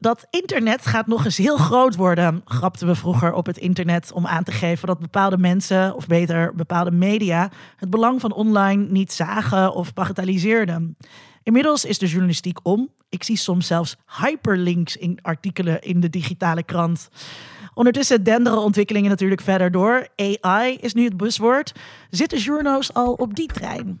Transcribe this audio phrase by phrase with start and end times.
[0.00, 4.26] Dat internet gaat nog eens heel groot worden, grapten we vroeger op het internet om
[4.26, 9.12] aan te geven dat bepaalde mensen, of beter bepaalde media, het belang van online niet
[9.12, 10.96] zagen of bagatelliseerden.
[11.42, 12.88] Inmiddels is de journalistiek om.
[13.08, 17.08] Ik zie soms zelfs hyperlinks in artikelen in de digitale krant.
[17.74, 20.08] Ondertussen denderen ontwikkelingen natuurlijk verder door.
[20.16, 21.72] AI is nu het buswoord.
[22.10, 24.00] Zitten journo's al op die trein?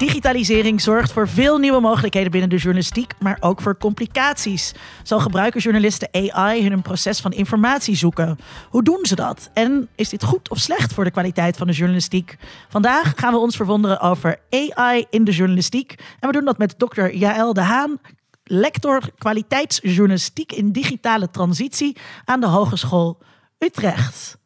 [0.00, 4.74] Digitalisering zorgt voor veel nieuwe mogelijkheden binnen de journalistiek, maar ook voor complicaties.
[5.02, 8.38] Zo gebruiken journalisten AI in een proces van informatie zoeken.
[8.68, 9.50] Hoe doen ze dat?
[9.54, 12.36] En is dit goed of slecht voor de kwaliteit van de journalistiek?
[12.68, 15.94] Vandaag gaan we ons verwonderen over AI in de journalistiek.
[16.20, 17.98] En we doen dat met dokter Jaël de Haan,
[18.44, 23.18] lector kwaliteitsjournalistiek in digitale transitie aan de Hogeschool
[23.58, 24.38] Utrecht.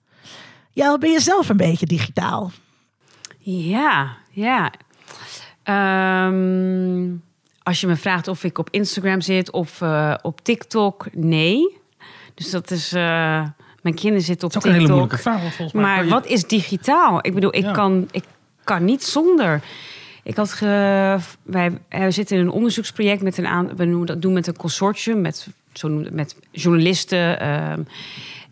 [0.71, 2.53] Jaël, ben je zelf een beetje digitaal?
[3.39, 4.73] Ja, ja.
[5.65, 7.09] Ehm,
[7.63, 11.77] als je me vraagt of ik op Instagram zit of uh, op TikTok, nee.
[12.35, 12.93] Dus dat is.
[12.93, 13.43] Uh,
[13.83, 14.81] mijn kinderen zitten op dat is ook TikTok.
[14.81, 15.41] een hele moeilijke vraag.
[15.41, 17.19] Volgens mij Maar je- wat is digitaal?
[17.27, 17.73] Ik bedoel, ik, Ja.
[17.73, 18.25] kan, ik
[18.65, 19.61] kan niet zonder.
[20.23, 20.67] Ik had ge,
[21.43, 24.57] wij, wij zitten in een onderzoeksproject met een aan, we noemen dat doen met een
[24.57, 27.41] consortium met, zo noemen met journalisten.
[27.41, 27.81] ehm,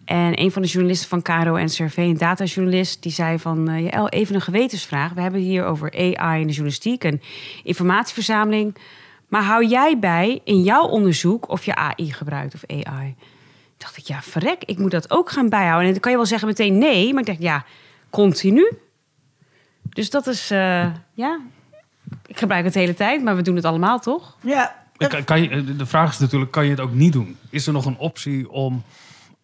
[0.04, 3.84] en een van de journalisten van Caro en CRV, een datajournalist, die zei van eh,
[3.84, 5.12] Jaël, even een gewetensvraag.
[5.12, 7.20] We hebben hier over AI in de journalistiek en
[7.62, 8.76] informatieverzameling.
[9.28, 13.14] Maar hou jij bij in jouw onderzoek of je AI gebruikt of AI?
[13.82, 15.86] dacht ik, ja, verrek, ik moet dat ook gaan bijhouden.
[15.86, 17.64] En dan kan je wel zeggen meteen nee, maar ik dacht, ja,
[18.10, 18.72] continu.
[19.82, 21.40] Dus dat is, eh, ja,
[22.26, 24.36] ik gebruik het de hele tijd, maar we doen het allemaal toch?
[24.40, 24.80] Ja.
[24.96, 27.36] Kan, kan je, de vraag is natuurlijk, kan je het ook niet doen?
[27.50, 28.82] Is er nog een optie om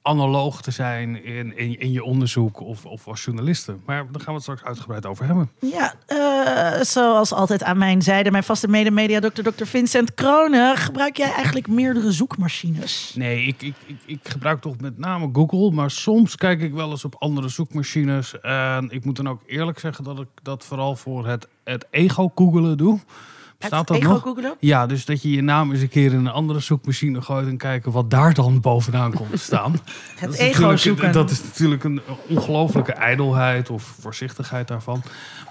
[0.08, 3.76] analoog te zijn in, in, in je onderzoek of, of als journaliste?
[3.86, 5.50] Maar daar gaan we het straks uitgebreid over hebben.
[5.60, 10.76] Ja, eh, zoals altijd aan mijn zijde, mijn vaste mede-media dokter, dokter Vincent Kronen.
[10.76, 13.12] Gebruik jij eigenlijk meerdere zoekmachines?
[13.14, 16.90] Nee, ik, ik, ik, ik gebruik toch met name Google, maar soms kijk ik wel
[16.90, 18.40] eens op andere zoekmachines.
[18.40, 22.76] En ik moet dan ook eerlijk zeggen dat ik dat vooral voor het, het ego-googelen
[22.76, 22.98] doe.
[23.58, 24.36] Bestaat dat nog?
[24.60, 27.56] Ja, dus dat je je naam eens een keer in een andere zoekmachine gooit en
[27.56, 29.80] kijken wat daar dan bovenaan komt te staan.
[30.16, 31.12] Het ego zoeken.
[31.12, 35.02] Dat is natuurlijk een ongelofelijke ijdelheid of voorzichtigheid daarvan.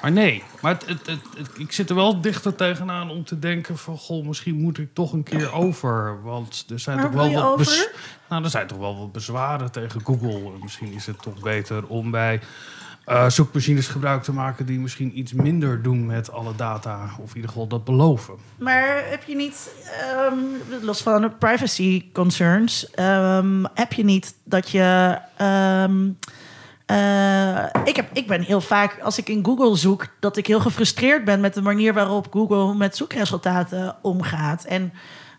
[0.01, 1.19] Maar nee, maar het, het,
[1.57, 3.97] ik zit er wel dichter tegenaan om te denken van...
[3.97, 6.21] goh, misschien moet ik toch een keer over.
[6.23, 7.91] Want er zijn toch wel wat...
[8.29, 10.53] nou, er zijn toch wel wat bezwaren tegen Google.
[10.53, 12.39] En Misschien is het toch beter om bij
[13.07, 14.65] eh, zoekmachines gebruik te maken...
[14.65, 17.03] die misschien iets minder doen met alle data.
[17.19, 18.33] Of in ieder geval dat beloven.
[18.57, 19.69] Maar heb je niet,
[20.01, 20.35] ehm,
[20.81, 25.17] los van de privacy concerns, ehm, heb je niet dat je.
[25.37, 26.09] ehm,
[26.85, 30.59] eh, ik, heb, ik ben heel vaak, als ik in Google zoek, dat ik heel
[30.59, 34.63] gefrustreerd ben met de manier waarop Google met zoekresultaten omgaat.
[34.63, 34.93] En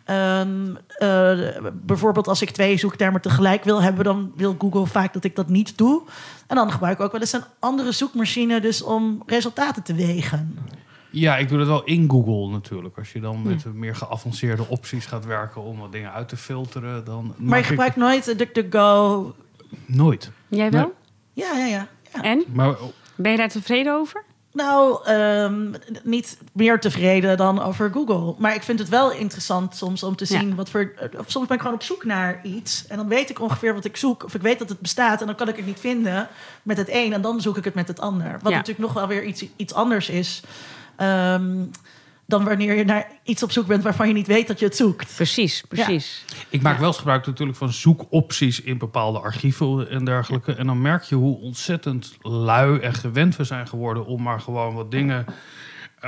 [0.08, 1.38] ehm, eh,
[1.72, 5.48] bijvoorbeeld als ik twee zoektermen tegelijk wil hebben, dan wil Google vaak dat ik dat
[5.48, 6.02] niet doe.
[6.46, 10.58] En dan gebruik ik ook wel eens een andere zoekmachine dus om resultaten te wegen.
[11.10, 12.98] Ja, ik doe dat wel in Google natuurlijk.
[12.98, 17.04] Als je dan met meer geavanceerde opties gaat werken om wat dingen uit te filteren,
[17.04, 17.34] dan.
[17.36, 18.38] Maar je ik gebruikt nooit nooit.
[18.38, 19.34] DuckDuckGo.
[20.48, 20.94] Jij wel?
[21.32, 21.88] Ja, ja, ja.
[22.12, 22.22] ja.
[22.22, 22.44] En?
[22.52, 22.76] Maar
[23.16, 24.24] Ben je daar tevreden over?
[24.52, 25.72] Nou, ehm,
[26.02, 28.34] niet meer tevreden dan over Google.
[28.38, 30.38] Maar ik vind het wel interessant soms om te Ja.
[30.38, 30.92] zien wat voor.
[31.18, 32.86] Of soms ben ik gewoon op zoek naar iets.
[32.86, 34.24] En dan weet ik ongeveer wat ik zoek.
[34.24, 35.20] Of ik weet dat het bestaat.
[35.20, 36.28] En dan kan ik het niet vinden
[36.62, 37.12] met het een.
[37.12, 38.30] En dan zoek ik het met het ander.
[38.42, 38.56] Wat Ja.
[38.58, 40.40] natuurlijk nog wel weer iets, iets anders is.
[40.96, 41.64] ehm,
[42.28, 44.76] dan wanneer je naar iets op zoek bent waarvan je niet weet dat je het
[44.76, 45.14] zoekt.
[45.14, 46.24] Precies, precies.
[46.48, 50.54] ik maak wel eens gebruik natuurlijk van zoekopties in bepaalde archieven en dergelijke.
[50.54, 54.74] En dan merk je hoe ontzettend lui en gewend we zijn geworden om maar gewoon
[54.74, 55.26] wat dingen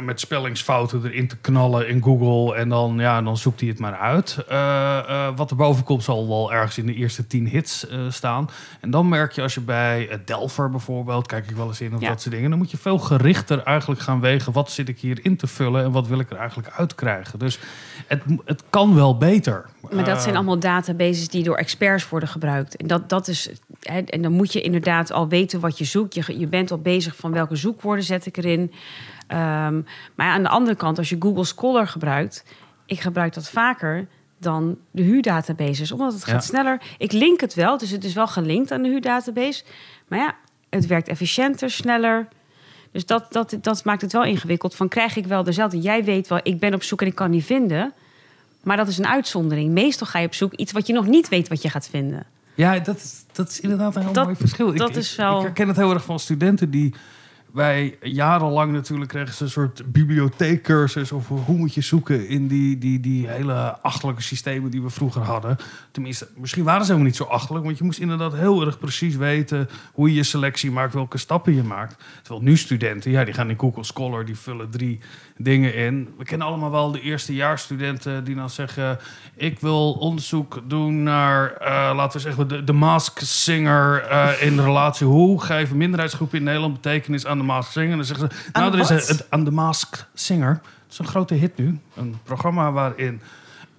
[0.02, 2.54] met spellingsfouten erin te knallen in Google.
[2.56, 4.44] En dan, ja, dan zoekt hij het maar uit.
[4.48, 7.98] Eh, eh, wat er boven komt zal wel ergens in de eerste tien hits eh,
[8.08, 8.48] staan.
[8.80, 11.94] En dan merk je als je bij eh, Delver bijvoorbeeld, kijk ik wel eens in
[11.94, 12.08] of Ja.
[12.08, 12.50] dat soort dingen.
[12.50, 14.52] Dan moet je veel gerichter eigenlijk gaan wegen.
[14.52, 17.38] Wat zit ik hier in te vullen en wat wil ik er eigenlijk uitkrijgen?
[17.38, 17.58] Dus
[18.06, 19.64] het, het kan wel beter.
[19.80, 22.76] Maar dat zijn Eh, allemaal databases die door experts worden gebruikt.
[22.76, 23.50] En dat, dat is.
[23.80, 26.14] Hè, en dan moet je inderdaad al weten wat je zoekt.
[26.14, 28.72] Je, je bent al bezig van welke zoekwoorden zet ik erin.
[29.30, 29.80] Ehm,
[30.14, 32.44] maar aan de andere kant, als je Google Scholar gebruikt,
[32.86, 34.06] ik gebruik dat vaker
[34.38, 36.80] dan de HU-databases, omdat het gaat sneller.
[36.98, 39.64] Ik link het wel, dus het is wel gelinkt aan de HU-database.
[40.08, 40.34] Maar ja,
[40.70, 42.28] Het werkt efficiënter, sneller.
[42.92, 44.74] Dus dat, dat, dat maakt het wel ingewikkeld.
[44.74, 45.78] Van krijg ik wel dezelfde?
[45.80, 47.92] Jij weet wel, ik ben op zoek en ik kan niet vinden.
[48.62, 49.72] Maar dat is een uitzondering.
[49.72, 52.26] Meestal ga je op zoek iets wat je nog niet weet wat je gaat vinden.
[52.54, 54.74] Ja, dat is, dat is inderdaad een heel Dat- mooi verschil.
[54.74, 56.94] dat ik, is wel- Ik herken het heel erg van studenten die...
[57.52, 61.12] Wij jarenlang natuurlijk kregen ze een soort bibliotheekcursus...
[61.12, 65.22] over hoe moet je zoeken in die, die, die hele achterlijke systemen die we vroeger
[65.22, 65.56] hadden.
[65.90, 67.64] Tenminste, misschien waren ze helemaal niet zo achterlijk...
[67.64, 69.68] want je moest inderdaad heel erg precies weten...
[69.92, 72.04] hoe je je selectie maakt, welke stappen je maakt.
[72.22, 74.24] Terwijl nu studenten, ja, die gaan in Google Scholar...
[74.24, 75.00] die vullen drie
[75.36, 76.08] dingen in.
[76.18, 78.98] We kennen allemaal wel de eerstejaarsstudenten die dan zeggen...
[79.34, 84.60] ik wil onderzoek doen naar, eh, laten we zeggen, de, de Mask Singer eh, in
[84.60, 85.06] relatie.
[85.06, 87.90] Hoe geven minderheidsgroepen in Nederland betekenis aan de Mask Singer?
[87.90, 89.08] En dan zeggen ze, nou, er is wat?
[89.08, 90.60] een, het, aan de Mask Singer.
[90.62, 91.78] Dat is een grote hit nu.
[91.94, 93.20] Een programma waarin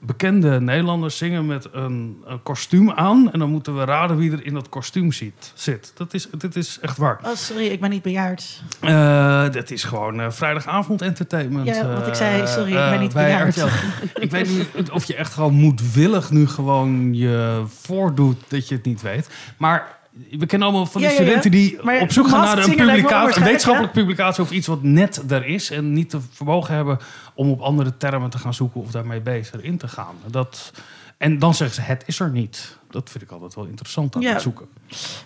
[0.01, 3.31] bekende Nederlanders zingen met een, een kostuum aan.
[3.31, 5.51] En dan moeten we raden wie er in dat kostuum zit.
[5.55, 5.91] zit.
[5.95, 7.19] Dat is, dit is echt waar.
[7.23, 8.61] Oh, sorry, ik ben niet bejaard.
[8.79, 11.67] Eh, dat is gewoon eh, vrijdagavond entertainment.
[11.67, 13.65] Ja, want ik zei, eh, sorry, ik ben eh, niet bejaard.
[14.13, 18.85] Ik weet niet of je echt gewoon moedwillig nu gewoon je voordoet dat je het
[18.85, 19.29] niet weet.
[19.57, 21.25] Maar we kennen allemaal van die Ja, ja, ja.
[21.25, 24.83] studenten die Maar op zoek gaan naar een, publicatie, een wetenschappelijke publicatie of iets wat
[24.83, 25.69] net er is.
[25.69, 26.99] En niet te vermogen hebben
[27.33, 30.15] om op andere termen te gaan zoeken of daarmee bezig in te gaan.
[30.25, 30.71] Dat,
[31.17, 32.77] en dan zeggen ze, het is er niet.
[32.89, 34.67] Dat vind ik altijd wel interessant aan het zoeken.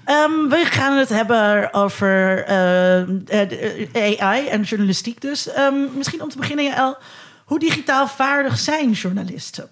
[0.04, 5.52] Ehm, we gaan het hebben over eh, eh, AI en journalistiek dus.
[5.52, 6.98] Ehm, misschien om te beginnen, Jaël.
[7.46, 9.70] Hoe digitaal vaardig zijn journalisten?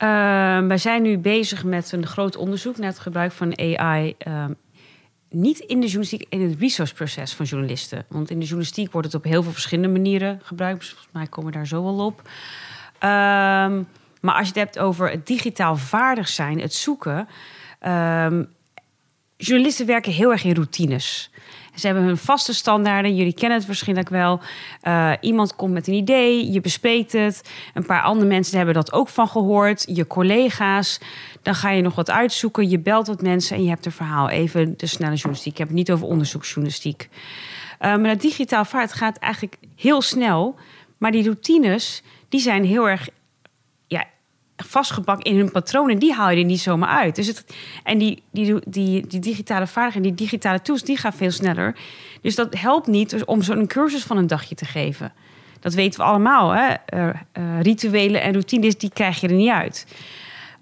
[0.00, 4.14] Ehm, wij zijn nu bezig met een groot onderzoek naar het gebruik van AI.
[4.18, 4.52] ehm,
[5.30, 8.04] niet in de journalistiek, in het researchproces van journalisten.
[8.08, 10.78] Want in de journalistiek wordt het op heel veel verschillende manieren gebruikt.
[10.78, 12.22] Dus volgens mij komen we daar zo wel op.
[12.98, 13.82] Ehm,
[14.20, 17.28] maar als je het hebt over het digitaal vaardig zijn, het zoeken.
[19.36, 21.30] journalisten werken heel erg in routines.
[21.80, 23.16] Ze hebben hun vaste standaarden.
[23.16, 24.40] Jullie kennen het waarschijnlijk wel.
[24.80, 27.50] Eh, iemand komt met een idee, je bespreekt het.
[27.74, 29.84] Een paar andere mensen hebben dat ook van gehoord.
[29.88, 31.00] Je collega's.
[31.42, 32.68] Dan ga je nog wat uitzoeken.
[32.68, 34.28] Je belt wat mensen en je hebt een verhaal.
[34.28, 35.52] Even de snelle journalistiek.
[35.52, 37.08] Ik heb het niet over onderzoeksjournalistiek.
[37.78, 40.54] Eh, maar dat digitaal vaart gaat eigenlijk heel snel.
[40.98, 43.08] Maar die routines, die zijn heel erg
[44.66, 45.98] vastgepakt in hun patronen.
[45.98, 47.16] Die haal je er niet zomaar uit.
[47.16, 47.44] Dus het,
[47.84, 51.76] en die, die, die, die digitale vaardigheden, die digitale tools, die gaan veel sneller.
[52.22, 55.12] Dus dat helpt niet dus om zo'n cursus van een dagje te geven.
[55.60, 56.50] Dat weten we allemaal.
[56.50, 56.74] Hè?
[56.86, 59.86] Eh, rituelen en routines, die krijg je er niet uit.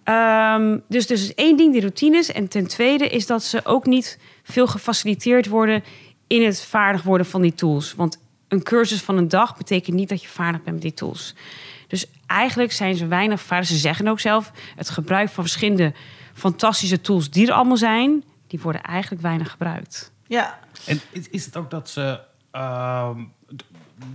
[0.05, 2.33] Ehm, dus, dus één ding, die routines.
[2.33, 5.85] En ten tweede is dat ze ook niet veel gefaciliteerd worden
[6.27, 7.95] in het vaardig worden van die tools.
[7.95, 8.19] Want
[8.49, 11.35] een cursus van een dag betekent niet dat je vaardig bent met die tools.
[11.89, 13.69] Dus eigenlijk zijn ze weinig vaardig.
[13.69, 15.93] Ze zeggen ook zelf, het gebruik van verschillende
[16.35, 20.13] fantastische tools die er allemaal zijn, die worden eigenlijk weinig gebruikt.
[20.27, 21.01] Ja, En
[21.31, 22.21] is, het ook dat ze,
[22.51, 23.23] ehm,
[23.57, 23.65] d-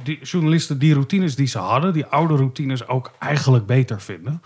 [0.04, 4.42] die journalisten die routines die ze hadden, die oude routines ook eigenlijk beter vinden?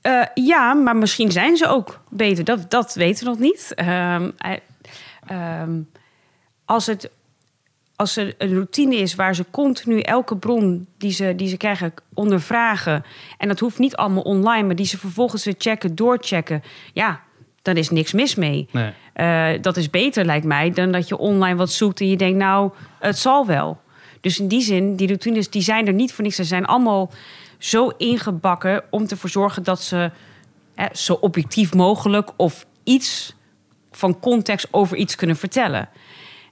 [0.00, 2.44] Eh, ja, maar misschien zijn ze ook beter.
[2.44, 3.72] Dat, dat weten we nog niet.
[3.74, 4.56] Ehm, eh,
[5.26, 5.80] ehm,
[6.64, 7.10] als, het,
[7.98, 11.94] als er een routine is waar ze continu elke bron die ze, die ze krijgen
[12.14, 13.04] ondervragen...
[13.38, 16.62] en dat hoeft niet allemaal online, maar die ze vervolgens weer checken, doorchecken...
[16.92, 17.20] ja,
[17.62, 18.68] dan is niks mis mee.
[18.72, 18.92] Nee.
[19.12, 22.38] Eh, dat is beter, lijkt mij, dan dat je online wat zoekt en je denkt,
[22.38, 23.80] nou, het zal wel.
[24.20, 26.36] Dus in die zin, die routines die zijn er niet voor niks.
[26.36, 27.10] Ze zijn allemaal
[27.58, 30.10] zo ingebakken om ervoor zorgen dat ze
[30.92, 33.34] zo objectief mogelijk of iets
[33.90, 35.88] van context over iets kunnen vertellen.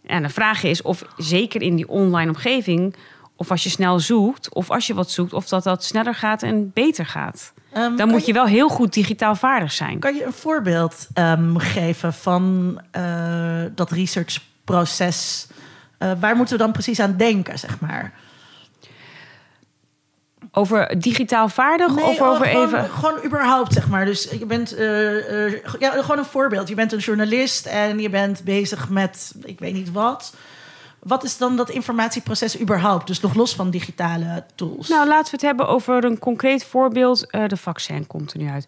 [0.06, 2.94] En de vraag is of zeker in die online omgeving,
[3.36, 6.42] of als je snel zoekt, of als je wat zoekt, of dat dat sneller gaat
[6.42, 7.52] en beter gaat.
[7.72, 9.98] Ehm, Dan moet je wel heel goed digitaal vaardig zijn.
[9.98, 15.46] Kan je een voorbeeld ehm, geven van eh, dat researchproces?
[15.98, 18.12] Eh, waar moeten we dan precies aan denken, zeg maar?
[20.52, 22.90] Over digitaal vaardig Nee, of oh, over gewoon, even...
[22.90, 24.04] Gewoon überhaupt, zeg maar.
[24.04, 24.74] Dus je bent...
[24.74, 26.68] eh, eh, ja, gewoon een voorbeeld.
[26.68, 29.34] Je bent een journalist en je bent bezig met...
[29.44, 30.34] Ik weet niet wat.
[30.98, 33.06] Wat is dan dat informatieproces überhaupt?
[33.06, 34.88] Dus nog los van digitale tools.
[34.88, 37.30] Nou, laten we het hebben over een concreet voorbeeld.
[37.30, 38.66] Eh, de vaccin komt er nu uit.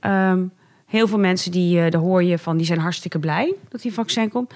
[0.00, 0.42] Ehm,
[0.86, 4.30] heel veel mensen die, daar hoor je van, die zijn hartstikke blij dat die vaccin
[4.30, 4.52] komt.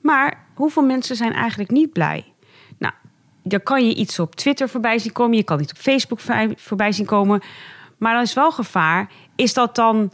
[0.00, 2.32] Maar hoeveel mensen zijn eigenlijk niet blij?
[3.48, 5.36] Dan kan je iets op Twitter voorbij zien komen.
[5.36, 7.42] Je kan iets op Facebook voorbij- voorbij zien komen.
[7.98, 9.10] Maar dan is wel gevaar.
[9.36, 10.10] Is dat dan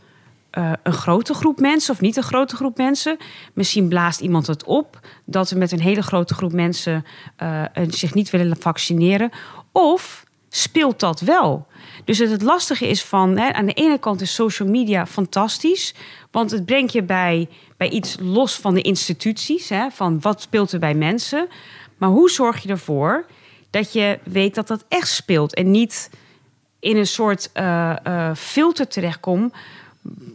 [0.50, 3.16] eh, een grote groep mensen of niet een grote groep mensen?
[3.52, 7.04] Misschien blaast iemand het op dat we met een hele grote groep mensen
[7.36, 9.30] eh, zich niet willen vaccineren.
[9.72, 11.66] Of speelt dat wel?
[12.04, 15.94] Dus het, het lastige is van, hè, aan de ene kant is social media fantastisch,
[16.30, 19.68] want het brengt je bij bij iets los van de instituties.
[19.68, 21.48] Hè, van wat speelt er bij mensen.
[21.96, 23.26] Maar hoe zorg je ervoor
[23.70, 25.54] dat je weet dat dat echt speelt.
[25.54, 26.10] En niet
[26.78, 29.54] in een soort uh, uh, filter terechtkomt.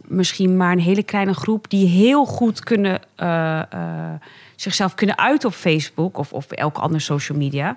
[0.04, 3.62] Misschien maar een hele kleine groep die heel goed kunnen, uh,
[4.56, 7.76] zichzelf kunnen uiten op Facebook of, of elke andere social media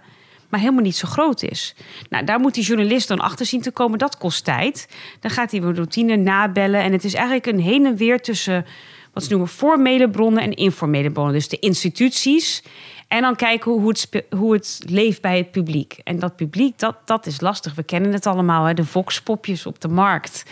[0.54, 1.76] maar helemaal niet zo groot is.
[2.10, 4.00] Nou, daar moet die journalist dan achter zien te komen.
[4.00, 4.88] Dat kost tijd.
[5.20, 6.82] Dan gaat hij een routine nabellen.
[6.82, 8.66] En het is eigenlijk een heen en weer tussen
[9.14, 11.34] wat ze noemen formele bronnen en informele bronnen.
[11.34, 12.64] Dus de instituties.
[13.14, 16.00] En dan kijken hoe het, hoe het leeft bij het publiek.
[16.04, 17.76] En dat publiek, dat, dat is lastig.
[17.76, 18.74] We kennen het allemaal, hè?
[18.74, 20.44] de voxpopjes op de markt.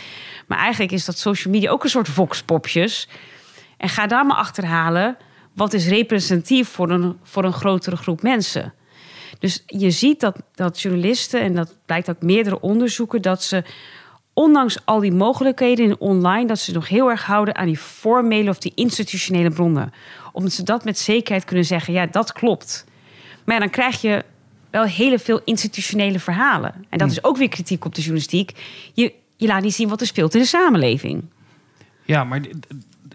[0.48, 3.08] Maar eigenlijk is dat social media ook een soort voxpopjes.
[3.78, 5.18] En ga daar maar achterhalen
[5.54, 8.74] wat is representatief voor een, voor een grotere groep mensen.
[9.40, 13.64] Dus je ziet dat, dat journalisten, en dat blijkt ook meerdere onderzoeken, dat ze
[14.42, 18.50] ondanks al die mogelijkheden in online, dat ze nog heel erg houden aan die formele
[18.50, 19.94] of die institutionele bronnen.
[20.32, 22.86] Omdat ze dat met zekerheid kunnen zeggen, ja, dat klopt.
[23.44, 24.24] Maar ja, dan krijg je
[24.70, 26.74] wel hele veel institutionele verhalen.
[26.90, 27.14] En dat hm.
[27.14, 28.52] is ook weer kritiek op de journalistiek.
[28.94, 31.24] Je, je laat niet zien wat er speelt in de samenleving.
[32.06, 32.42] Ja, maar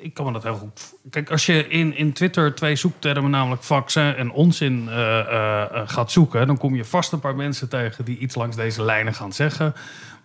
[0.01, 0.95] ik kan me dat heel goed.
[1.11, 6.13] Kijk, als je in, in Twitter twee zoektermen, namelijk vaccin en onzin, uh, uh, gaat
[6.13, 9.33] zoeken, dan kom je vast een paar mensen tegen die iets langs deze lijnen gaan
[9.33, 9.75] zeggen.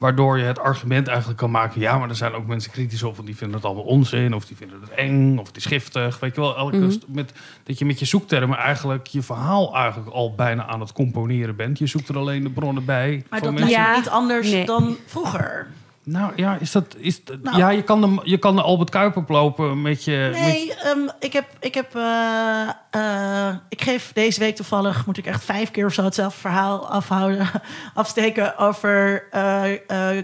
[0.01, 3.15] Waardoor je het argument eigenlijk kan maken: ja, maar er zijn ook mensen kritisch op,
[3.15, 6.19] want die vinden het allemaal onzin, of die vinden het eng, of het is giftig.
[6.19, 10.09] Weet je wel, elke, mm met, dat je met je zoektermen eigenlijk je verhaal eigenlijk
[10.09, 11.79] al bijna aan het componeren bent.
[11.79, 13.23] Je zoekt er alleen de bronnen bij.
[13.29, 13.65] Maar dat is
[13.95, 15.67] niet anders dan vroeger.
[16.03, 16.95] Nou ja, is dat.
[16.97, 17.57] Is nou.
[17.57, 20.29] ja, je kan, de, je kan de Albert Kuiper lopen met je.
[20.33, 21.45] Nee, met ehm, ik heb.
[21.59, 25.05] Ik, heb uh, uh, ik geef deze week toevallig.
[25.05, 27.47] Moet ik echt vijf keer of zo hetzelfde verhaal afhouden.
[27.93, 29.27] afsteken over.
[29.33, 30.17] Uh,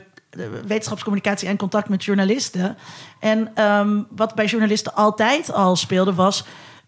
[0.67, 2.77] wetenschapscommunicatie en contact met journalisten.
[3.19, 6.45] En um, wat bij journalisten altijd al speelde was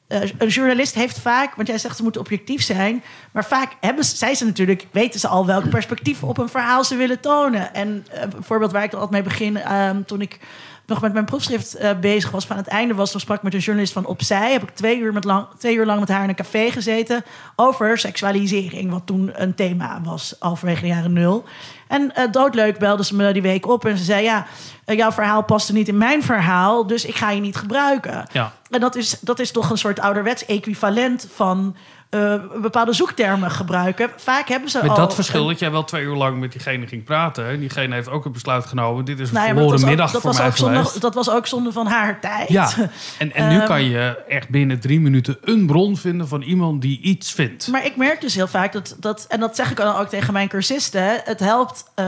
[0.10, 4.04] uh, een journalist heeft vaak, want jij zegt ze moeten objectief zijn, maar vaak hebben
[4.04, 7.74] ze, zij ze natuurlijk, weten ze al welk perspectief op een verhaal ze willen tonen.
[7.74, 10.40] En uh, een voorbeeld waar ik altijd mee begin, uh, toen ik
[10.86, 13.54] nog met mijn proefschrift uh, bezig was, van het einde was, toen sprak ik met
[13.54, 14.52] een journalist van Opzij.
[14.52, 17.24] Heb ik twee uur, met lang, twee uur lang met haar in een café gezeten
[17.56, 21.46] over seksualisering, wat toen een thema was, halverwege de jaren nul.
[21.90, 24.46] En uh, doodleuk belde ze me die week op en ze zei: Ja,
[24.86, 28.26] uh, jouw verhaal paste niet in mijn verhaal, dus ik ga je niet gebruiken.
[28.32, 28.54] Ja.
[28.70, 31.76] En dat is, dat is toch een soort ouderwets equivalent van
[32.10, 34.10] uh, bepaalde zoektermen gebruiken.
[34.16, 34.96] Vaak hebben ze met al...
[34.96, 37.50] dat verschil dat jij wel twee uur lang met diegene ging praten.
[37.50, 39.06] En diegene heeft ook een besluit genomen.
[39.06, 41.30] Dit is een nou ja, verloren middag dat voor was mij ook zonde, Dat was
[41.30, 42.50] ook zonde van haar tijd.
[42.50, 42.70] Ja,
[43.18, 46.82] en, en nu um, kan je echt binnen drie minuten een bron vinden van iemand
[46.82, 47.68] die iets vindt.
[47.68, 50.34] Maar ik merk dus heel vaak dat, dat en dat zeg ik dan ook tegen
[50.34, 51.22] mijn cursisten...
[51.24, 52.06] het helpt uh,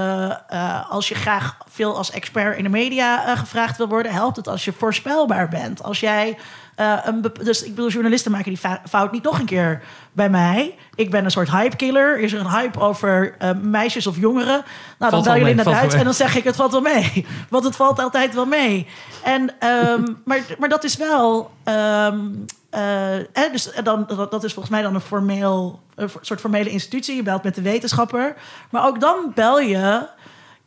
[0.53, 4.11] uh, als je graag veel als expert in de media gevraagd wil worden...
[4.11, 5.83] helpt het als je voorspelbaar bent.
[5.83, 6.37] Als jij
[6.77, 8.59] uh, een dus ik bedoel, journalisten maken die
[8.89, 10.75] fout niet nog een keer bij mij.
[10.95, 12.19] Ik ben een soort hype-killer.
[12.19, 14.63] Is er een hype over uh, meisjes of jongeren?
[14.99, 17.25] Nou, dan bel je in het Duits en dan zeg ik het valt wel mee.
[17.49, 18.87] Want het valt altijd wel mee.
[19.23, 21.51] En, um, maar, maar dat is wel...
[21.65, 27.15] Um, uh, dus dan, dat is volgens mij dan een formeel, een soort formele institutie.
[27.15, 28.35] Je belt met de wetenschapper.
[28.69, 30.07] Maar ook dan bel je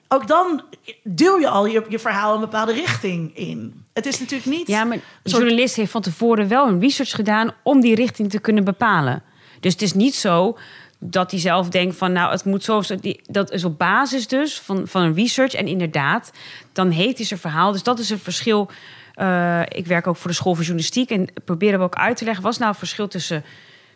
[0.08, 0.62] ook dan
[1.02, 3.83] duw je al je, je verhaal een bepaalde richting in.
[3.94, 4.66] Het is natuurlijk niet.
[4.66, 8.38] Ja, maar de journalist heeft van tevoren wel een research gedaan om die richting te
[8.38, 9.22] kunnen bepalen.
[9.60, 10.58] Dus het is niet zo
[10.98, 12.82] dat hij zelf denkt van nou, het moet zo.
[13.22, 15.54] Dat is op basis dus van, van een research.
[15.54, 16.32] En inderdaad,
[16.72, 17.72] dan heeft hij zijn verhaal.
[17.72, 18.70] Dus dat is een verschil.
[19.16, 22.24] Uh, ik werk ook voor de school voor journalistiek en proberen we ook uit te
[22.24, 22.42] leggen.
[22.42, 23.44] Wat is nou het verschil tussen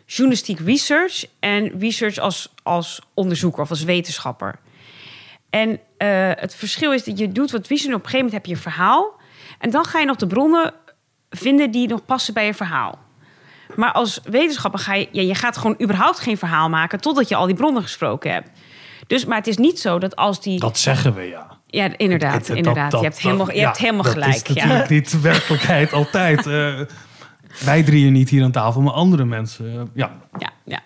[0.05, 4.59] journalistiek research en research als, als onderzoeker of als wetenschapper?
[5.49, 5.77] En uh,
[6.35, 7.87] het verschil is dat je doet wat visie.
[7.87, 9.18] Op een gegeven moment heb je een verhaal.
[9.59, 10.73] En dan ga je nog de bronnen
[11.29, 12.99] vinden die nog passen bij je verhaal.
[13.75, 17.35] Maar als wetenschapper ga je, ja, je gaat gewoon überhaupt geen verhaal maken totdat je
[17.35, 18.49] al die bronnen gesproken hebt.
[19.07, 20.59] Dus, maar het is niet zo dat als die.
[20.59, 21.57] Dat zeggen we ja.
[21.67, 22.33] Ja, inderdaad.
[22.33, 22.91] Het, het, inderdaad.
[22.91, 24.47] Dat, je hebt helemaal, je hebt helemaal dat gelijk.
[24.47, 26.45] Dat is natuurlijk niet de werkelijkheid altijd.
[26.45, 26.79] Uh,
[27.65, 29.73] wij drieën niet hier aan tafel, maar andere mensen.
[29.73, 30.11] Uh, ja.
[30.37, 30.79] Ja, ja.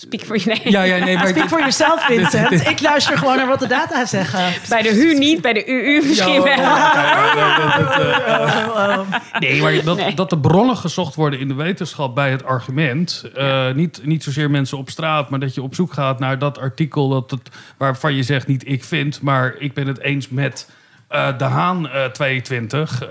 [0.00, 0.70] Speak for you.
[0.70, 2.68] Ja, ja, nee, maar Speak for yourself, Vincent.
[2.68, 4.52] Ik luister gewoon naar wat de data zeggen.
[4.68, 6.76] Bij de HU niet, bij de UU misschien wel.
[9.38, 13.24] Nee, maar dat, dat de bronnen gezocht worden in de wetenschap bij het argument.
[13.36, 16.58] Uh, niet, niet zozeer mensen op straat, maar dat je op zoek gaat naar dat
[16.58, 20.68] artikel dat het, waarvan je zegt niet ik vind, maar ik ben het eens met
[21.10, 23.08] uh, de Haan uh, 22.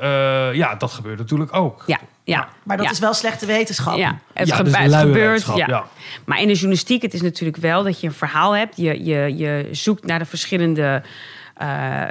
[0.53, 1.83] ja, dat gebeurt natuurlijk ook.
[1.85, 1.99] Ja.
[2.23, 2.91] Ja, maar dat ja.
[2.91, 3.97] is wel slechte wetenschap.
[3.97, 5.45] Ja, het, ja, gebe dus het gebeurt.
[5.45, 5.67] Ja.
[5.67, 5.85] ja.
[6.25, 8.77] Maar in de journalistiek, het is natuurlijk wel dat je een verhaal hebt.
[8.77, 11.01] Je, je, je zoekt naar de verschillende
[11.59, 11.67] eh,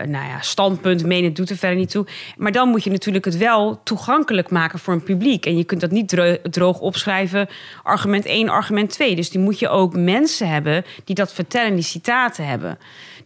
[0.06, 2.06] nou ja, standpunt, menen doet er verder niet toe.
[2.36, 5.46] Maar dan moet je natuurlijk het wel toegankelijk maken voor een publiek.
[5.46, 7.48] En je kunt dat niet dro- droog opschrijven,
[7.82, 9.16] argument 1, argument 2.
[9.16, 12.78] Dus die moet je ook mensen hebben die dat vertellen, die citaten hebben.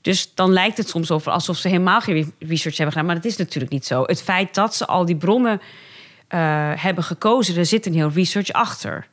[0.03, 3.07] Dus dan lijkt het soms over alsof ze helemaal geen research hebben gedaan.
[3.07, 4.03] Maar dat is natuurlijk niet zo.
[4.03, 5.61] Het feit dat ze al die bronnen
[6.29, 9.07] eh, hebben gekozen, er zit een heel research achter.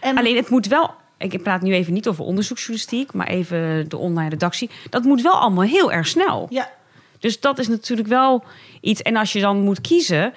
[0.00, 0.94] En Alleen het moet wel.
[1.18, 4.70] Ik praat nu even niet over onderzoeksjournalistiek, maar even de online redactie.
[4.90, 6.46] Dat moet wel allemaal heel erg snel.
[6.50, 6.70] ja,
[7.18, 8.44] Dus dat is natuurlijk wel
[8.80, 9.02] iets.
[9.02, 10.34] En als je dan moet kiezen.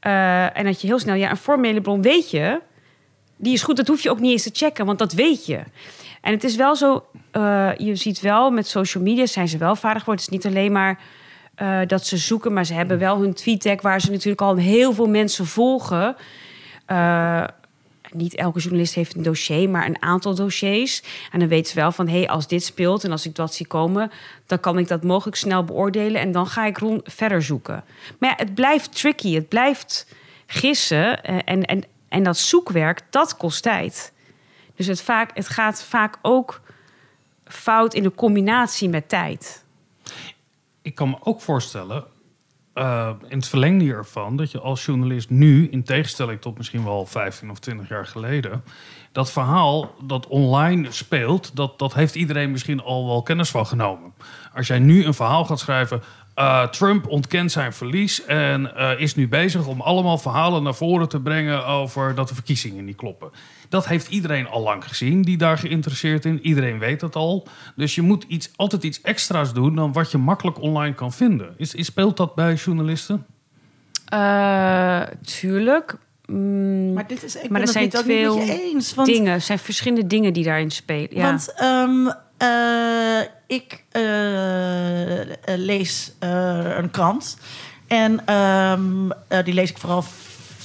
[0.00, 1.14] eh, en dat je heel snel.
[1.14, 2.60] Ja, een formele bron weet je.
[3.36, 5.60] Die is goed, dat hoef je ook niet eens te checken, want dat weet je.
[6.20, 7.04] En het is wel zo.
[7.34, 10.24] Eh, je ziet wel met social media zijn ze wel vaardig geworden.
[10.24, 10.98] Het is niet alleen maar.
[11.54, 14.92] eh, dat ze zoeken, maar ze hebben wel hun tweet waar ze natuurlijk al heel
[14.92, 16.16] veel mensen volgen.
[16.86, 17.44] Eh,
[18.12, 21.02] niet elke journalist heeft een dossier, maar een aantal dossiers.
[21.32, 23.54] En dan weten ze wel van, hé, hey, als dit speelt en als ik dat
[23.54, 24.10] zie komen,
[24.46, 27.84] dan kan ik dat mogelijk snel beoordelen en dan ga ik rond verder zoeken.
[28.18, 30.06] Maar ja, het blijft tricky, het blijft
[30.46, 34.12] gissen en, en, en dat zoekwerk, dat kost tijd.
[34.76, 36.60] Dus het, vaak, het gaat vaak ook
[37.44, 39.64] fout in de combinatie met tijd.
[40.82, 42.04] Ik kan me ook voorstellen,
[42.72, 47.06] eh, in het verlengde hiervan, dat je als journalist nu, in tegenstelling tot misschien wel
[47.06, 48.64] 15 of 20 jaar geleden,
[49.12, 54.14] dat verhaal dat online speelt, dat, dat heeft iedereen misschien al wel kennis van genomen.
[54.54, 56.02] Als jij nu een verhaal gaat schrijven.
[56.34, 61.08] Eh, Trump ontkent zijn verlies en eh, is nu bezig om allemaal verhalen naar voren
[61.08, 63.30] te brengen over dat de verkiezingen niet kloppen.
[63.68, 66.40] Dat heeft iedereen al lang gezien die daar geïnteresseerd in.
[66.40, 67.46] Iedereen weet dat al.
[67.76, 71.54] Dus je moet iets, altijd iets extra's doen dan wat je makkelijk online kan vinden.
[71.56, 73.26] Is, is, speelt dat bij journalisten?
[74.04, 75.96] Eh, tuurlijk.
[76.26, 78.94] Mm, maar dit is, ik Maar ben er het zijn veel je eens.
[78.94, 81.16] Want, dingen, er zijn verschillende dingen die daarin spelen.
[81.16, 81.22] Ja.
[81.22, 86.12] want ehm, eh, ik eh, eh, lees
[86.78, 87.36] een krant.
[87.86, 90.04] En ehm, eh, die lees ik vooral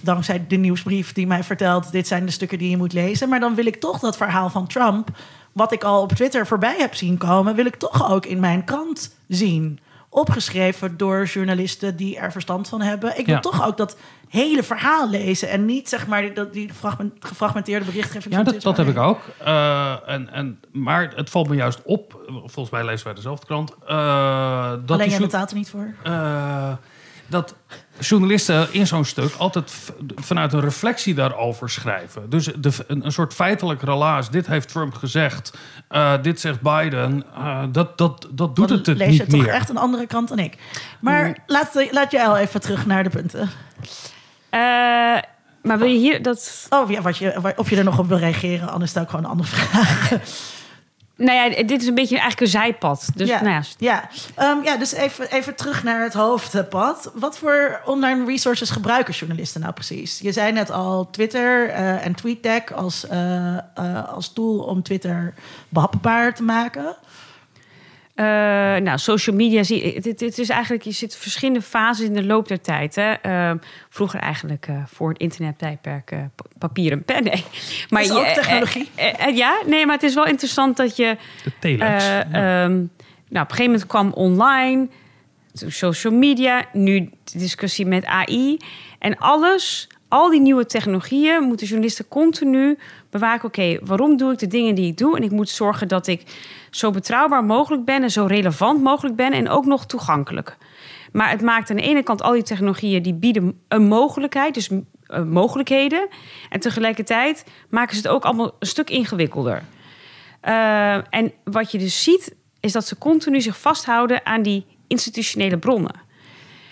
[0.03, 1.91] dankzij de nieuwsbrief die mij vertelt...
[1.91, 3.29] dit zijn de stukken die je moet lezen.
[3.29, 5.09] Maar dan wil ik toch dat verhaal van Trump...
[5.51, 7.55] wat ik al op Twitter voorbij heb zien komen...
[7.55, 9.79] wil ik toch ook in mijn krant zien.
[10.09, 13.19] Opgeschreven door journalisten die er verstand van hebben.
[13.19, 13.41] Ik wil Ja.
[13.41, 13.97] toch ook dat
[14.29, 15.49] hele verhaal lezen...
[15.49, 19.19] en niet zeg maar die, die fragment- gefragmenteerde berichtgeving Ja, dat, dat heb ik ook.
[19.37, 23.75] Eh, en, en, maar het valt me juist op, volgens mij lezen wij dezelfde krant,
[23.87, 25.93] eh, dat, Alleen jij betaalt er niet voor.
[26.03, 26.71] eh,
[27.27, 27.55] dat
[27.99, 32.29] journalisten in zo'n stuk altijd vanuit een reflectie daarover schrijven.
[32.29, 34.29] Dus de, een, een soort feitelijk relaas.
[34.29, 35.57] Dit heeft Trump gezegd,
[36.21, 37.23] dit zegt Biden.
[37.71, 40.27] dat, dat, dat doet Dan het, het lees niet je toch echt een andere kant
[40.29, 40.57] dan ik.
[40.99, 43.49] Maar laat, laat jij al even terug naar de punten.
[44.49, 44.59] Eh,
[45.61, 46.67] maar wil je hier dat.
[46.69, 49.25] Oh ja, wat je, of je er nog op wil reageren, anders stel ik gewoon
[49.25, 50.11] een andere vraag.
[51.19, 53.09] Nou ja, dit is een beetje eigenlijk een zijpad.
[53.15, 54.09] Dus ja, nou ja, ja.
[54.35, 57.11] Ehm, ja dus even, even terug naar het hoofdpad.
[57.13, 60.19] Wat voor online resources gebruiken journalisten nou precies?
[60.19, 63.57] Je zei net al Twitter eh, en TweetDeck als, eh,
[64.13, 65.33] als tool om Twitter
[65.69, 66.95] behapbaar te maken.
[68.19, 68.25] Eh,
[68.81, 69.93] nou, social media zie je.
[69.93, 72.95] Het, het- is eigenlijk, je zit verschillende fases in de loop der tijd.
[72.95, 73.11] Hè.
[73.11, 73.51] Eh,
[73.89, 77.23] vroeger eigenlijk eh, voor het internettijdperk eh, pa- papier en pen.
[77.29, 77.43] Nee.
[77.89, 78.89] Maar is je- ook technologie.
[79.33, 81.17] ja, nee, maar het is wel interessant dat je.
[81.43, 81.81] De telex.
[82.03, 82.23] eh, ja.
[82.63, 82.87] ehm, nou, op
[83.29, 84.87] een gegeven moment kwam online,
[85.53, 88.57] toen social media, nu de discussie met AI.
[88.99, 92.77] En alles, al die nieuwe technologieën, moeten journalisten continu
[93.09, 93.47] bewaken.
[93.47, 95.17] Oké, waarom doe ik de dingen die ik doe?
[95.17, 96.23] En ik moet zorgen dat ik
[96.69, 100.57] zo betrouwbaar mogelijk ben en zo relevant mogelijk ben en ook nog toegankelijk.
[101.11, 104.69] Maar het maakt aan de ene kant al die technologieën die bieden een mogelijkheid, dus
[104.69, 106.07] eh, mogelijkheden.
[106.49, 109.63] En tegelijkertijd maken ze het ook allemaal een stuk ingewikkelder.
[110.43, 115.57] Uh, en wat je dus ziet, is dat ze continu zich vasthouden aan die institutionele
[115.57, 115.95] bronnen.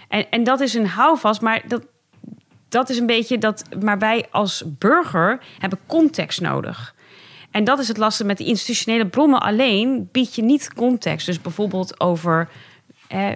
[0.07, 1.87] En, en dat is een houvast, maar dat,
[2.69, 3.63] dat is een beetje dat.
[3.83, 6.95] Maar wij als burger hebben context nodig.
[7.57, 11.25] En dat is het lastige met die institutionele bronnen alleen bied je niet context.
[11.25, 12.49] Dus bijvoorbeeld over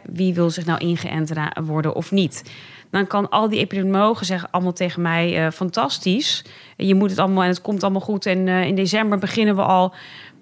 [0.04, 1.32] wie wil zich nou ingeënt
[1.64, 2.52] worden of niet.
[2.92, 6.46] Dan kan al die epidemiologen zeggen allemaal tegen mij eh, fantastisch.
[6.78, 9.64] Je moet het allemaal en het komt allemaal goed en eh, in december beginnen we
[9.64, 9.94] al.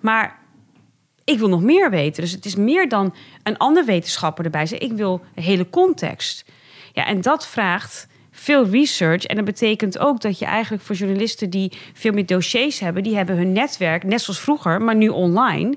[0.02, 0.39] Maar
[1.24, 2.22] ik wil nog meer weten.
[2.22, 3.13] Dus het is meer dan
[3.44, 4.63] een ander wetenschapper erbij.
[4.63, 6.46] Ik wil hele context.
[6.94, 8.08] Ja, en dat vraagt
[8.39, 9.23] veel research.
[9.23, 13.15] En dat betekent ook dat je eigenlijk voor journalisten die veel meer dossiers hebben, die
[13.15, 15.75] hebben hun netwerk, net zoals vroeger, maar nu online.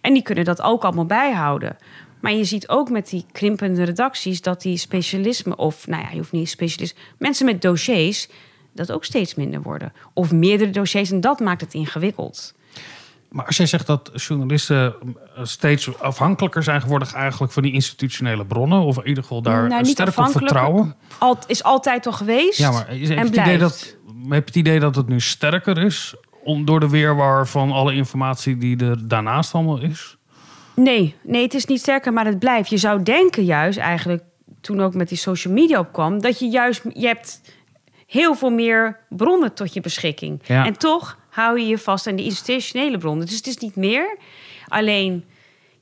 [0.00, 1.76] En die kunnen dat ook allemaal bijhouden.
[2.20, 6.16] Maar je ziet ook met die krimpende redacties dat die specialisme, of nou ja, je
[6.16, 8.28] hoeft niet specialist, mensen met dossiers,
[8.74, 9.92] dat ook steeds minder worden.
[10.14, 12.54] Of meerdere dossiers en dat maakt het ingewikkeld.
[13.32, 14.94] Maar als jij zegt dat journalisten
[15.36, 19.68] eh, steeds afhankelijker zijn geworden eigenlijk van die institutionele bronnen, of in ieder geval daar
[19.68, 20.96] Nou, sterk op vertrouwen.
[21.18, 22.58] Al, is altijd al geweest.
[22.58, 23.96] Ja, maar is- heb je, het idee dat,
[24.28, 26.14] heb het idee dat het nu sterker is
[26.44, 30.16] om, door de weerwar van alle informatie die er daarnaast allemaal is?
[30.74, 32.70] Nee, nee, het is niet sterker, maar het blijft.
[32.70, 34.22] Je zou denken juist eigenlijk,
[34.60, 36.20] toen ook met die social media opkwam...
[36.20, 37.40] dat je juist, je hebt
[38.06, 40.40] heel veel meer bronnen tot je beschikking.
[40.44, 40.66] Ja.
[40.66, 43.26] En toch hou je je vast aan die institutionele bronnen.
[43.26, 44.16] Dus het is niet meer.
[44.68, 45.24] Alleen,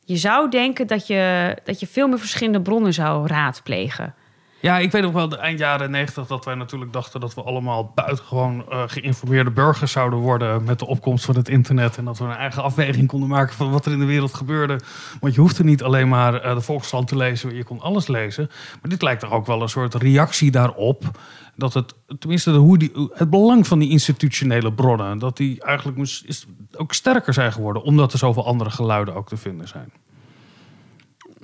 [0.05, 4.15] je zou denken dat je, dat je veel meer verschillende bronnen zou raadplegen.
[4.63, 7.93] Ja, ik weet nog wel eind jaren negentig dat wij natuurlijk dachten dat we allemaal
[7.95, 11.97] buitengewoon eh, geïnformeerde burgers zouden worden met de opkomst van het internet.
[11.97, 14.81] En dat we een eigen afweging konden maken van wat er in de wereld gebeurde.
[15.21, 18.51] Want je hoefde niet alleen maar eh, de Volkskrant te lezen, je kon alles lezen.
[18.81, 21.05] Maar dit lijkt toch ook wel een soort reactie daarop.
[21.61, 26.25] Dat het, tenminste, hoe die, het belang van die institutionele bronnen, dat die eigenlijk moest,
[26.25, 26.47] is,
[26.77, 29.93] ook sterker zijn geworden, omdat er zoveel andere geluiden ook te vinden zijn.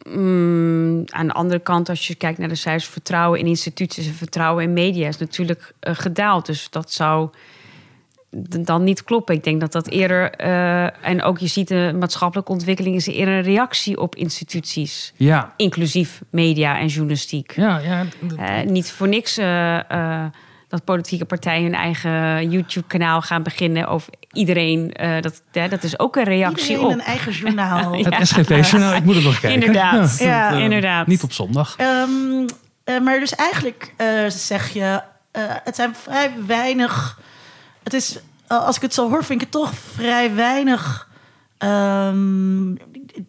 [0.08, 4.14] Mm, aan de andere kant, als je kijkt naar de cijfers, vertrouwen in instituties en
[4.14, 6.46] vertrouwen in media is natuurlijk eh, gedaald.
[6.46, 7.30] Dus dat zou
[8.44, 9.34] dan niet kloppen.
[9.34, 13.34] Ik denk dat dat eerder, eh, en ook je ziet de maatschappelijke ontwikkeling, is eerder
[13.34, 17.52] een reactie op instituties, Ja, inclusief media en journalistiek.
[17.56, 18.04] ja, ja.
[18.36, 20.24] Eh, niet voor niks eh,
[20.68, 23.90] dat politieke partijen hun eigen YouTube-kanaal gaan beginnen.
[23.90, 26.92] Of iedereen, eh, dat, hè, dat is ook een reactie Iedereen op.
[26.92, 27.92] een eigen journaal.
[28.04, 29.60] Het SGP-journaal, ik moet het nog kijken.
[29.66, 30.50] Inderdaad, Ja.
[30.50, 31.06] inderdaad.
[31.06, 31.74] Niet op zondag.
[31.76, 32.08] Ehm,
[32.84, 37.20] eh, maar dus eigenlijk eh, zeg je, eh, het zijn vrij weinig.
[37.86, 41.08] Het is, eh, als ik het zo hoor, vind ik het toch vrij weinig
[41.58, 42.74] ehm,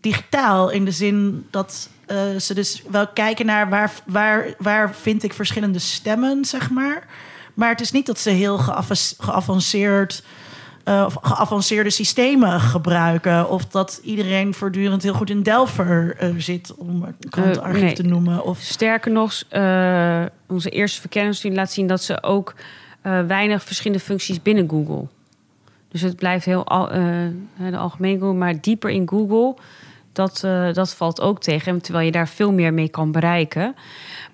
[0.01, 0.69] digitaal.
[0.69, 5.33] In de zin dat eh, ze dus wel kijken naar waar, waar, waar vind ik
[5.33, 7.07] verschillende stemmen, zeg maar.
[7.53, 10.23] Maar het is niet dat ze heel geava- geavanceerd.
[10.83, 13.49] eh, of geavanceerde systemen gebruiken.
[13.49, 17.93] Of dat iedereen voortdurend heel goed in Delver zit, om een krantenarchief nee.
[17.93, 18.43] te noemen.
[18.43, 19.43] Of Sterker nog,
[20.47, 22.53] onze eerste verkenningsstudie laat zien dat ze ook
[23.01, 25.07] eh, weinig verschillende functies binnen Google.
[25.87, 27.01] Dus het blijft heel al, eh,
[27.69, 29.55] de algemeen maar dieper in Google,
[30.11, 31.81] dat, eh, dat valt ook tegen.
[31.81, 33.75] Terwijl je daar veel meer mee kan bereiken.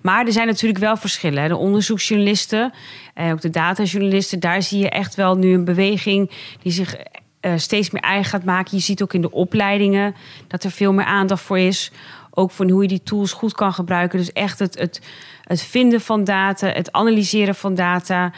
[0.00, 1.48] Maar er zijn natuurlijk wel verschillen.
[1.48, 2.72] De onderzoeksjournalisten
[3.14, 6.30] en ook de datajournalisten, daar zie je echt wel nu een beweging
[6.62, 6.96] die zich
[7.56, 8.76] steeds meer eigen gaat maken.
[8.76, 10.14] Je ziet ook in de opleidingen
[10.48, 11.92] dat er veel meer aandacht voor is.
[12.36, 14.18] Ook van hoe je die tools goed kan gebruiken.
[14.18, 15.00] Dus echt het, het,
[15.42, 18.32] het vinden van data, het analyseren van data.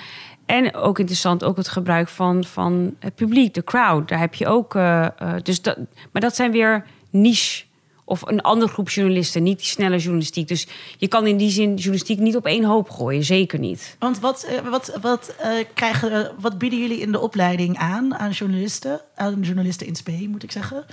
[0.46, 4.08] En ook interessant, ook het gebruik van, van het publiek, de crowd.
[4.08, 4.74] Daar heb je ook.
[4.74, 5.10] eh, eh,
[5.42, 5.76] dus dat,
[6.12, 7.64] maar dat zijn weer niche.
[8.08, 10.48] Of een andere groep journalisten, niet die snelle journalistiek.
[10.48, 10.66] Dus
[10.98, 13.24] je kan in die zin journalistiek niet op één hoop gooien.
[13.24, 13.96] Zeker niet.
[13.98, 15.34] Want wat, eh, wat, wat,
[15.74, 19.00] krijgen, wat bieden jullie in de opleiding aan aan journalisten?
[19.14, 20.84] Aan journalisten in SP, moet ik zeggen.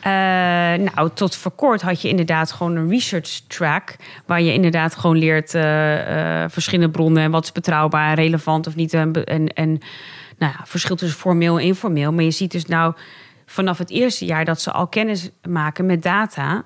[0.00, 0.12] Eh,
[0.94, 3.96] nou, tot voor kort had je inderdaad gewoon een research track.
[4.26, 8.76] Waar je inderdaad gewoon leert eh, eh, verschillende bronnen en wat is betrouwbaar, relevant of
[8.76, 8.94] niet.
[8.94, 9.68] En, en, en
[10.38, 12.12] nou ja, verschil tussen formeel en informeel.
[12.12, 12.94] Maar je ziet dus nou
[13.46, 16.64] vanaf het eerste jaar dat ze al kennis maken met data.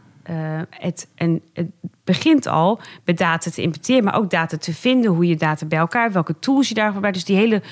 [0.70, 1.70] het, en het
[2.04, 5.10] begint al met data te importeren, maar ook data te vinden.
[5.10, 7.18] Hoe je data bij elkaar, welke tools je daarvoor gebruikt.
[7.18, 7.62] Dus die hele.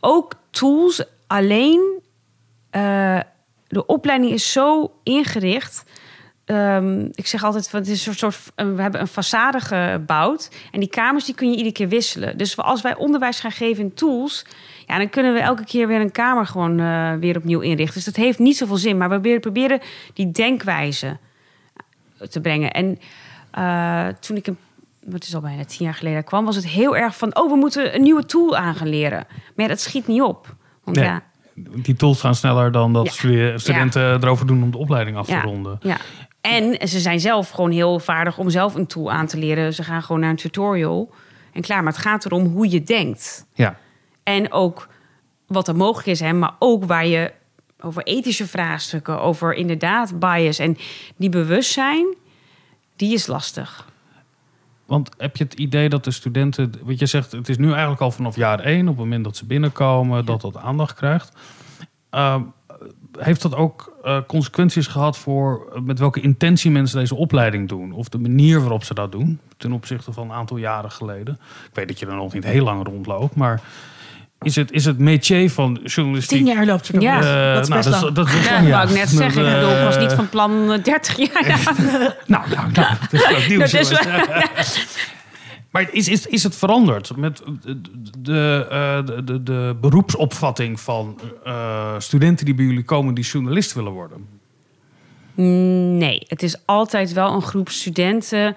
[0.00, 2.00] Ook tools alleen.
[3.72, 5.84] De opleiding is zo ingericht.
[6.44, 10.50] Ehm, ik zeg altijd, het is een soort, een- we hebben een façade gebouwd.
[10.70, 12.38] En die kamers die kun je iedere keer wisselen.
[12.38, 14.44] Dus als wij onderwijs gaan geven in tools...
[14.86, 17.94] Ja, dan kunnen we elke keer weer een kamer gewoon eh, weer opnieuw inrichten.
[17.94, 18.96] Dus dat heeft niet zoveel zin.
[18.96, 19.80] Maar we proberen, proberen
[20.14, 21.16] die denkwijze
[22.30, 22.70] te brengen.
[22.70, 22.98] En
[23.50, 24.58] eh, toen ik, een,
[25.04, 26.44] wat is al bijna tien jaar geleden kwam...
[26.44, 29.26] was het heel erg van, oh, we moeten een nieuwe tool aan gaan leren.
[29.28, 30.54] Maar ja, dat schiet niet op.
[30.84, 31.06] Want Nee.
[31.06, 31.22] ja,
[31.54, 33.58] Die tools gaan sneller dan dat Ja.
[33.58, 35.42] studenten erover doen om de opleiding af te Ja.
[35.42, 35.78] ronden.
[35.82, 35.96] Ja.
[36.40, 39.74] En ze zijn zelf gewoon heel vaardig om zelf een tool aan te leren.
[39.74, 41.10] Ze gaan gewoon naar een tutorial
[41.52, 41.82] en klaar.
[41.82, 43.46] Maar het gaat erom hoe je denkt.
[43.54, 43.76] Ja.
[44.22, 44.88] En ook
[45.46, 47.32] wat er mogelijk is, hè, maar ook waar je
[47.80, 50.76] over ethische vraagstukken, over inderdaad bias en
[51.16, 52.14] die bewustzijn,
[52.96, 53.88] die is lastig.
[54.92, 58.00] Want heb je het idee dat de studenten, wat je zegt, het is nu eigenlijk
[58.00, 61.36] al vanaf jaar één, op het moment dat ze binnenkomen, dat dat aandacht krijgt.
[62.10, 62.42] Ehm,
[63.18, 67.92] heeft dat ook eh, consequenties gehad voor eh, met welke intentie mensen deze opleiding doen?
[67.92, 71.34] Of de manier waarop ze dat doen, ten opzichte van een aantal jaren geleden?
[71.68, 73.62] Ik weet dat je er nog niet heel lang rondloopt, maar
[74.42, 76.38] is het, is het métier van journalistiek...
[76.38, 77.02] Tien jaar loopt er nog.
[77.02, 77.18] Ja.
[77.18, 78.14] Eh, dat is nou, best lang.
[78.14, 78.76] dat is best Ja, lang, dat ja.
[78.76, 79.44] wou ik net zeggen.
[79.44, 81.60] Ik Dat, bedoel, ik was eh, niet van plan eh, 30 jaar.
[82.26, 83.70] Nou, nou, nou, dat is leuk nieuws.
[83.70, 83.90] Dat
[84.58, 84.86] is.
[85.72, 87.80] Maar is, is, is het veranderd met de,
[88.18, 93.72] de, eh, de, de, de beroepsopvatting van eh, studenten die bij jullie komen die journalist
[93.72, 94.26] willen worden?
[95.96, 98.56] Nee, het is altijd wel een groep studenten.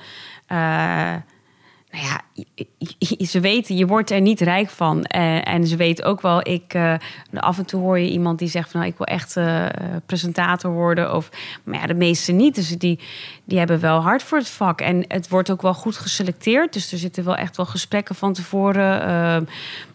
[1.96, 5.04] Nou ja, ze weten, je wordt er niet rijk van.
[5.04, 6.94] Eh, en ze weten ook wel, ik, eh,
[7.34, 9.66] af en toe hoor je iemand die zegt van, nou, ik wil echt eh,
[10.06, 11.16] presentator worden.
[11.16, 11.30] Of,
[11.64, 12.56] maar ja, de meeste niet.
[12.56, 13.00] Dus die,
[13.44, 14.82] die hebben wel hard voor het vak.
[14.82, 16.74] En het wordt ook wel goed geselecteerd.
[16.74, 19.00] Dus er zitten wel echt wel gesprekken van tevoren.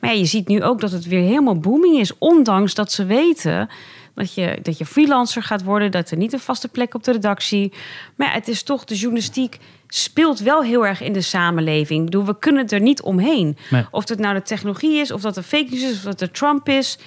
[0.00, 2.18] maar ja, je ziet nu ook dat het weer helemaal booming is.
[2.18, 3.68] Ondanks dat ze weten
[4.14, 7.12] dat je, dat je freelancer gaat worden, dat er niet een vaste plek op de
[7.12, 7.72] redactie.
[8.16, 11.98] Maar ja, het is toch, de journalistiek speelt wel heel erg in de samenleving.
[11.98, 13.56] Ik bedoel, we kunnen er niet omheen.
[13.70, 13.84] Nee.
[13.90, 16.30] Of het nou de technologie is, of dat de fake news is, of dat de
[16.30, 16.98] Trump is.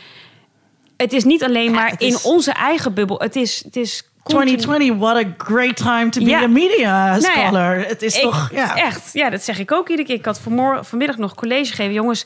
[0.97, 3.19] Het is niet alleen maar het is- in onze eigen bubbel.
[3.19, 6.41] Het is, het is continu- 2020, what a great time to be Ja.
[6.43, 7.87] a media Nou ja, scholar.
[7.87, 8.75] het is ik- toch, ja.
[8.75, 10.17] Echt, ja, dat zeg ik ook iedere keer.
[10.17, 11.93] Ik had vanmorgen, vanmiddag nog college gegeven.
[11.93, 12.25] Jongens,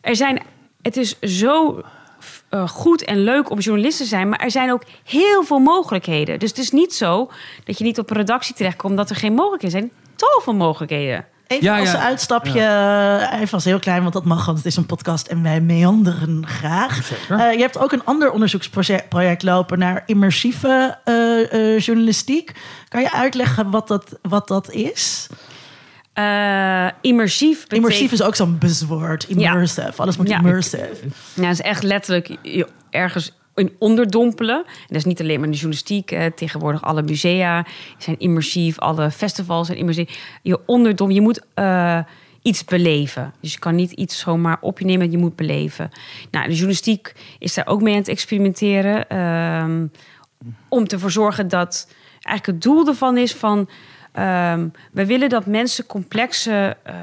[0.00, 0.42] er zijn,
[0.82, 1.80] het is zo
[2.52, 4.28] eh, goed en leuk om journalist te zijn...
[4.28, 6.38] maar er zijn ook heel veel mogelijkheden.
[6.38, 7.30] Dus het is niet zo
[7.64, 8.90] dat je niet op een redactie terechtkomt...
[8.90, 9.92] omdat er geen mogelijkheden zijn.
[10.16, 11.26] Tal van mogelijkheden.
[11.46, 11.98] Even Ja, als ja.
[11.98, 12.60] uitstapje,
[13.32, 16.46] even als heel klein, want dat mag, want het is een podcast en wij meanderen
[16.46, 17.10] graag.
[17.28, 22.52] Eh, je hebt ook een ander onderzoeksproject project lopen naar immersieve eh, eh, journalistiek.
[22.88, 25.28] Kan je uitleggen wat dat, wat dat is?
[26.12, 27.64] Eh, immersief.
[27.68, 29.24] Immersief is ook zo'n buzzword.
[29.28, 29.92] Immersive.
[29.96, 30.36] Alles moet Ja.
[30.38, 30.88] immersive.
[31.34, 34.56] Nou, het is echt letterlijk je ergens in onderdompelen.
[34.66, 36.10] En dat is niet alleen maar in de journalistiek.
[36.10, 37.66] eh, tegenwoordig alle musea
[37.98, 38.78] zijn immersief.
[38.78, 40.38] Alle festivals zijn immersief.
[40.42, 41.98] Je onderdom, je moet eh,
[42.42, 43.34] iets beleven.
[43.40, 45.10] Dus je kan niet iets zomaar op je nemen.
[45.10, 45.90] Je moet beleven.
[46.30, 49.08] Nou, de journalistiek is daar ook mee aan het experimenteren.
[49.08, 49.86] ehm,
[50.68, 51.88] om te zorgen dat
[52.22, 53.68] eigenlijk het doel ervan is van...
[54.12, 56.94] ehm we willen dat mensen complexe eh,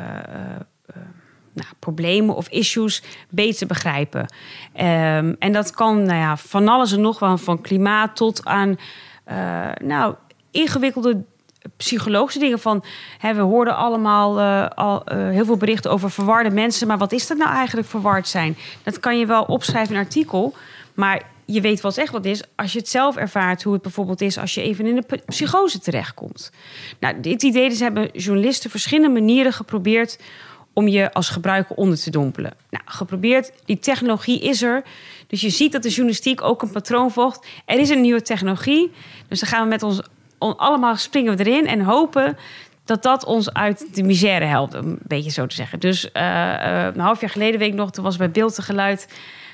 [1.54, 4.34] nou, problemen of issues beter begrijpen.
[4.74, 8.78] Ehm, en dat kan nou ja, van alles en nog wel, van klimaat tot aan
[9.24, 10.16] eh, nou,
[10.52, 11.24] ingewikkelde
[11.78, 12.60] psychologische dingen.
[12.60, 12.84] Van,
[13.18, 17.12] hè, we hoorden allemaal eh, al, eh, heel veel berichten over verwarde mensen, maar wat
[17.12, 18.58] is dat nou eigenlijk verward zijn?
[18.84, 20.54] Dat kan je wel opschrijven in een artikel,
[20.94, 21.22] maar
[21.54, 24.22] je weet wel echt wat het is als je het zelf ervaart, hoe het bijvoorbeeld
[24.22, 26.52] is als je even in p- psychose terechtkomt.
[27.00, 30.20] Nou, dit idee dus hebben journalisten verschillende manieren geprobeerd
[30.74, 32.54] om je als gebruiker onder te dompelen.
[32.70, 34.84] Nou, geprobeerd, die technologie is er.
[35.28, 37.46] Dus je ziet dat de journalistiek ook een patroon volgt.
[37.66, 38.92] Er is een nieuwe technologie.
[39.28, 40.02] Dus dan gaan we met ons
[40.38, 42.38] on- allemaal springen we erin en hopen
[42.86, 45.80] dat dat ons uit de misère helpt, een beetje zo te zeggen.
[45.80, 46.54] Dus eh,
[46.88, 49.08] eh, een half jaar geleden, weet ik nog, toen was bij Beeld te Geluid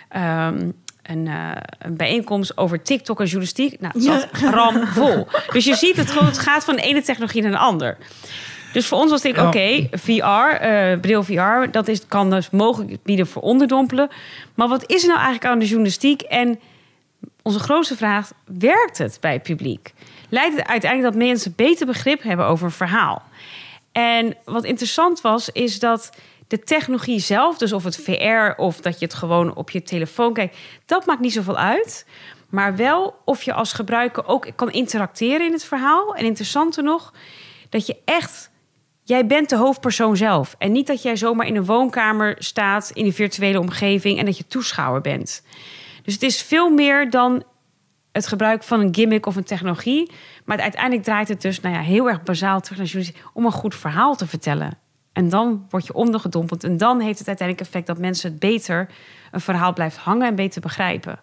[0.10, 0.70] ehm,
[1.08, 3.80] een, eh, een bijeenkomst over TikTok en journalistiek.
[3.80, 5.28] Nou, het zat ramvol.
[5.52, 7.98] Dus je ziet het gewoon, het gaat van de ene technologie naar de ander.
[8.74, 9.48] Dus voor ons was dit, Ja.
[9.48, 14.10] oké, VR, eh, bril VR, dat is, kan dus mogelijk bieden voor onderdompelen.
[14.56, 16.22] Maar wat is er nou eigenlijk aan de journalistiek?
[16.22, 16.60] En
[17.42, 19.94] onze grootste vraag, werkt het bij het publiek?
[20.30, 23.24] Leidt het uiteindelijk dat mensen beter begrip hebben over een verhaal?
[23.92, 26.10] En wat interessant was, is dat
[26.48, 30.34] de technologie zelf, dus of het VR of dat je het gewoon op je telefoon
[30.34, 32.06] kijkt, dat maakt niet zoveel uit.
[32.50, 36.16] Maar wel of je als gebruiker ook kan interacteren in het verhaal.
[36.16, 37.14] En interessanter nog,
[37.70, 38.54] dat je echt
[39.08, 40.56] Jij bent de hoofdpersoon zelf.
[40.58, 44.38] En niet dat jij zomaar in een woonkamer staat in een virtuele omgeving en dat
[44.38, 45.44] je toeschouwer bent.
[46.04, 47.44] Dus het is veel meer dan
[48.12, 50.12] het gebruik van een gimmick of een technologie.
[50.46, 53.52] Maar uiteindelijk draait het dus nou ja, heel erg bazaal terug naar journalistiek om een
[53.52, 54.78] goed verhaal te vertellen.
[55.16, 56.64] En dan word je ondergedompeld.
[56.64, 58.88] En dan heeft het uiteindelijk effect dat mensen het beter
[59.32, 61.20] een verhaal blijft hangen en beter begrijpen.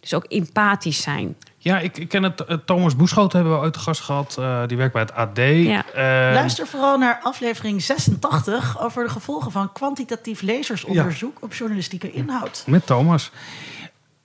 [0.00, 1.36] Dus ook empathisch zijn.
[1.58, 2.44] Ja, ik, ik ken het.
[2.44, 4.36] eh, Thomas Boeschoten hebben we uit de gast gehad.
[4.38, 5.36] eh, die werkt bij het AD.
[5.38, 5.84] Ja.
[5.94, 12.64] Eh, Luister vooral naar aflevering 86 over de gevolgen van kwantitatief lezersonderzoek op journalistieke inhoud.
[12.66, 13.30] Met Thomas.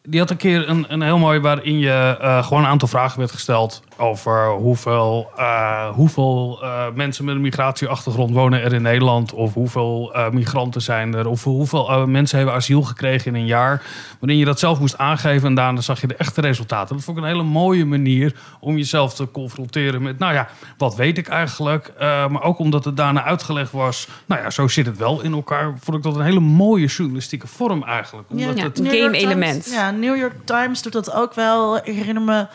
[0.04, 3.20] Die had een keer een, een heel mooi waarin je eh, gewoon een aantal vragen
[3.20, 9.34] werd gesteld over hoeveel, eh, hoeveel eh, mensen met een migratieachtergrond wonen er in Nederland.
[9.34, 11.28] Of hoeveel eh, migranten zijn er.
[11.28, 13.84] Of hoeveel eh, mensen hebben asiel gekregen in een jaar.
[14.20, 16.96] Waarin je dat zelf moest aangeven en daarna zag je de echte resultaten.
[16.96, 20.96] Dat vond ik een hele mooie manier om jezelf te confronteren met, nou ja, wat
[20.96, 21.92] weet ik eigenlijk?
[21.98, 25.34] Eh, maar ook omdat het daarna uitgelegd was, nou ja, zo zit het wel in
[25.34, 25.74] elkaar.
[25.82, 28.30] Vond ik dat een hele mooie journalistieke vorm eigenlijk.
[28.30, 28.64] Omdat Ja.
[28.64, 29.70] het, game-element.
[29.72, 31.78] Ja, New York Times doet dat ook wel.
[31.78, 32.46] Ik herinner me,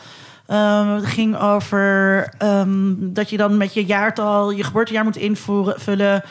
[0.47, 6.21] ehm, het ging over ehm, dat je dan met je jaartal, je geboortejaar moet invullen.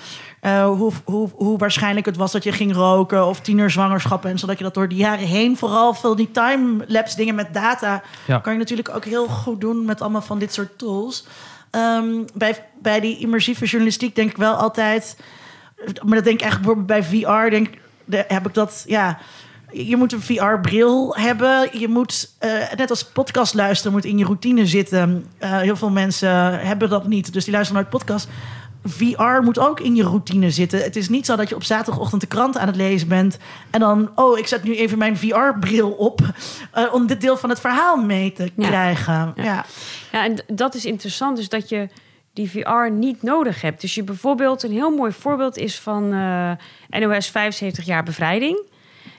[0.41, 4.31] eh, hoe, hoe, hoe waarschijnlijk het was dat je ging roken of tienerzwangerschappen.
[4.31, 8.03] En zodat je dat door de jaren heen, vooral veel die time-lapse dingen met data,
[8.27, 8.39] Ja.
[8.39, 11.27] kan je natuurlijk ook heel goed doen met allemaal van dit soort tools.
[11.71, 15.17] Ehm, bij, bij die immersieve journalistiek denk ik wel altijd
[16.05, 17.51] maar dat denk ik echt bijvoorbeeld bij VR.
[17.51, 17.69] Denk,
[18.05, 19.19] de, heb ik dat, ja.
[19.73, 21.69] Je moet een VR-bril hebben.
[21.79, 25.27] Je moet, eh, net als podcast luisteren, moet in je routine zitten.
[25.39, 28.29] Eh, heel veel mensen hebben dat niet, dus die luisteren nooit podcast.
[28.85, 30.83] VR moet ook in je routine zitten.
[30.83, 33.39] Het is niet zo dat je op zaterdagochtend de krant aan het lezen bent.
[33.71, 36.21] En dan, oh, ik zet nu even mijn VR-bril op.
[36.73, 38.67] eh, om dit deel van het verhaal mee te Ja.
[38.69, 39.33] krijgen.
[39.37, 39.65] Ja.
[40.13, 41.89] Ja, en dat is interessant, dus dat je
[42.33, 43.81] die VR niet nodig hebt.
[43.81, 46.09] Dus je bijvoorbeeld, een heel mooi voorbeeld is van
[46.89, 48.61] NOS 75 jaar bevrijding.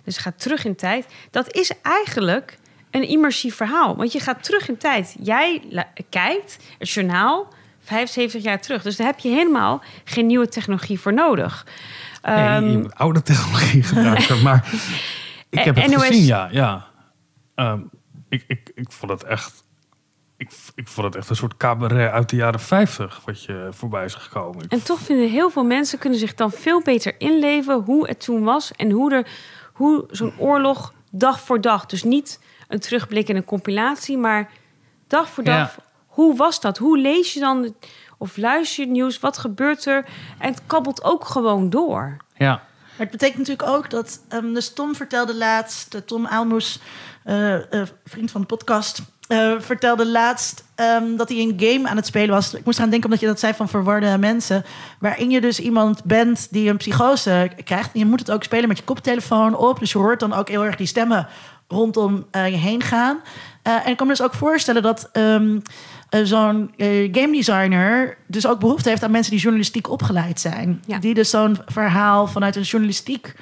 [0.08, 1.06] Dus gaat terug in tijd.
[1.32, 2.58] Dat is eigenlijk
[2.91, 3.96] een immersief verhaal.
[3.96, 5.15] Want je gaat terug in tijd.
[5.20, 5.62] Jij
[6.10, 8.82] kijkt het journaal 75 jaar terug.
[8.82, 11.65] Dus daar heb je helemaal geen nieuwe technologie voor nodig.
[12.24, 14.41] Nee, Ehm, je moet oude technologie gebruiken.
[14.48, 14.70] maar
[15.50, 16.48] ik heb het NOS gezien, ja.
[16.52, 16.86] ja.
[17.56, 17.80] Ehm,
[18.30, 19.65] ik, ik, ik vond het echt...
[20.38, 24.06] Ik, ik vond het echt een soort cabaret uit de jaren 50 wat je voorbij
[24.06, 24.67] is gekomen.
[24.67, 28.43] En toch vinden heel veel mensen kunnen zich dan veel beter inleven hoe het toen
[28.43, 29.28] was en hoe, er,
[29.78, 34.50] hoe zo'n oorlog dag voor dag, dus niet een terugblik en een compilatie, maar
[35.08, 35.84] dag voor dag, Ja.
[36.08, 36.78] hoe was dat?
[36.78, 37.76] Hoe lees je dan
[38.18, 39.20] of luister je het nieuws?
[39.20, 40.06] Wat gebeurt er?
[40.40, 42.18] En het kabbelt ook gewoon door.
[42.38, 42.50] Ja.
[42.50, 44.20] Maar het betekent natuurlijk ook dat...
[44.30, 46.02] ehm dus Tom vertelde laatst...
[46.06, 46.80] Tom Aalmoes,
[47.24, 49.02] eh, eh, vriend van de podcast...
[49.28, 52.54] eh, vertelde laatst ehm, dat hij een game aan het spelen was.
[52.54, 54.66] Ik moest eraan denken omdat je dat zei van verwarde mensen.
[55.00, 57.94] Waarin je dus iemand bent die een psychose krijgt.
[57.94, 59.80] En je moet het ook spelen met je koptelefoon op.
[59.80, 61.28] Dus je hoort dan ook heel erg die stemmen
[61.68, 63.20] rondom eh, je heen gaan.
[63.62, 65.60] Eh, en ik kan me dus ook voorstellen dat ehm,
[66.10, 66.72] eh, zo'n
[67.12, 70.84] game designer dus ook behoefte heeft aan mensen die journalistiek opgeleid zijn.
[70.86, 71.00] Ja.
[71.00, 73.36] Die dus zo'n verhaal vanuit een journalistiek.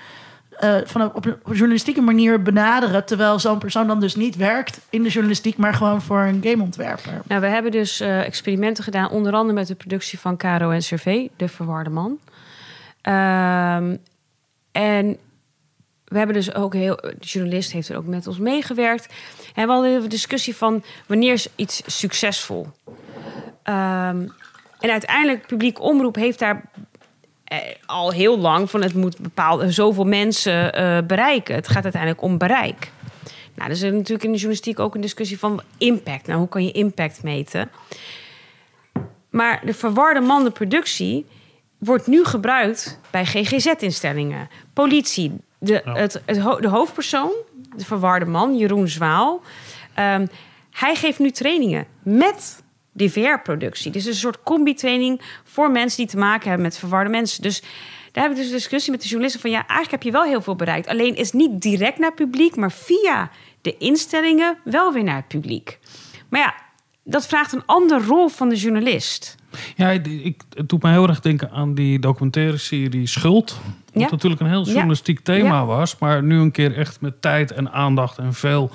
[0.59, 3.05] Eh, van een, op een journalistieke manier benaderen.
[3.05, 7.21] Terwijl zo'n persoon dan dus niet werkt in de journalistiek, maar gewoon voor een gameontwerper.
[7.27, 10.81] Nou, we hebben dus eh, experimenten gedaan, onder andere met de productie van Caro en
[10.81, 12.19] Cervé, De Verwarde Man.
[13.01, 13.95] Ehm,
[14.71, 15.17] en
[16.05, 19.13] we hebben dus ook heel, de journalist heeft er ook met ons meegewerkt.
[19.53, 22.67] En we hadden een discussie van wanneer is iets succesvol?
[23.63, 24.27] Ehm,
[24.79, 26.61] en uiteindelijk, publiek omroep heeft daar
[27.85, 31.55] al heel lang van het moet bepaalde zoveel mensen eh, bereiken.
[31.55, 32.91] Het gaat uiteindelijk om bereik.
[33.55, 36.27] Nou, er is natuurlijk in de journalistiek ook een discussie van impact.
[36.27, 37.69] Nou, hoe kan je impact meten?
[39.29, 41.25] Maar de verwarde mandenproductie
[41.77, 45.31] wordt nu gebruikt bij GGZ-instellingen, politie.
[45.57, 45.93] De, Ja.
[45.93, 47.31] het, het, ho- de hoofdpersoon,
[47.75, 49.41] de verwarde man, Jeroen Zwaal,
[49.93, 50.25] ehm,
[50.71, 52.63] hij geeft nu trainingen met
[52.95, 53.91] die VR-productie.
[53.91, 57.41] Dus een soort combi-training voor mensen die te maken hebben met verwarde mensen.
[57.41, 57.61] Dus
[58.11, 59.51] daar heb ik dus een discussie met de journalisten van...
[59.51, 60.87] ja, eigenlijk heb je wel heel veel bereikt.
[60.87, 62.55] Alleen is niet direct naar publiek...
[62.55, 63.29] maar via
[63.61, 65.79] de instellingen wel weer naar het publiek.
[66.29, 66.55] Maar ja,
[67.03, 69.35] dat vraagt een andere rol van de journalist.
[69.75, 73.59] Ja, ik, het doet me heel erg denken aan die documentaire serie Schuld.
[73.93, 74.09] Wat Ja.
[74.11, 74.71] natuurlijk een heel Ja.
[74.71, 75.65] journalistiek thema Ja.
[75.65, 75.97] was.
[75.97, 78.71] Maar nu een keer echt met tijd en aandacht en veel...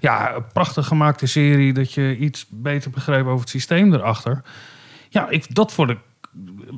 [0.00, 1.72] Ja, een prachtig gemaakte serie.
[1.72, 4.42] Dat je iets beter begreep over het systeem erachter.
[5.08, 5.98] Ja, ik, dat vond ik...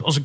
[0.02, 0.24] Als ik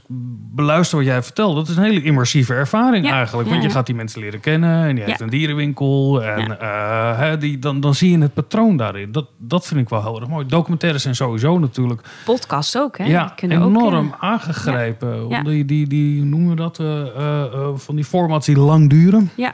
[0.53, 3.11] beluister wat jij vertelt, dat is een hele immersieve ervaring Ja.
[3.13, 3.47] eigenlijk.
[3.47, 5.05] Ja, Want je gaat die mensen leren kennen en Ja.
[5.05, 6.23] heeft een dierenwinkel.
[6.23, 9.11] En eh, die, dan, dan zie je het patroon daarin.
[9.11, 10.45] Dat, dat vind ik wel heel erg mooi.
[10.45, 13.03] Documentaires zijn sowieso natuurlijk Podcast ook, hè?
[13.05, 15.27] ja, kunnen ook, enorm eh, aangegrepen.
[15.27, 15.43] Ja.
[15.43, 16.79] Die, die, die, noemen we dat?
[16.79, 19.29] eh, van die formats die lang duren.
[19.35, 19.53] ja,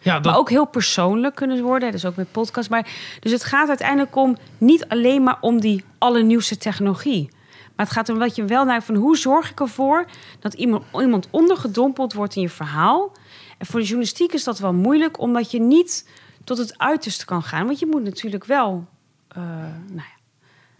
[0.00, 1.90] ja, dat, maar ook heel persoonlijk kunnen worden.
[1.92, 2.70] Dus ook met podcast.
[2.70, 2.86] Maar,
[3.20, 7.28] dus het gaat uiteindelijk om niet alleen maar om die allernieuwste technologie.
[7.76, 10.06] Maar het gaat om wat je wel naar van hoe zorg ik ervoor
[10.38, 13.12] dat iemand, ondergedompeld wordt in je verhaal.
[13.58, 16.08] En voor de journalistiek is dat wel moeilijk, omdat je niet
[16.44, 17.66] tot het uiterste kan gaan.
[17.66, 18.86] Want je moet natuurlijk wel
[19.28, 19.42] eh,
[19.86, 20.18] nou ja,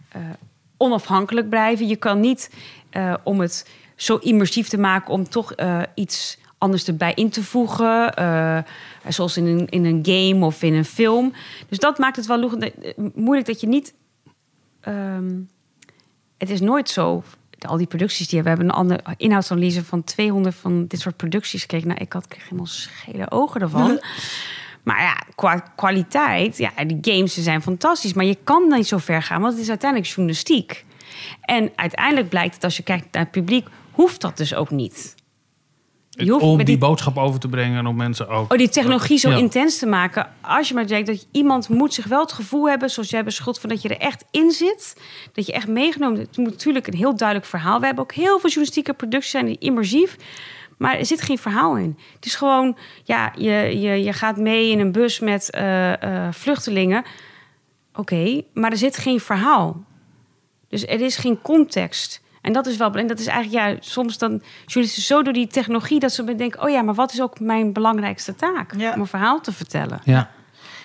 [0.09, 0.21] eh,
[0.77, 1.87] onafhankelijk blijven.
[1.87, 2.55] Je kan niet
[2.89, 5.53] eh, om het zo immersief te maken om toch
[5.93, 8.13] iets anders erbij in te voegen.
[9.07, 11.33] zoals in een, in een game of in een film.
[11.69, 12.49] Dus dat maakt het wel
[13.13, 13.93] moeilijk dat je niet.
[14.81, 15.33] ehm,
[16.47, 17.23] het is nooit zo.
[17.59, 21.61] Al die producties die we hebben, een andere inhoudsanalyse van 200 van dit soort producties
[21.61, 21.87] gekeken.
[21.87, 23.99] Nou, ik had kreeg helemaal schele ogen ervan.
[24.85, 28.13] Maar ja, qua kwaliteit, ja, die games ze zijn fantastisch.
[28.13, 30.85] Maar je kan niet zo ver gaan, want het is uiteindelijk journalistiek.
[31.41, 35.15] En uiteindelijk blijkt het, als je kijkt naar het publiek, hoeft dat dus ook niet.
[36.15, 38.51] Je hoeft om die boodschap over te brengen en om mensen ook...
[38.51, 39.37] Oh, die technologie zo Ja.
[39.37, 40.29] intens te maken.
[40.41, 43.59] Als je maar denkt dat iemand moet zich wel het gevoel hebben, zoals jij beschuld
[43.59, 45.01] van dat je er echt in zit.
[45.33, 47.79] Dat je echt meegenomen Het moet natuurlijk een heel duidelijk verhaal.
[47.79, 50.15] We hebben ook heel veel journalistieke producties zijn die immersief.
[50.77, 51.97] Maar er zit geen verhaal in.
[52.15, 56.33] Het is gewoon, ja, je, je, je gaat mee in een bus met eh, eh,
[56.33, 57.03] vluchtelingen.
[57.93, 59.83] Oké, maar er zit geen verhaal.
[60.67, 62.21] Dus er is geen context.
[62.45, 65.47] En dat is wel, en dat is eigenlijk, ja, soms dan journalisten zo door die
[65.47, 68.73] technologie dat ze denken, oh ja, maar wat is ook mijn belangrijkste taak?
[68.77, 68.93] Ja.
[68.93, 70.01] Om een verhaal te vertellen.
[70.03, 70.29] Ja.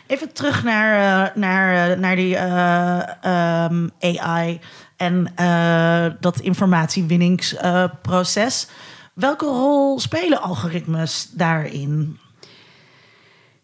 [0.07, 4.61] Even terug naar, eh, naar, eh, naar die eh, ehm, AI
[4.97, 8.69] en eh, dat informatiewinningsproces.
[9.15, 12.19] Welke rol spelen algoritmes daarin?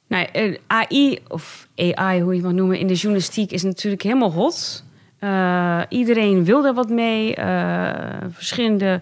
[0.07, 4.33] Nou, AI of AI, hoe je het mag noemen, in de journalistiek is natuurlijk helemaal
[4.33, 4.85] hot.
[5.19, 7.35] Eh, iedereen wil er wat mee.
[7.35, 7.91] Eh,
[8.31, 9.01] verschillende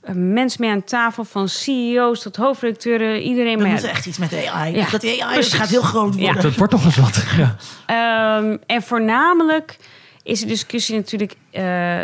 [0.00, 3.22] eh, mensen mee aan tafel, van CEO's tot hoofdredacteuren.
[3.22, 3.70] Iedereen mee.
[3.72, 4.76] moeten echt iets met AI.
[4.76, 5.52] Ja, dat AI precies.
[5.52, 6.20] gaat heel groot Ja.
[6.24, 6.42] worden.
[6.42, 7.24] Dat wordt toch eens wat.
[7.36, 7.56] Ja.
[7.86, 9.76] Ehm, en voornamelijk
[10.22, 12.00] is de discussie natuurlijk eh,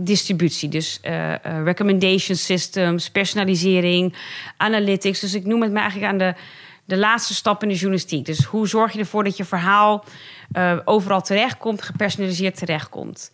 [0.00, 0.68] distributie.
[0.68, 4.14] Dus eh, eh, recommendation systems, personalisering,
[4.56, 5.20] analytics.
[5.20, 6.34] Dus ik noem het maar eigenlijk aan de,
[6.92, 8.26] de laatste stap in de journalistiek.
[8.26, 10.04] Dus hoe zorg je ervoor dat je verhaal
[10.52, 13.32] eh, overal terechtkomt, gepersonaliseerd terechtkomt.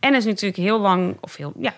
[0.00, 1.74] En er is natuurlijk heel lang, of heel, ja,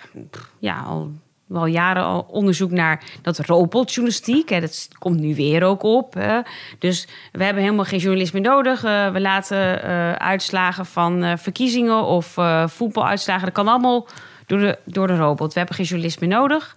[0.58, 1.10] ja al
[1.46, 4.48] wel jaren al onderzoek naar dat robotjournalistiek.
[4.48, 6.14] Hè, dat komt nu weer ook op.
[6.14, 6.40] Hè.
[6.78, 8.84] Dus we hebben helemaal geen journalist meer nodig.
[8.84, 13.44] Eh, we laten eh, uitslagen van verkiezingen of voetbaluitslagen.
[13.44, 14.08] Dat kan allemaal
[14.46, 15.52] door de, door de robot.
[15.52, 16.76] We hebben geen journalist meer nodig.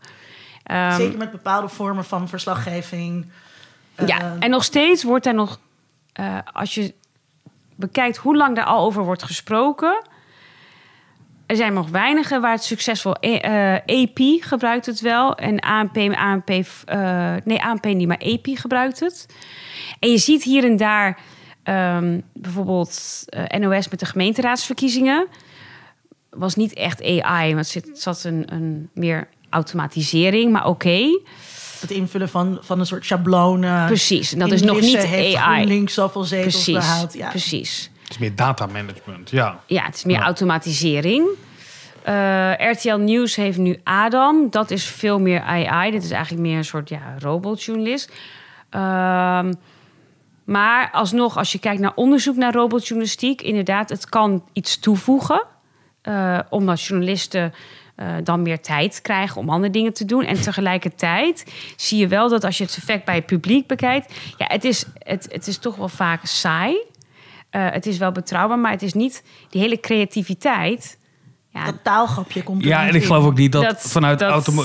[0.63, 3.25] Ehm, Zeker met bepaalde vormen van verslaggeving.
[4.05, 5.59] Ja, Eh, en nog steeds wordt daar nog,
[6.13, 6.93] eh, als je
[7.75, 10.01] bekijkt hoe lang daar al over wordt gesproken.
[11.45, 15.35] Er zijn nog weinigen waar het succesvol eh, eh, AP gebruikt het wel.
[15.35, 16.47] En ANP, ANP
[17.45, 19.25] nee, ANP niet, maar AP gebruikt het.
[19.99, 21.19] En je ziet hier en daar
[21.63, 23.23] ehm, bijvoorbeeld
[23.59, 25.27] NOS met de gemeenteraadsverkiezingen.
[26.29, 31.07] Was niet echt AI, want er zit- zat een, een meer automatisering, maar oké.
[31.81, 33.85] Het invullen van, van een soort schablonen.
[33.85, 35.35] Precies, en dat is nog niet AI.
[35.35, 37.13] GroenLinks zoveel zetels Precies, behaald.
[37.13, 37.29] Ja.
[37.29, 37.91] precies.
[38.01, 39.59] Het is meer datamanagement, ja.
[39.65, 40.23] Ja, het is meer Ja.
[40.23, 41.27] automatisering.
[42.03, 44.47] Eh, RTL Nieuws heeft nu Adam.
[44.49, 45.91] Dat is veel meer AI.
[45.91, 48.11] Dit is eigenlijk meer een soort ja, robotjournalist.
[48.69, 49.53] Ehm,
[50.43, 53.41] maar alsnog, als je kijkt naar onderzoek naar robotjournalistiek...
[53.41, 55.45] inderdaad, het kan iets toevoegen.
[56.01, 57.53] eh, omdat journalisten
[57.95, 60.23] eh, dan meer tijd krijgen om andere dingen te doen.
[60.23, 64.13] En tegelijkertijd zie je wel dat als je het effect bij het publiek bekijkt...
[64.37, 66.75] ja, het is, het, het is toch wel vaak saai.
[67.49, 70.99] Eh, het is wel betrouwbaar, maar het is niet die hele creativiteit.
[71.53, 74.31] Ja, Dat taalgrapje komt er Ja, en ik geloof ook niet dat, Dat- vanuit dat-
[74.31, 74.63] automa-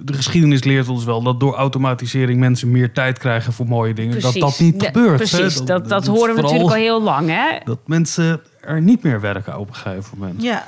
[0.00, 4.20] de geschiedenis leert ons wel dat door automatisering mensen meer tijd krijgen voor mooie dingen.
[4.20, 5.16] Dat dat niet gebeurt.
[5.16, 7.28] Precies, dat, dat, is horen we natuurlijk al heel lang.
[7.28, 7.58] Hè?
[7.64, 10.42] Dat mensen er niet meer werken op een gegeven moment.
[10.42, 10.64] Ja.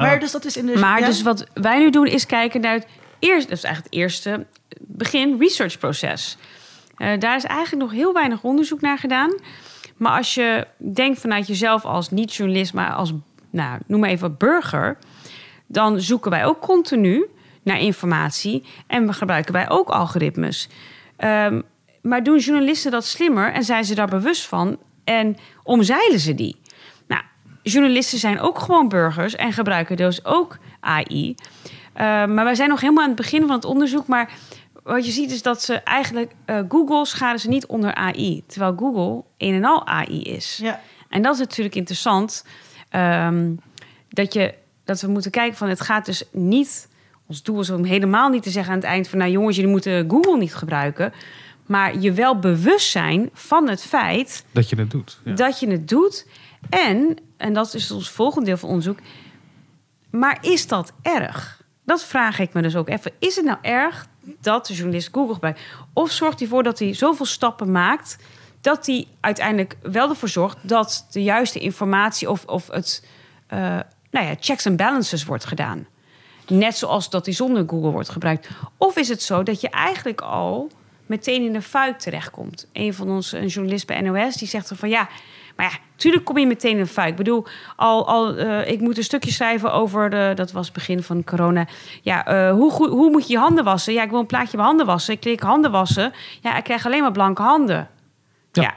[0.00, 0.78] Maar dus dat is in de...
[0.78, 1.06] Maar ja?
[1.06, 2.86] dus wat wij nu doen is kijken naar het
[3.18, 4.46] eerste, dat is eigenlijk het eerste
[4.80, 6.36] begin researchproces.
[6.96, 9.34] Eh daar is eigenlijk nog heel weinig onderzoek naar gedaan.
[9.96, 13.12] Maar als je denkt vanuit jezelf als niet-journalist, maar als,
[13.50, 14.98] nou, noem maar even burger,
[15.66, 17.26] dan zoeken wij ook continu
[17.62, 20.68] naar informatie en we gebruiken wij ook algoritmes.
[21.16, 21.60] Ehm,
[22.02, 26.56] maar doen journalisten dat slimmer en zijn ze daar bewust van en omzeilen ze die?
[27.68, 31.34] Journalisten zijn ook gewoon burgers en gebruiken dus ook AI.
[31.92, 34.06] Eh, maar wij zijn nog helemaal aan het begin van het onderzoek.
[34.06, 34.32] Maar
[34.82, 36.32] wat je ziet is dat ze eigenlijk...
[36.44, 38.42] eh, Google scharen ze niet onder AI.
[38.46, 40.58] Terwijl Google een en al AI is.
[40.62, 40.80] Ja.
[41.08, 42.44] En dat is natuurlijk interessant.
[42.88, 43.50] ehm,
[44.08, 44.54] dat, je,
[44.84, 46.88] dat we moeten kijken van het gaat dus niet...
[47.26, 49.18] Ons doel is om helemaal niet te zeggen aan het eind van...
[49.18, 51.12] nou jongens, jullie moeten Google niet gebruiken.
[51.66, 55.20] Maar je wel bewust zijn van het feit Dat je het doet.
[55.24, 55.34] Ja.
[55.34, 56.26] dat je het doet.
[56.70, 58.98] En, en dat is ons volgende deel van onderzoek.
[60.10, 61.62] Maar is dat erg?
[61.84, 63.12] Dat vraag ik me dus ook even.
[63.18, 64.06] Is het nou erg
[64.40, 65.60] dat de journalist Google gebruikt?
[65.92, 68.16] Of zorgt hij ervoor dat hij zoveel stappen maakt...
[68.60, 70.56] dat hij uiteindelijk wel ervoor zorgt...
[70.62, 73.06] dat de juiste informatie of, of het...
[73.46, 73.58] eh,
[74.10, 75.86] nou ja, checks en balances wordt gedaan.
[76.46, 78.48] Net zoals dat die zonder Google wordt gebruikt.
[78.76, 80.70] Of is het zo dat je eigenlijk al
[81.06, 82.68] meteen in de fuik terechtkomt?
[82.72, 85.08] Een van onze een journalist bij NOS die zegt er van ja,
[85.58, 87.10] maar ja, tuurlijk kom je meteen in de fuik.
[87.10, 87.46] Ik bedoel,
[87.76, 91.24] al, al eh, ik moet een stukje schrijven over de, dat was het begin van
[91.24, 91.66] corona.
[92.02, 93.92] Ja, eh, hoe, goed, hoe moet je je handen wassen?
[93.92, 95.14] Ja, ik wil een plaatje bij handen wassen.
[95.14, 96.12] Ik klik handen wassen.
[96.40, 97.88] Ja, ik krijg alleen maar blanke handen.
[98.52, 98.62] Ja.
[98.62, 98.74] ja.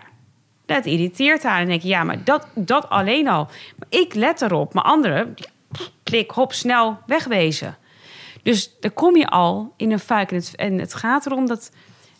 [0.65, 1.59] Dat irriteert haar.
[1.59, 3.47] En denk je, ja, maar dat, dat alleen al.
[3.89, 4.73] Ik let erop.
[4.73, 5.33] Maar anderen,
[6.03, 7.77] klik, hop, snel wegwezen.
[8.43, 10.31] Dus daar kom je al in een fuik.
[10.31, 11.71] En het, en het gaat erom dat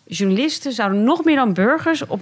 [0.05, 2.22] journalisten zouden nog meer dan burgers op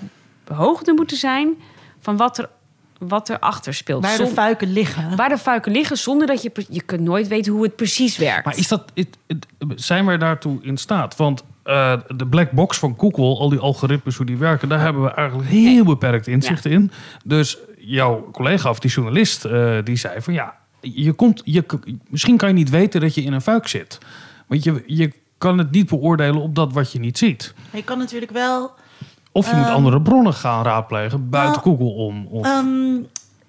[0.54, 1.58] hoogte moeten zijn
[2.00, 2.50] van wat er,
[2.97, 4.04] wat er achter speelt.
[4.04, 5.16] Waar de fuiken liggen.
[5.16, 6.52] waar de fuiken liggen, zonder dat je...
[6.70, 8.45] Je kunt nooit weten hoe het precies werkt.
[8.45, 8.91] Maar is dat,
[9.76, 11.16] zijn wij daartoe in staat?
[11.16, 15.04] Want eh, de black box van Google, al die algoritmes, hoe die werken, daar hebben
[15.04, 16.91] we eigenlijk heel beperkt inzicht in.
[17.24, 21.66] Dus jouw collega of die journalist, eh, die zei van ja, je komt, je,
[22.10, 23.97] misschien kan je niet weten dat je in een fuik zit.
[24.47, 27.54] Want je, je kan het niet beoordelen op dat wat je niet ziet.
[27.72, 28.72] Je kan natuurlijk wel...
[29.32, 32.28] Of je moet Ehm, andere bronnen gaan raadplegen buiten nou, Google om.
[32.32, 32.96] Of, Ehm,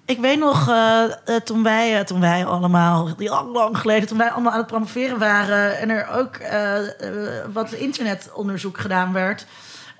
[0.05, 1.11] ik weet nog, eh, eh,
[1.43, 5.19] toen, wij, eh, toen wij allemaal, lang, lang geleden, toen wij allemaal aan het promoveren
[5.19, 6.37] waren en er ook
[7.53, 9.45] wat internetonderzoek gedaan werd,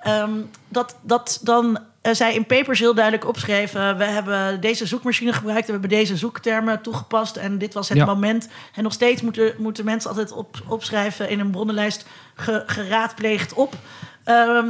[0.00, 0.30] ehm,
[0.68, 5.72] dat, dat dan zij in papers heel duidelijk opschreven: we hebben deze zoekmachine gebruikt, we
[5.72, 8.04] hebben deze zoektermen toegepast en dit was het Ja.
[8.04, 8.48] moment.
[8.74, 13.74] En nog steeds moeten, moeten mensen altijd op, opschrijven in een bronnenlijst ge- geraadpleegd op.
[14.24, 14.66] Ehm,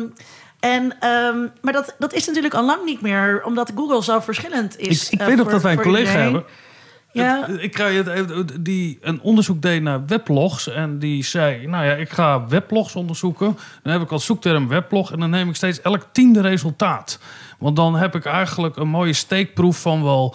[0.62, 4.78] en, ehm, maar dat, dat is natuurlijk al lang niet meer, omdat Google zo verschillend
[4.78, 5.06] is.
[5.06, 6.22] ik ik eh, weet nog dat wij een collega iedereen.
[6.22, 6.44] hebben.
[7.12, 10.68] Ja, Het- Ik krijg het die een onderzoek deed naar weblogs.
[10.68, 13.58] En die zei: Nou ja, ik ga weblogs onderzoeken.
[13.82, 15.12] Dan heb ik als zoekterm weblog.
[15.12, 17.18] En dan neem ik steeds elk tiende resultaat.
[17.58, 20.34] Want dan heb ik eigenlijk een mooie steekproef van wel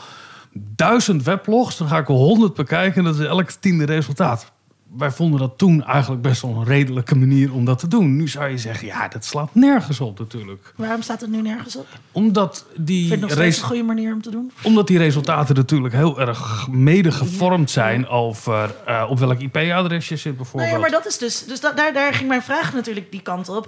[0.54, 1.78] duizend weblogs.
[1.78, 2.98] Dan ga ik er honderd bekijken.
[2.98, 4.52] En dat is elk tiende resultaat.
[4.98, 8.16] Wij vonden dat toen eigenlijk best wel een redelijke manier om dat te doen.
[8.16, 10.74] Nu zou je zeggen: Ja, dat slaat nergens op natuurlijk.
[10.76, 11.88] waarom staat het nu nergens op?
[12.12, 14.52] Omdat die vind nog steeds een goede manier om te doen.
[14.64, 20.16] omdat die resultaten natuurlijk heel erg mede gevormd zijn over eh, op welk IP-adres je
[20.16, 20.72] zit Nou bijvoorbeeld.
[20.74, 21.46] ja, maar dat is dus.
[21.46, 23.68] Dus da- daar, daar ging mijn vraag natuurlijk die kant op.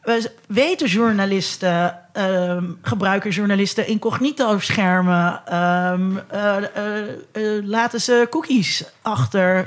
[0.00, 5.40] We weten journalisten, ehm, gebruiken journalisten incognito-schermen?
[5.46, 9.64] ehm, eh, eh, eh, laten ze cookies achter?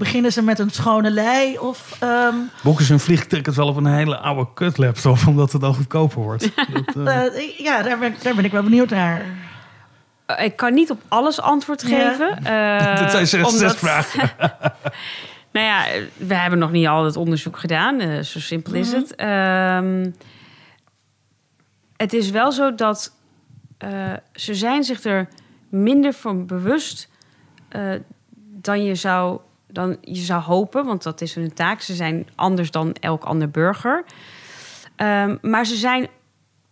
[0.00, 1.58] Beginnen ze met een schone lei?
[1.58, 5.74] Of, ehm, Boeken ze een vliegticket wel op een hele oude kutlaptop, omdat het dan
[5.74, 6.50] goedkoper wordt.
[6.94, 9.22] Dat, eh, eh, ja, daar ben, daar ben ik wel benieuwd naar.
[10.26, 11.88] Eh, Ik kan niet op alles antwoord Ja.
[12.10, 12.36] geven.
[12.44, 14.30] eh, Dit zijn zes, omdat- zes vragen.
[15.52, 15.84] Nou ja,
[16.16, 18.00] we hebben nog niet al het onderzoek gedaan.
[18.00, 19.14] eh, zo simpel is het.
[19.14, 20.10] Ehm,
[21.96, 23.12] het is wel zo dat
[23.78, 25.28] eh, ze zijn zich er
[25.68, 27.08] minder van bewust
[27.68, 27.82] eh,
[28.36, 29.40] dan je zou
[29.72, 31.80] dan je zou hopen, want dat is hun taak.
[31.80, 34.04] Ze zijn anders dan elk ander burger.
[34.96, 36.08] Ehm, maar ze zijn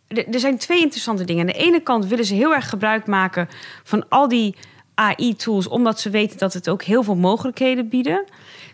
[0.08, 1.40] er zijn twee interessante dingen.
[1.40, 3.48] Aan de ene kant willen ze heel erg gebruik maken
[3.84, 4.54] van al die
[4.94, 8.24] AI-tools, omdat ze weten dat het ook heel veel mogelijkheden bieden.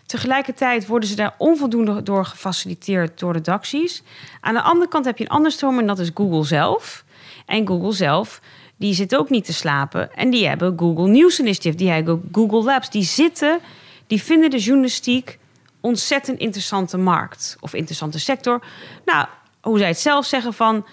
[0.05, 4.03] Tegelijkertijd worden ze daar onvoldoende door gefaciliteerd door redacties.
[4.41, 7.03] Aan de andere kant heb je een ander stroom en dat is Google zelf.
[7.45, 8.41] En Google zelf,
[8.75, 10.15] die zit ook niet te slapen.
[10.15, 12.89] En die hebben Google News Initiative, die hebben Google Labs.
[12.89, 13.59] Die zitten,
[14.07, 15.39] die vinden de journalistiek
[15.81, 18.63] ontzettend interessante markt of interessante sector.
[19.05, 19.27] Nou,
[19.61, 20.85] hoe zij het zelf zeggen van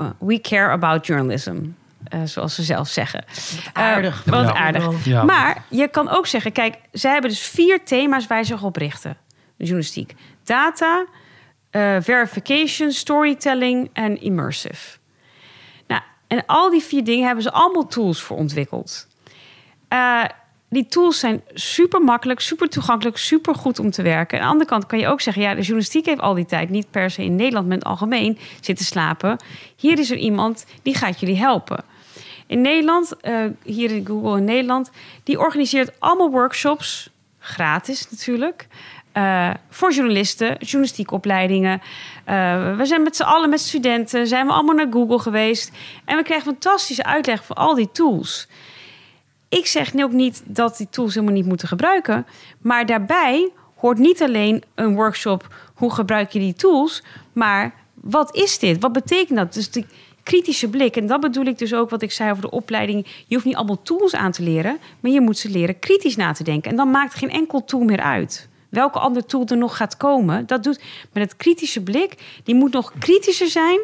[0.00, 1.56] uh, we care about journalism.
[2.14, 3.24] Uh, zoals ze zelf zeggen.
[3.72, 4.26] aardig.
[4.26, 4.54] Uh, wat Ja.
[4.54, 5.04] aardig.
[5.04, 5.24] Ja.
[5.24, 8.76] Maar je kan ook zeggen, kijk, zij hebben dus vier thema's waar ze zich op
[8.76, 9.16] richten.
[9.56, 10.14] De journalistiek.
[10.44, 11.06] Data,
[11.72, 14.98] uh, verification, storytelling en immersive.
[15.86, 19.06] Nou, en al die vier dingen hebben ze allemaal tools voor ontwikkeld.
[20.70, 24.38] Die tools zijn super makkelijk, super toegankelijk, super goed om te werken.
[24.38, 26.70] Aan de andere kant kan je ook zeggen: ja, de journalistiek heeft al die tijd
[26.70, 29.36] niet per se in Nederland met het algemeen zitten slapen.
[29.76, 31.84] Hier is er iemand die gaat jullie helpen.
[32.46, 34.90] In Nederland, uh, hier in Google in Nederland,
[35.24, 38.66] die organiseert allemaal workshops, gratis natuurlijk.
[39.14, 41.80] Uh, voor journalisten, journalistieke opleidingen.
[42.28, 45.72] Uh, we zijn met z'n allen met studenten, zijn we allemaal naar Google geweest.
[46.04, 48.48] En we krijgen fantastische uitleg van al die tools.
[49.50, 52.26] Ik zeg nu ook niet dat die tools helemaal niet moeten gebruiken.
[52.60, 58.58] Maar daarbij hoort niet alleen een workshop hoe gebruik je die tools, maar wat is
[58.58, 58.80] dit?
[58.80, 59.54] Wat betekent dat?
[59.54, 59.84] Dus de
[60.22, 60.96] kritische blik.
[60.96, 63.06] En dat bedoel ik dus ook wat ik zei over de opleiding.
[63.26, 66.32] Je hoeft niet allemaal tools aan te leren, maar je moet ze leren kritisch na
[66.32, 66.70] te denken.
[66.70, 68.48] En dan maakt geen enkel tool meer uit.
[68.68, 70.82] Welke andere tool er nog gaat komen, dat doet
[71.12, 72.40] met het kritische blik.
[72.44, 73.80] Die moet nog kritischer zijn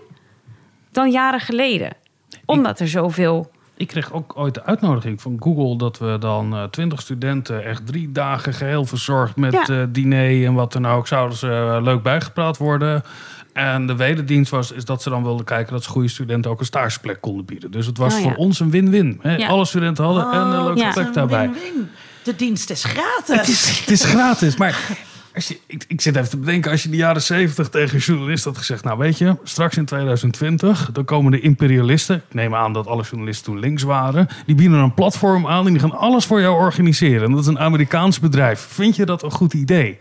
[0.91, 1.97] dan jaren geleden.
[2.45, 6.99] Omdat er zoveel ik kreeg ook ooit de uitnodiging van Google dat we dan twintig
[6.99, 9.69] uh, studenten echt drie dagen geheel verzorgd met ja.
[9.69, 13.03] uh, diner en wat dan ook zouden ze uh, leuk bijgepraat worden.
[13.53, 16.61] En de wederdienst was is dat ze dan wilden kijken dat ze goede studenten ook
[16.61, 17.71] een stageplek konden bieden.
[17.71, 19.21] Dus het was oh, voor ons een win-win.
[19.23, 19.49] Ja.
[19.49, 20.93] Alle studenten hadden oh, en een leuke ja.
[20.93, 21.51] plek daarbij.
[21.51, 21.89] Win -win.
[22.23, 23.37] De dienst is gratis.
[23.37, 24.79] Het is, het is gratis, maar
[25.37, 28.01] als je, ik, zit even te bedenken, als je in de jaren 70 tegen een
[28.01, 28.85] journalist had gezegd...
[28.85, 32.17] nou weet je, straks in 2020, dan komen de imperialisten...
[32.17, 34.29] ik neem aan dat alle journalisten toen links waren...
[34.47, 37.25] die bieden een platform aan en die gaan alles voor jou organiseren.
[37.25, 38.61] En dat is een Amerikaans bedrijf.
[38.61, 39.99] Vind je dat een goed idee?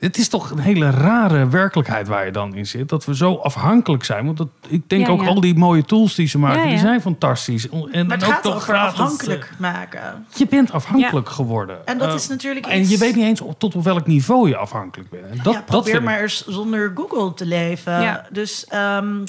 [0.00, 2.88] Het is toch een hele rare werkelijkheid waar je dan in zit.
[2.88, 4.24] Dat we zo afhankelijk zijn.
[4.24, 5.28] Want dat, ik denk Ja, ook ja.
[5.28, 6.70] al die mooie tools die ze maken, Ja, ja.
[6.70, 7.68] die zijn fantastisch.
[7.68, 10.26] En, Maar en het ook gaat over gratis, eh, afhankelijk maken.
[10.34, 11.86] Je bent afhankelijk geworden.
[11.86, 14.06] En dat Eh, is natuurlijk En iets- je weet niet eens op, tot op welk
[14.06, 15.24] niveau je afhankelijk bent.
[15.30, 18.00] En dat, ja, dat probeer vind ik- maar eens zonder Google te leven.
[18.02, 18.26] Ja.
[18.30, 19.24] Dus ehm,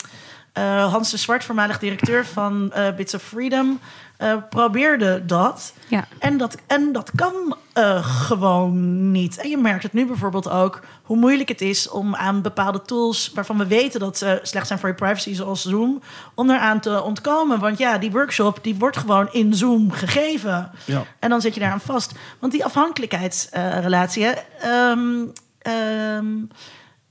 [0.53, 3.79] eh, Hans de Zwart, voormalig directeur van Bits of Freedom,
[4.21, 5.73] eh, probeerde dat.
[5.87, 6.07] Ja.
[6.19, 9.37] En dat, en dat kan eh, gewoon niet.
[9.37, 13.31] En je merkt het nu bijvoorbeeld ook hoe moeilijk het is om aan bepaalde tools
[13.33, 16.01] waarvan we weten dat ze slecht zijn voor je privacy, zoals Zoom,
[16.35, 17.59] om eraan te ontkomen.
[17.59, 20.71] Want ja, die workshop die wordt gewoon in Zoom gegeven.
[20.85, 21.03] Ja.
[21.19, 22.11] En dan zit je daaraan vast.
[22.39, 25.25] Want die afhankelijkheidsrelatie, hè, ehm,
[25.57, 26.27] ehm,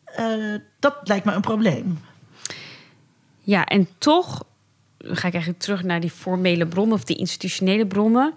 [0.05, 2.01] eh, dat lijkt me een probleem.
[3.41, 4.43] Ja, en toch
[5.05, 8.33] ga ik eigenlijk terug naar die formele bronnen of die institutionele bronnen.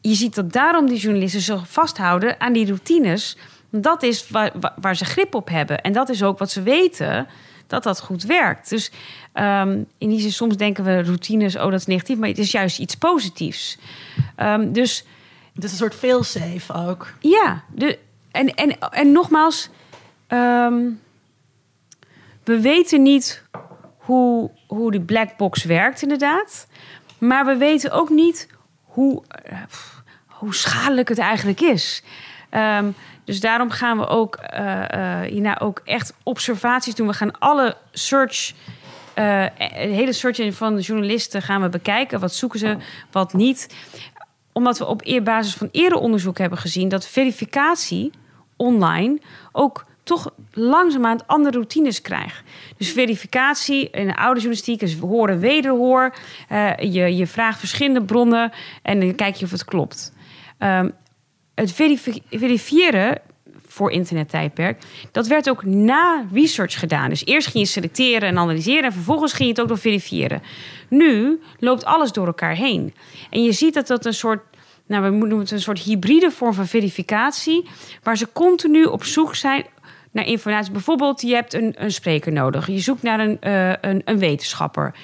[0.00, 3.36] Je ziet dat daarom die journalisten zich vasthouden aan die routines.
[3.70, 5.80] Dat is waar, waar- ze grip op hebben.
[5.82, 7.26] En dat is ook wat ze weten,
[7.66, 8.68] dat dat goed werkt.
[8.68, 8.90] Dus
[9.32, 12.18] ehm, in die zin, soms denken we routines, oh dat is negatief.
[12.18, 13.78] Maar het is juist iets positiefs.
[14.36, 15.04] Ehm, dus
[15.54, 17.12] Het is een soort failsafe ook.
[17.20, 17.98] ja, de,
[18.30, 19.68] en, en, en nogmaals,
[20.26, 20.80] ehm,
[22.44, 23.42] we weten niet
[24.12, 26.66] hoe, hoe die black box werkt, inderdaad.
[27.18, 28.48] Maar we weten ook niet
[28.82, 29.58] hoe, eh,
[30.26, 32.02] hoe schadelijk het eigenlijk is.
[32.50, 32.90] Ehm,
[33.24, 37.06] dus daarom gaan we ook, eh, eh, hierna ook echt observaties doen.
[37.06, 38.54] We gaan alle search,
[39.14, 42.20] de hele search van de journalisten gaan we bekijken.
[42.20, 42.76] Wat zoeken ze,
[43.10, 43.74] wat niet
[44.52, 48.10] omdat we op basis van eerder onderzoek hebben gezien dat verificatie
[48.56, 49.20] online
[49.52, 52.42] ook toch langzaamaan andere routines krijgt.
[52.76, 56.14] Dus verificatie in de oude journalistiek is horen wederhoor.
[56.48, 60.12] Eh, je, je vraagt verschillende bronnen en dan kijk je of het klopt.
[60.58, 60.90] Ehm,
[61.54, 63.20] het verifi- verifiëren
[63.66, 64.82] voor internettijdperk,
[65.12, 67.08] dat werd ook na research gedaan.
[67.08, 70.42] Dus eerst ging je selecteren en analyseren en vervolgens ging je het ook nog verifiëren.
[70.88, 72.94] Nu loopt alles door elkaar heen.
[73.30, 74.40] En je ziet dat dat een soort,
[74.86, 77.68] nou we noemen het een soort hybride vorm van verificatie,
[78.02, 79.64] waar ze continu op zoek zijn
[80.12, 80.72] naar informatie.
[80.72, 82.66] Bijvoorbeeld, je hebt een, een spreker nodig.
[82.66, 84.94] Je zoekt naar een, eh, een, een wetenschapper.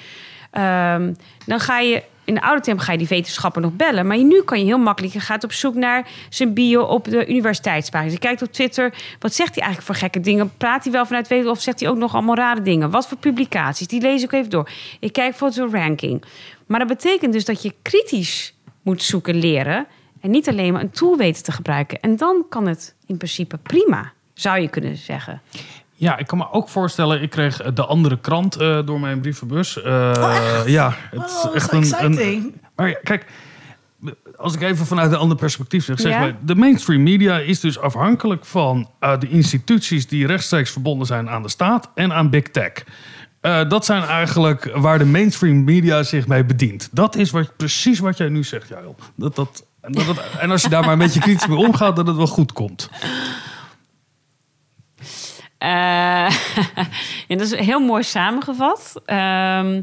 [0.51, 1.13] Ehm,
[1.45, 4.07] dan ga je in de oude term ga je die wetenschapper nog bellen.
[4.07, 5.13] Maar nu kan je heel makkelijk.
[5.13, 8.11] Je gaat op zoek naar zijn bio op de universiteitspagina.
[8.11, 8.93] Je kijkt op Twitter.
[9.19, 10.51] Wat zegt hij eigenlijk voor gekke dingen?
[10.57, 12.89] Praat hij wel vanuit weten of zegt hij ook nog allemaal rare dingen?
[12.89, 13.87] Wat voor publicaties?
[13.87, 14.69] Die lees ik even door.
[14.99, 16.23] Ik kijk voor zo'n ranking.
[16.65, 19.87] Maar dat betekent dus dat je kritisch moet zoeken leren.
[20.21, 21.99] En niet alleen maar een tool weten te gebruiken.
[21.99, 25.41] En dan kan het in principe prima, zou je kunnen zeggen.
[25.93, 29.81] Ja, ik kan me ook voorstellen, ik kreeg de andere krant eh, door mijn brievenbus.
[29.81, 32.55] Eh, Ja, het is Oh, echt so een.
[32.75, 33.25] Maar ja, kijk,
[34.35, 36.19] als ik even vanuit een ander perspectief zeg, zeg Ja.
[36.19, 41.29] maar, de mainstream media is dus afhankelijk van eh, de instituties die rechtstreeks verbonden zijn
[41.29, 42.71] aan de staat en aan big tech.
[43.67, 46.89] Dat zijn eigenlijk waar de mainstream media zich mee bedient.
[46.91, 48.95] Dat is wat, precies wat jij nu zegt, Jael.
[49.15, 52.07] Dat, dat, en, dat, en als je daar maar een beetje kritisch mee omgaat, dat
[52.07, 52.89] het wel goed komt.
[55.59, 55.69] Eh,
[57.27, 59.01] ja, dat is heel mooi samengevat.
[59.05, 59.81] Ehm,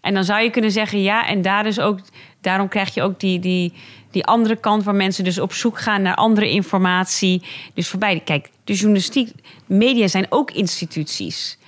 [0.00, 1.98] en dan zou je kunnen zeggen, ja, en daar is ook,
[2.40, 3.72] daarom krijg je ook die, die,
[4.10, 7.42] die andere kant waar mensen dus op zoek gaan naar andere informatie.
[7.74, 9.30] Dus voorbij, kijk, de journalistiek,
[9.66, 11.58] media zijn ook instituties.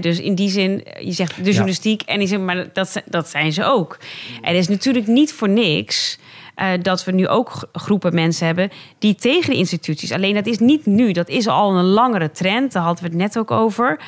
[0.00, 3.52] Dus in die zin, je zegt de journalistiek en die zin, maar dat, dat zijn
[3.52, 3.98] ze ook.
[4.42, 6.18] En het is natuurlijk niet voor niks
[6.56, 10.12] eh, dat we nu ook groepen mensen hebben die tegen de instituties.
[10.12, 12.72] Alleen dat is niet nu, dat is al een langere trend.
[12.72, 14.00] Daar hadden we het net ook over.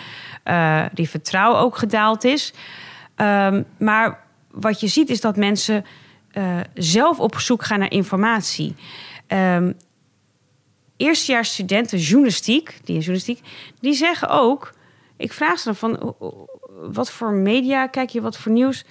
[0.42, 2.52] eh, die vertrouwen ook gedaald is.
[3.14, 5.84] Ehm, maar wat je ziet is dat mensen
[6.30, 8.74] eh, zelf op zoek gaan naar informatie.
[11.42, 13.40] Studenten journalistiek, die in journalistiek,
[13.80, 14.74] die zeggen ook,
[15.16, 16.14] ik vraag ze dan van,
[16.92, 18.84] wat voor media kijk je, wat voor nieuws?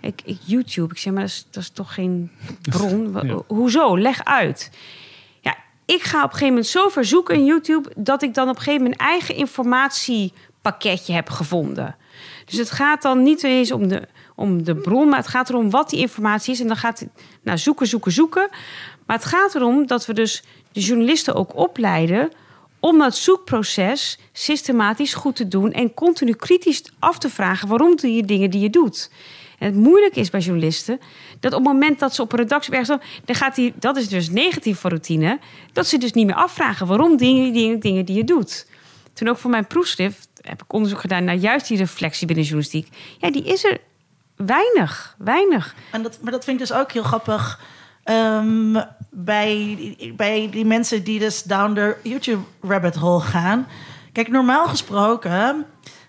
[0.00, 2.30] Ik, ik YouTube, ik zeg maar, dat is, dat is toch geen
[2.70, 3.18] bron?
[3.22, 3.42] Ja.
[3.46, 3.98] Hoezo?
[3.98, 4.70] Leg uit.
[5.40, 8.48] Ja, ik ga op een gegeven moment zo ver zoeken in YouTube dat ik dan
[8.48, 11.96] op een gegeven moment mijn eigen informatiepakketje heb gevonden.
[12.44, 15.70] Dus het gaat dan niet eens om de, om de bron, maar het gaat erom
[15.70, 16.60] wat die informatie is.
[16.60, 17.08] En dan gaat het
[17.42, 18.48] nou, zoeken, zoeken, zoeken.
[19.06, 20.42] Maar het gaat erom dat we dus
[20.72, 22.30] de journalisten ook opleiden
[22.80, 28.14] om dat zoekproces systematisch goed te doen en continu kritisch af te vragen waarom doe
[28.14, 29.10] je dingen die je doet.
[29.58, 31.00] En het moeilijke is bij journalisten
[31.40, 34.08] dat op het moment dat ze op een redactie ergens dan gaat die, dat is
[34.08, 35.38] dus negatief voor routine,
[35.72, 38.66] dat ze dus niet meer afvragen waarom dingen, dingen, dingen die je doet.
[39.12, 42.88] Toen ook voor mijn proefschrift heb ik onderzoek gedaan naar juist die reflectie binnen journalistiek.
[43.18, 43.78] Ja, die is er
[44.36, 45.74] weinig, weinig.
[45.90, 47.60] En dat, maar dat vind ik dus ook heel grappig.
[48.04, 53.66] ehm, bij, bij die mensen die dus down the YouTube rabbit hole gaan.
[54.12, 55.66] Kijk, normaal gesproken.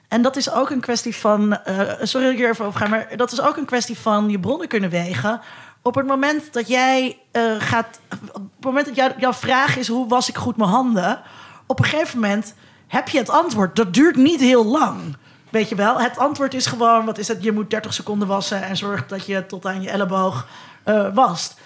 [0.10, 1.64] En dat is ook een kwestie van.
[1.64, 4.30] eh, sorry dat ik hier even over ga, maar dat is ook een kwestie van
[4.30, 5.42] je bronnen kunnen wegen.
[5.82, 8.00] Op het moment dat jij eh, gaat.
[8.34, 11.22] Op het moment dat jou- jouw vraag is: hoe was ik goed mijn handen?
[11.66, 12.54] Op een gegeven moment
[12.88, 13.76] heb je het antwoord.
[13.76, 15.16] Dat duurt niet heel lang.
[15.50, 17.44] Weet je wel, het antwoord is gewoon, wat is het?
[17.44, 20.48] Je moet 30 seconden wassen en zorg dat je tot aan je elleboog
[20.84, 21.59] eh, wast.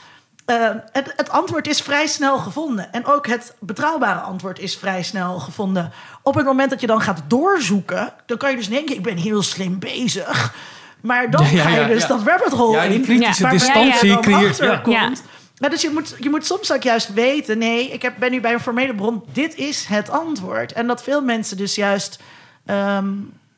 [0.46, 2.92] Uh, het, het, antwoord is vrij snel gevonden.
[2.94, 5.92] En ook het betrouwbare antwoord is vrij snel gevonden.
[6.22, 9.18] Op het moment dat je dan gaat doorzoeken, dan kan je dus denken: ik ben
[9.18, 10.54] heel slim bezig.
[11.02, 12.08] Maar dan Ja, ga je ja, dus ja.
[12.08, 13.02] dat rabbit hole Ja, die in.
[13.02, 14.72] kritische distantie creëert- ja.
[14.72, 15.24] achterkomt.
[15.56, 18.54] Dus je moet, je moet soms ook juist weten: nee, ik heb, ben nu bij
[18.54, 19.24] een formele bron.
[19.34, 20.74] Dit is het antwoord.
[20.74, 22.20] En dat veel mensen dus juist
[22.66, 23.08] ehm,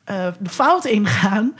[0.06, 1.56] eh, de fout ingaan.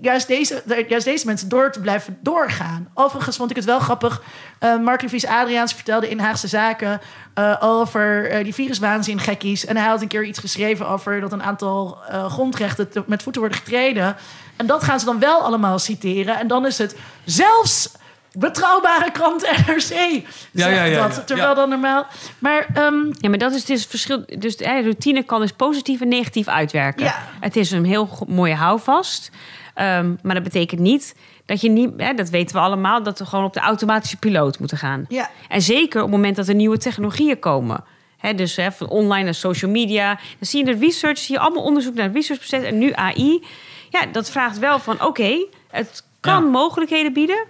[0.00, 2.88] Juist deze, juist deze mensen door te blijven doorgaan.
[2.94, 4.22] Overigens vond ik het wel grappig.
[4.58, 7.00] eh Mark Adriaans vertelde in Haagse Zaken
[7.34, 9.66] eh, over die viruswaanzin gekkies.
[9.66, 13.40] En hij had een keer iets geschreven over dat een aantal grondrechten te- met voeten
[13.40, 14.16] worden getreden.
[14.56, 16.38] En dat gaan ze dan wel allemaal citeren.
[16.38, 17.92] En dan is het zelfs
[18.38, 21.26] betrouwbare krant NRC zegt Ja, ja, ja, dat.
[21.26, 21.54] Terwijl Ja.
[21.54, 22.06] dan normaal...
[22.38, 24.24] Maar ehm, Ja, maar dat is dus het verschil.
[24.38, 27.04] Dus de routine kan dus positief en negatief uitwerken.
[27.04, 27.28] Ja.
[27.40, 29.30] Het is een heel mooie houvast.
[29.74, 31.14] Ehm, maar dat betekent niet
[31.46, 34.58] dat je niet, hè, dat weten we allemaal, dat we gewoon op de automatische piloot
[34.58, 35.04] moeten gaan.
[35.08, 37.84] ja, En zeker op het moment dat er nieuwe technologieën komen.
[38.18, 40.06] Hè, dus hè, van online naar social media.
[40.14, 43.44] Dan zie je de research, zie je allemaal onderzoek naar het researchproces en nu AI.
[43.90, 46.48] Ja, dat vraagt wel van oké, het kan Ja.
[46.50, 47.44] mogelijkheden bieden.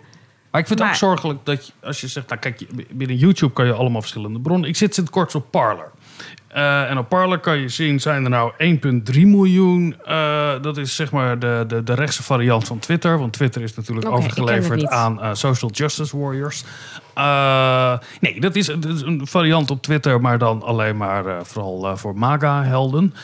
[0.50, 3.52] Maar ik vind het ook zorgelijk dat je, als je zegt, nou kijk, binnen YouTube
[3.52, 4.68] kan je allemaal verschillende bronnen.
[4.68, 5.90] Ik zit sinds kort op Parler.
[6.48, 8.52] Eh, en op Parler kan je zien, zijn er nou
[9.12, 9.96] 1,3 miljoen.
[10.04, 13.18] eh, dat is zeg maar de, de, de rechtse variant van Twitter.
[13.18, 16.64] Want Twitter is natuurlijk overgeleverd aan eh, social justice warriors.
[18.20, 22.18] Nee, dat is, dat is een variant op Twitter, maar dan alleen maar vooral voor
[22.18, 23.14] MAGA-helden.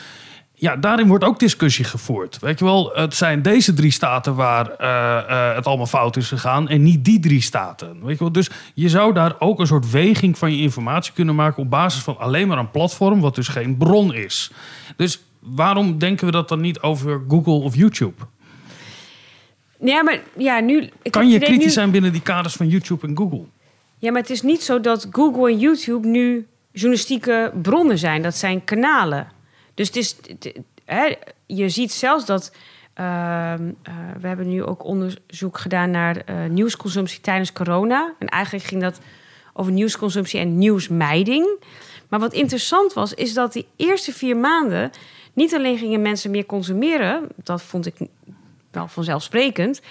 [0.59, 2.39] Ja, daarin wordt ook discussie gevoerd.
[2.39, 5.17] Weet je wel, het zijn deze drie staten waar eh,
[5.49, 8.03] eh, het allemaal fout is gegaan en niet die drie staten.
[8.03, 11.35] Weet je wel, dus je zou daar ook een soort weging van je informatie kunnen
[11.35, 14.51] maken op basis van alleen maar een platform, wat dus geen bron is.
[14.95, 18.23] Dus waarom denken we dat dan niet over Google of YouTube?
[19.79, 20.89] Ja, maar ja, nu.
[21.09, 23.43] Kan je kritisch nu- zijn binnen die kaders van YouTube en Google?
[23.97, 28.21] Ja, maar het is niet zo dat Google en YouTube nu journalistieke bronnen zijn.
[28.21, 29.35] Dat zijn kanalen.
[29.77, 30.53] Dus het is, het-
[30.85, 31.13] hè,
[31.45, 32.51] je ziet zelfs dat.
[32.93, 38.13] ehm, eh, we hebben nu ook onderzoek gedaan naar eh, nieuwsconsumptie tijdens corona.
[38.19, 38.99] En eigenlijk ging dat
[39.53, 41.47] over nieuwsconsumptie en nieuwsmijding.
[42.09, 44.91] Maar wat interessant was, is dat die eerste vier maanden
[45.33, 47.95] niet alleen gingen mensen meer consumeren, dat vond ik
[48.71, 49.81] wel vanzelfsprekend,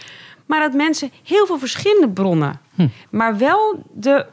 [0.46, 2.60] maar dat mensen heel veel verschillende bronnen,
[3.10, 4.26] maar wel de,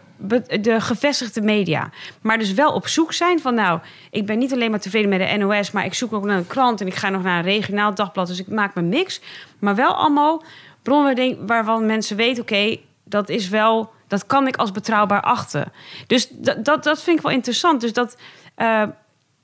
[0.61, 1.89] de gevestigde media,
[2.21, 3.79] maar dus wel op zoek zijn van, nou,
[4.11, 6.47] ik ben niet alleen maar tevreden met de NOS, maar ik zoek ook naar een
[6.47, 9.21] krant en ik ga nog naar een regionaal dagblad, dus ik maak mijn mix,
[9.59, 10.43] maar wel allemaal
[10.81, 15.71] bronnen waarvan mensen weten, oké, dat is wel, dat kan ik als betrouwbaar achten.
[16.07, 17.81] Dus dat, dat, dat vind ik wel interessant.
[17.81, 18.17] Dus dat
[18.55, 18.83] eh,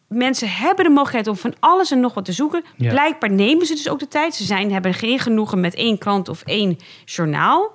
[0.08, 2.64] mensen hebben de mogelijkheid om van alles en nog wat te zoeken.
[2.76, 2.90] Ja.
[2.90, 4.36] Blijkbaar nemen ze dus ook de tijd.
[4.36, 7.72] Ze zijn, hebben geen genoegen met één krant of één journaal.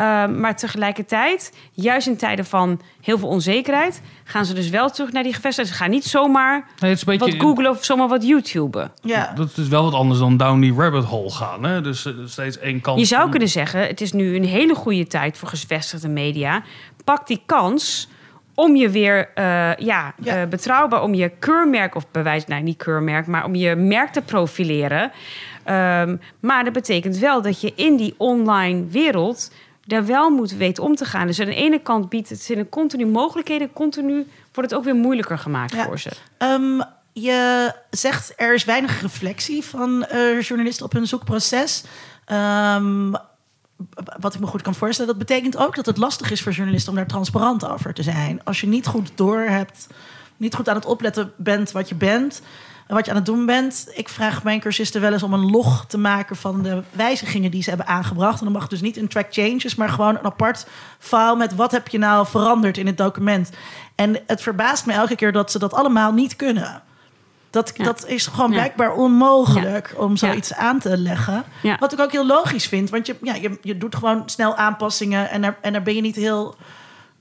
[0.00, 5.12] Uh, maar tegelijkertijd, juist in tijden van heel veel onzekerheid, gaan ze dus wel terug
[5.12, 5.70] naar die gevestigde.
[5.70, 8.92] Ze gaan niet zomaar Nee, het is een wat googlen of zomaar wat YouTuben.
[9.02, 9.32] ja.
[9.34, 11.64] Dat is wel wat anders dan down die rabbit hole gaan.
[11.64, 11.80] Hè?
[11.80, 12.98] Dus eh, steeds één kant.
[12.98, 16.62] Je zou van- kunnen zeggen, het is nu een hele goede tijd voor gevestigde media.
[17.04, 18.08] Pak die kans
[18.54, 19.44] om je weer eh,
[19.76, 20.36] ja, Ja.
[20.42, 24.22] eh, betrouwbaar, om je keurmerk, of bewijs, nou niet keurmerk, maar om je merk te
[24.22, 25.12] profileren.
[25.64, 29.50] Ehm, maar dat betekent wel dat je in die online wereld
[29.86, 31.26] daar wel moet weten om te gaan.
[31.26, 34.94] Dus aan de ene kant biedt het zinnen continu mogelijkheden, continu wordt het ook weer
[34.94, 35.84] moeilijker gemaakt Ja.
[35.84, 36.10] voor ze.
[36.38, 36.80] Ehm,
[37.12, 41.84] je zegt er is weinig reflectie van eh, journalisten op hun zoekproces.
[42.24, 43.12] Ehm,
[44.20, 46.90] wat ik me goed kan voorstellen, dat betekent ook dat het lastig is voor journalisten
[46.90, 48.40] om daar transparant over te zijn.
[48.44, 49.86] Als je niet goed door hebt,
[50.36, 53.46] niet goed aan het opletten bent wat je bent en wat je aan het doen
[53.46, 53.86] bent.
[53.94, 57.62] Ik vraag mijn cursisten wel eens om een log te maken van de wijzigingen die
[57.62, 58.38] ze hebben aangebracht.
[58.38, 60.66] En dan mag dus niet een track changes, maar gewoon een apart
[60.98, 63.50] file met wat heb je nou veranderd in het document.
[63.94, 66.82] En het verbaast me elke keer dat ze dat allemaal niet kunnen.
[67.50, 67.84] Dat, Ja.
[67.84, 68.56] dat is gewoon Ja.
[68.56, 71.44] blijkbaar onmogelijk om zoiets aan te leggen.
[71.78, 72.90] Wat ik ook heel logisch vind.
[72.90, 76.00] Want je, ja, je, je doet gewoon snel aanpassingen en daar, en daar ben je
[76.00, 76.54] niet heel...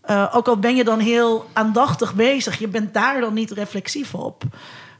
[0.02, 4.14] eh, ook al ben je dan heel aandachtig bezig, je bent daar dan niet reflexief
[4.14, 4.44] op.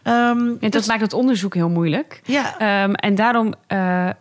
[0.04, 2.22] En dat dus- maakt het onderzoek heel moeilijk.
[2.26, 4.14] ja, Ehm, en daarom eh, eh,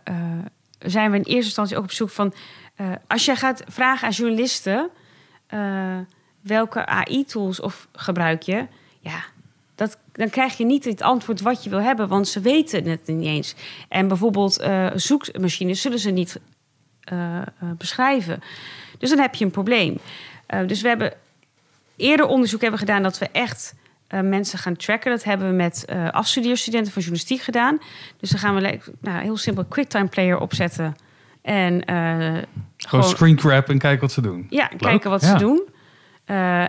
[0.79, 2.33] zijn we in eerste instantie ook op zoek van...
[2.75, 4.89] eh, als jij gaat vragen aan journalisten...
[6.41, 8.67] welke AI-tools of gebruik je...
[8.99, 9.23] Ja,
[9.75, 12.07] dat, dan krijg je niet het antwoord wat je wil hebben...
[12.07, 13.55] want ze weten het niet eens.
[13.89, 16.39] En bijvoorbeeld eh, zoekmachines zullen ze niet
[17.77, 18.41] beschrijven.
[18.97, 19.97] Dus dan heb je een probleem.
[20.67, 21.13] Dus we hebben
[21.95, 23.03] eerder onderzoek hebben gedaan...
[23.03, 23.73] dat we echt
[24.07, 25.11] eh, mensen gaan tracken.
[25.11, 27.77] Dat hebben we met eh afstudeerstudenten van journalistiek gedaan.
[28.19, 30.95] Dus dan gaan we nou, heel simpel QuickTime Player opzetten.
[31.41, 32.43] En eh, Gewoon
[32.77, 34.45] gewoon screen grab en kijken wat ze doen.
[34.49, 34.79] ja, Leuk.
[34.81, 35.27] kijken wat Ja.
[35.27, 35.61] ze doen.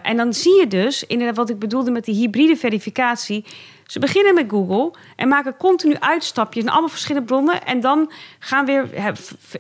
[0.03, 3.45] En dan zie je dus, inderdaad wat ik bedoelde met die hybride verificatie.
[3.87, 7.65] Ze beginnen met Google en maken continu uitstapjes naar allemaal verschillende bronnen.
[7.67, 8.89] En dan gaan weer,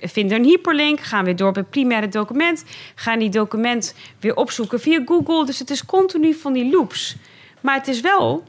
[0.00, 2.64] vinden een hyperlink, gaan weer door bij het primaire document.
[2.94, 5.46] Gaan die document weer opzoeken via Google.
[5.46, 7.16] Dus het is continu van die loops.
[7.64, 8.44] Maar het is wel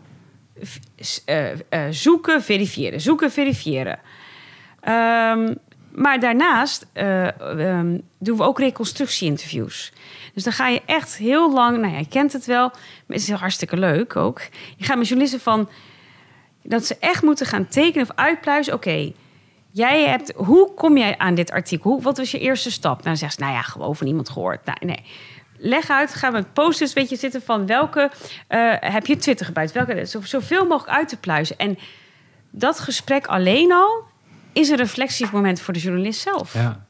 [1.26, 1.58] eh, eh,
[1.90, 4.00] zoeken, verifiëren, zoeken, verifiëren.
[4.80, 5.54] Ehm,
[5.92, 9.94] maar daarnaast eh, ehm, doen we ook reconstructie-interviews.
[10.34, 13.22] Dus dan ga je echt heel lang, nou ja, je kent het wel, maar het
[13.22, 14.42] is heel hartstikke leuk ook.
[14.78, 15.70] Je gaat met journalisten van
[16.64, 18.74] dat ze echt moeten gaan tekenen of uitpluizen.
[18.74, 19.12] Oké,
[19.72, 21.92] jij hebt, hoe kom jij aan dit artikel?
[21.92, 22.94] Hoe, wat was je eerste stap?
[22.94, 24.66] Nou, dan zegt ze, nou ja, gewoon van iemand gehoord.
[24.66, 25.04] Nou, nee.
[25.58, 28.12] Leg uit, gaan we met post-its weet je, zitten van welke
[28.48, 29.72] eh, heb je Twitter gebruikt?
[29.72, 31.58] Welke, zo- zoveel mogelijk uit te pluizen.
[31.58, 31.78] En
[32.50, 34.04] dat gesprek alleen al
[34.54, 36.54] is een reflectiemoment voor de journalist zelf.
[36.54, 36.86] Ja.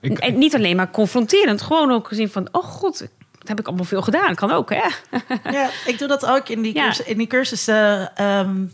[0.00, 2.98] Ik, En niet alleen maar confronterend, gewoon ook gezien van, oh god,
[3.38, 4.34] dat heb ik allemaal veel gedaan.
[4.34, 4.88] Kan ook, hè?
[5.52, 6.84] Ja, ik doe dat ook in die, Ja.
[6.84, 8.16] cursus, in die cursussen.
[8.16, 8.64] ehm,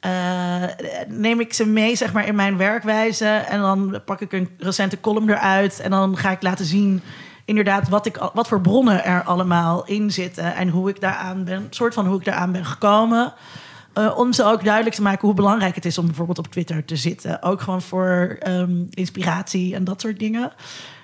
[0.00, 0.62] eh,
[1.06, 3.26] neem ik ze mee, zeg maar, in mijn werkwijze.
[3.26, 5.80] En dan pak ik een recente column eruit.
[5.80, 7.02] En dan ga ik laten zien,
[7.46, 10.54] inderdaad, wat, ik, wat voor bronnen er allemaal in zitten.
[10.54, 13.34] En hoe ik daaraan ben, soort van hoe ik daaraan ben gekomen.
[13.92, 16.84] Eh, om ze ook duidelijk te maken hoe belangrijk het is om bijvoorbeeld op Twitter
[16.84, 17.42] te zitten.
[17.42, 20.52] Ook gewoon voor ehm, inspiratie en dat soort dingen.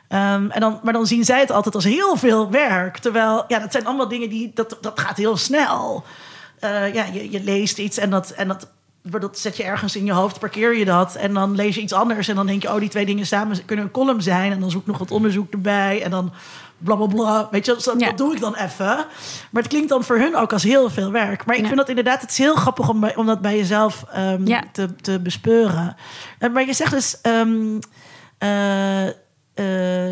[0.08, 2.98] Ehm, en dan, maar dan zien zij het altijd als heel veel werk.
[2.98, 6.04] Terwijl, ja, dat zijn allemaal dingen die, dat, dat gaat heel snel.
[6.58, 8.68] Eh, ja, je, je leest iets en dat, en dat,
[9.02, 11.14] dat zet je ergens in je hoofd, parkeer je dat.
[11.14, 13.64] En dan lees je iets anders en dan denk je, oh, die twee dingen samen
[13.64, 14.52] kunnen een column zijn.
[14.52, 16.32] En dan zoek ik nog wat onderzoek erbij en dan
[16.78, 17.48] bla bla bla.
[17.50, 18.06] Weet je, dat, Ja.
[18.06, 18.86] dat doe ik dan even.
[19.50, 21.44] Maar het klinkt dan voor hun ook als heel veel werk.
[21.44, 21.66] Maar ik Ja.
[21.66, 24.62] vind dat inderdaad, het is heel grappig om, om dat bij jezelf ehm, Ja.
[24.72, 25.96] te, te bespeuren.
[26.38, 27.20] Eh, maar je zegt dus.
[28.38, 29.06] eh,
[29.54, 29.64] eh,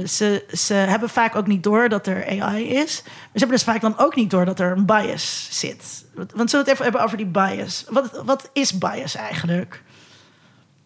[0.07, 3.03] ze, ze hebben vaak ook niet door dat er AI is.
[3.05, 6.05] Maar ze hebben dus vaak dan ook niet door dat er een bias zit.
[6.15, 7.85] Want zullen we het even hebben over die bias?
[7.89, 9.83] Wat, wat is bias eigenlijk?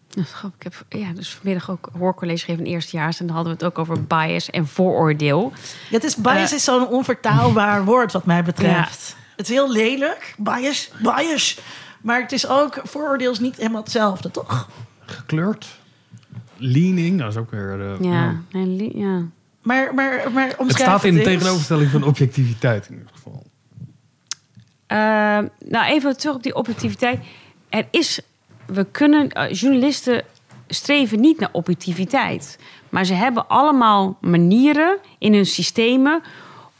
[0.07, 0.59] Dat is grappig.
[0.67, 3.19] Ik heb ja, dus vanmiddag ook hoorcollege gegeven in eerstejaars.
[3.19, 5.53] En dan hadden we het ook over bias en vooroordeel.
[5.89, 6.57] Ja, het is, bias Eh.
[6.57, 9.15] is zo'n onvertaalbaar woord wat mij betreft.
[9.35, 10.35] Het is heel lelijk.
[10.37, 11.59] Bias, bias.
[12.01, 14.69] Maar het is ook, vooroordeel is niet helemaal hetzelfde, toch?
[15.05, 15.67] gekleurd.
[16.57, 17.81] Leaning, dat is ook weer...
[17.81, 18.41] eh, Ja,
[18.93, 19.21] ja.
[19.61, 23.43] Maar, maar, maar Het staat in de tegenoverstelling van objectiviteit in ieder geval.
[24.87, 24.97] Eh,
[25.69, 27.19] nou, even terug op die objectiviteit.
[27.69, 28.19] Er is,
[28.65, 30.23] we kunnen, eh, journalisten
[30.67, 32.59] streven niet naar objectiviteit.
[32.89, 36.21] Maar ze hebben allemaal manieren in hun systemen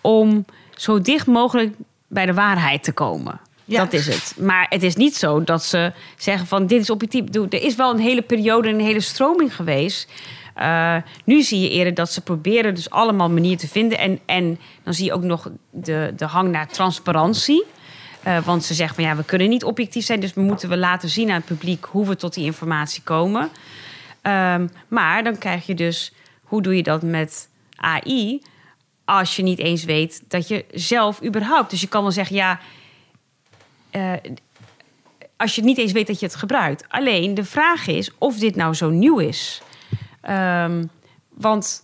[0.01, 0.45] om
[0.75, 1.75] zo dicht mogelijk
[2.07, 3.39] bij de waarheid te komen.
[3.65, 4.35] Dat is het.
[4.39, 7.35] Maar het is niet zo dat ze zeggen van dit is objectief.
[7.35, 10.11] Er is wel een hele periode, een hele stroming geweest.
[10.55, 13.97] Eh, nu zie je eerder dat ze proberen dus allemaal manieren te vinden.
[13.97, 17.63] En, en dan zie je ook nog de, de hang naar transparantie.
[18.23, 20.19] Eh, want ze zeggen van ja, we kunnen niet objectief zijn.
[20.19, 23.49] Dus we moeten we laten zien aan het publiek hoe we tot die informatie komen.
[24.21, 26.13] Ehm, maar dan krijg je dus,
[26.43, 28.41] hoe doe je dat met AI?
[29.05, 31.69] Als je niet eens weet dat je zelf überhaupt.
[31.69, 32.59] Dus je kan wel zeggen, ja,
[33.95, 34.31] eh,
[35.37, 36.85] als je niet eens weet dat je het gebruikt.
[36.87, 39.61] Alleen de vraag is of dit nou zo nieuw is.
[40.21, 40.83] Ehm,
[41.33, 41.83] want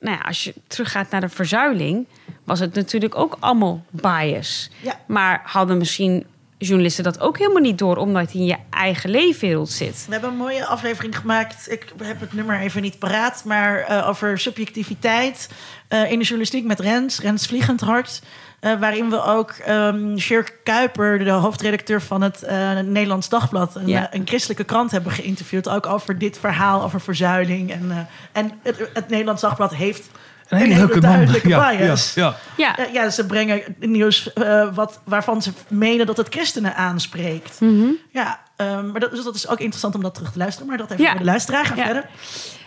[0.00, 2.06] nou ja, als je teruggaat naar de verzuiling,
[2.44, 4.70] was het natuurlijk ook allemaal bias.
[4.82, 5.00] Ja.
[5.06, 6.26] Maar hadden misschien
[6.58, 10.04] journalisten dat ook helemaal niet door, omdat je in je eigen leefwereld zit.
[10.06, 11.70] We hebben een mooie aflevering gemaakt.
[11.70, 13.44] Ik heb het nummer even niet paraat.
[13.44, 15.48] Maar eh, over subjectiviteit
[15.88, 17.20] eh, in de journalistiek met Rens.
[17.20, 18.22] Rens Vliegend Hart.
[18.64, 23.74] Eh, waarin we ook ehm Sjerk Kuiper, de hoofdredacteur van het eh, Nederlands Dagblad...
[23.74, 24.10] Een, Ja.
[24.10, 25.68] eh, een christelijke krant hebben geïnterviewd.
[25.68, 27.72] Ook over dit verhaal, over verzuiling.
[27.72, 27.96] En, eh,
[28.32, 30.08] en het, het Nederlands Dagblad heeft
[30.48, 32.14] een hele, duidelijke Ja, bias.
[32.14, 32.74] Ja, ja.
[32.78, 37.60] Ja, ja, ze brengen nieuws eh, wat, waarvan ze menen dat het christenen aanspreekt.
[37.60, 37.86] Mhm.
[38.10, 40.68] Ja, ehm, maar dat, dus dat is ook interessant om dat terug te luisteren.
[40.68, 41.10] Maar dat even Ja.
[41.10, 41.64] voor de luisteraar.
[41.66, 41.84] Ga Ja.
[41.84, 42.06] verder.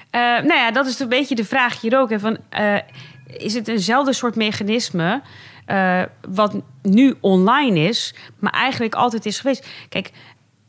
[0.09, 2.09] Eh, nou ja, dat is een beetje de vraag hier ook.
[2.09, 2.75] Hè, van, eh,
[3.27, 5.21] is het eenzelfde soort mechanisme
[5.67, 9.67] eh, wat nu online is, maar eigenlijk altijd is geweest?
[9.89, 10.11] Kijk,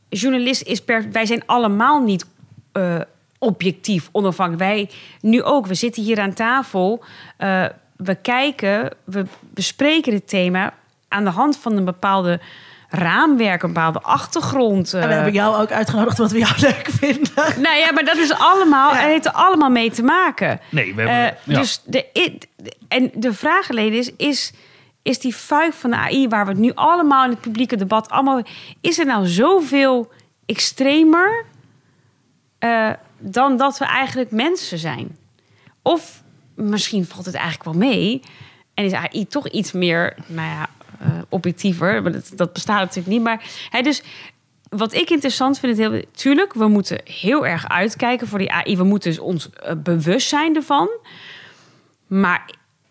[0.08, 1.10] journalist is per...
[1.12, 2.26] Wij zijn allemaal niet
[2.72, 3.00] eh,
[3.38, 4.62] objectief, onafhankelijk.
[4.72, 4.90] Wij
[5.20, 5.66] nu ook.
[5.66, 7.04] We zitten hier aan tafel.
[7.36, 7.64] eh,
[7.96, 10.72] we kijken, we bespreken het thema
[11.08, 12.40] aan de hand van een bepaalde
[12.90, 14.92] raamwerk, een bepaalde achtergrond.
[14.94, 17.62] En we eh, hebben jou ook uitgenodigd wat we jou leuk vinden.
[17.62, 18.98] nou ja, maar dat is allemaal, Ja.
[18.98, 20.60] het heeft er allemaal mee te maken.
[20.70, 21.38] Nee, we hebben...
[21.44, 21.58] Ja.
[21.60, 22.06] Dus de,
[22.88, 24.52] en de vraag alleen is, is,
[25.08, 28.08] is die fuik van de AI, waar we het nu allemaal in het publieke debat
[28.08, 28.42] allemaal.
[28.80, 30.12] Is het nou zoveel
[30.46, 31.44] extremer
[32.58, 35.16] eh, dan dat we eigenlijk mensen zijn?
[35.82, 36.22] Of
[36.54, 38.20] misschien valt het eigenlijk wel mee
[38.74, 42.02] en is AI toch iets meer, nou ja, eh, objectiever.
[42.02, 43.22] Maar dat, dat bestaat natuurlijk niet.
[43.22, 44.02] Maar hè, dus
[44.68, 48.76] wat ik interessant vind, het heel, tuurlijk, we moeten heel erg uitkijken voor die AI.
[48.76, 50.88] We moeten dus ons eh, bewust zijn ervan.
[52.06, 52.50] Maar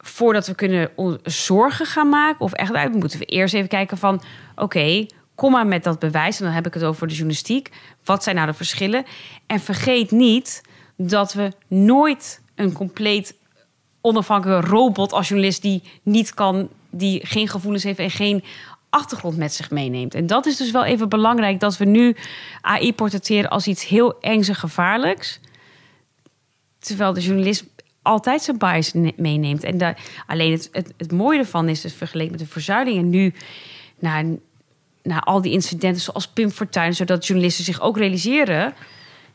[0.09, 0.89] voordat we kunnen
[1.23, 4.21] zorgen gaan maken of echt uit, moeten we eerst even kijken van,
[4.55, 5.05] oké,
[5.35, 6.39] kom maar met dat bewijs.
[6.39, 7.69] En dan heb ik het over de journalistiek.
[8.03, 9.05] Wat zijn nou de verschillen?
[9.47, 10.61] En vergeet niet
[10.95, 13.35] dat we nooit een compleet
[14.01, 18.43] onafhankelijke robot als journalist die niet kan, die geen gevoelens heeft en geen
[18.89, 20.13] achtergrond met zich meeneemt.
[20.13, 22.15] En dat is dus wel even belangrijk dat we nu
[22.61, 25.39] AI portretteren als iets heel engs en gevaarlijks.
[26.79, 27.65] Terwijl de journalist
[28.07, 29.63] altijd zijn bias ne- meeneemt.
[29.63, 29.97] En daar,
[30.27, 33.33] alleen het, het, het mooie ervan is, dus vergeleken met de verzuiling en nu
[33.99, 34.25] naar,
[35.03, 38.73] naar al die incidenten zoals Pim Fortuyn, zodat journalisten zich ook realiseren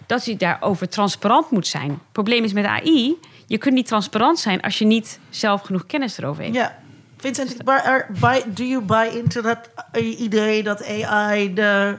[0.06, 1.88] dat je daarover transparant moet zijn.
[1.88, 3.16] Het probleem is met AI,
[3.46, 6.54] je kunt niet transparant zijn als je niet zelf genoeg kennis erover heeft.
[6.54, 6.80] Ja.
[7.16, 7.64] Vincent,
[8.54, 11.98] do you buy into dat eh, idee dat AI de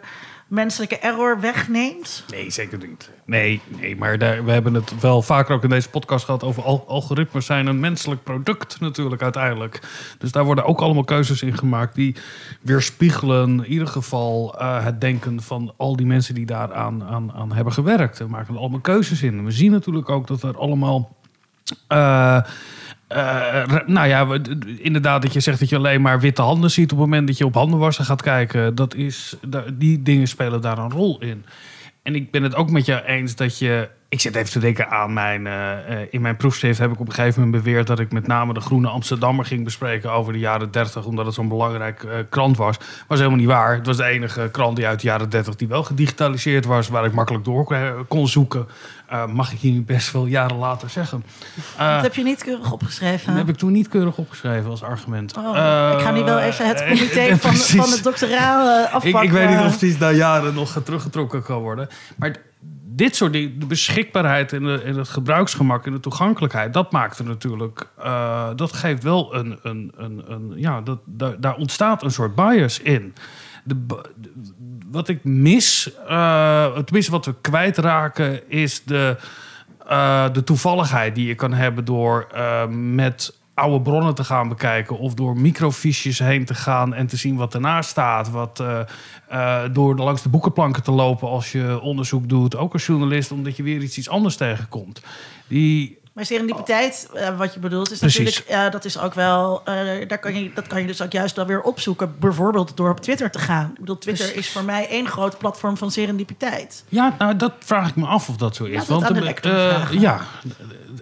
[0.54, 2.24] menselijke error wegneemt?
[2.30, 3.10] Nee, zeker niet.
[3.26, 6.64] Nee, nee maar daar, we hebben het wel vaker ook in deze podcast gehad over
[6.64, 9.80] al, algoritmes zijn een menselijk product natuurlijk uiteindelijk.
[10.18, 12.16] Dus daar worden ook allemaal keuzes in gemaakt die
[12.62, 17.54] weerspiegelen in ieder geval eh, het denken van al die mensen die daar aan, aan,
[17.54, 18.18] hebben gewerkt.
[18.18, 19.46] We maken er allemaal keuzes in.
[19.46, 21.16] We zien natuurlijk ook dat er allemaal...
[21.88, 22.44] eh,
[23.14, 24.28] eh, nou ja,
[24.78, 27.38] inderdaad, dat je zegt dat je alleen maar witte handen ziet op het moment dat
[27.38, 28.76] je op handenwassen gaat kijken.
[28.76, 29.36] Dat is,
[29.74, 31.46] die dingen spelen daar een rol in.
[32.04, 33.90] En ik ben het ook met jou eens dat je.
[34.14, 35.48] Ik zit even te denken aan mijn.
[35.48, 38.28] eh, eh, in mijn proefschrift heb ik op een gegeven moment beweerd dat ik met
[38.28, 42.18] name de Groene Amsterdammer ging bespreken over de jaren 30, omdat het zo'n belangrijk eh,
[42.30, 42.78] krant was.
[43.08, 43.76] Was helemaal niet waar.
[43.76, 47.06] Het was de enige krant die uit de jaren 30 die wel gedigitaliseerd was, waar
[47.06, 48.68] ik makkelijk door kon zoeken.
[49.34, 51.24] Mag ik hier nu best wel jaren later zeggen.
[51.78, 53.28] Dat heb je niet keurig opgeschreven.
[53.28, 55.38] dat heb ik toen niet keurig opgeschreven als argument.
[55.38, 59.24] Oh, ik ga nu wel even het comité van, van het doctoraal eh, ik, afpakken.
[59.24, 61.88] ik weet niet of die na jaren nog teruggetrokken kan worden.
[62.16, 62.36] Maar
[62.96, 67.20] dit soort dingen, de beschikbaarheid en, de, en het gebruiksgemak en de toegankelijkheid, dat maakt
[67.20, 67.88] er natuurlijk.
[67.98, 69.60] eh, dat geeft wel een.
[69.64, 73.14] een, een, een ja, dat, daar, daar ontstaat een soort bias in.
[73.64, 73.86] De,
[74.92, 79.18] wat ik mis, eh tenminste wat we kwijtraken, is de,
[79.88, 82.28] eh, de toevalligheid die je kan hebben door
[82.70, 87.36] met oude bronnen te gaan bekijken of door microfiches heen te gaan en te zien
[87.36, 88.30] wat ernaast staat.
[88.30, 88.80] Wat, eh,
[89.28, 93.58] eh, door langs de boekenplanken te lopen als je onderzoek doet, ook als journalist, omdat
[93.58, 95.02] je weer iets, iets anders tegenkomt.
[95.48, 98.36] Die, Maar serendipiteit, eh, wat je bedoelt, is Precies.
[98.38, 98.72] natuurlijk...
[98.72, 99.62] dat is ook wel...
[99.66, 102.16] eh, daar kan je, dat kan je dus ook juist wel weer opzoeken.
[102.20, 103.70] Bijvoorbeeld door op Twitter te gaan.
[103.74, 106.84] Ik bedoel, Twitter is voor mij één groot platform van serendipiteit.
[106.90, 108.90] ja, nou, dat vraag ik me af of dat zo is.
[108.90, 110.22] Aan de eh, ja,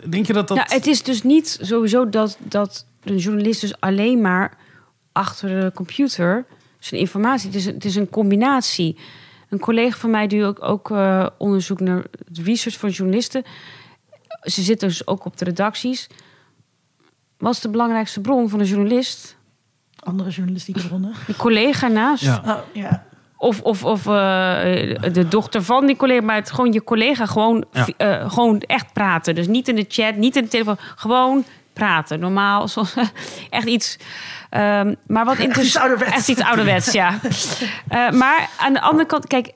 [0.09, 0.57] denk je dat dat...
[0.57, 4.57] Ja, het is dus niet sowieso dat, dat een journalist dus alleen maar
[5.12, 6.45] achter de computer
[6.80, 7.47] zijn informatie.
[7.47, 8.97] Het is, het is een combinatie.
[9.49, 13.43] Een collega van mij die ook, ook eh, onderzoek naar het research van journalisten.
[14.42, 16.08] Ze zitten dus ook op de redacties.
[17.38, 19.36] Wat is de belangrijkste bron van een journalist?
[20.00, 21.14] Andere journalistieke bronnen.
[21.26, 22.24] Die collega naast.
[22.24, 22.42] Ja.
[22.46, 23.06] Oh, ja.
[23.38, 24.12] Of, of, of eh,
[25.14, 27.88] de dochter van die collega, maar het, gewoon je collega gewoon, Ja.
[27.98, 29.36] eh, gewoon echt praten.
[29.36, 32.20] Dus niet in de chat, niet in de telefoon, gewoon praten.
[32.20, 32.94] Normaal, zoals,
[33.50, 33.98] echt iets.
[34.50, 35.84] ehm, maar wat iets interessant.
[35.86, 36.16] ouderwets.
[36.18, 37.20] Echt iets ouderwets, ja.
[37.88, 39.52] Eh, maar aan de andere kant, kijk,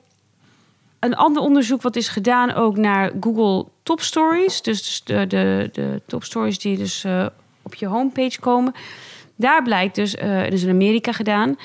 [1.00, 4.62] een ander onderzoek wat is gedaan ook naar Google Top Stories.
[4.62, 7.26] Dus de, de, de top stories die dus eh,
[7.62, 8.74] op je homepage komen.
[9.36, 11.56] Daar blijkt dus, eh het is in Amerika gedaan,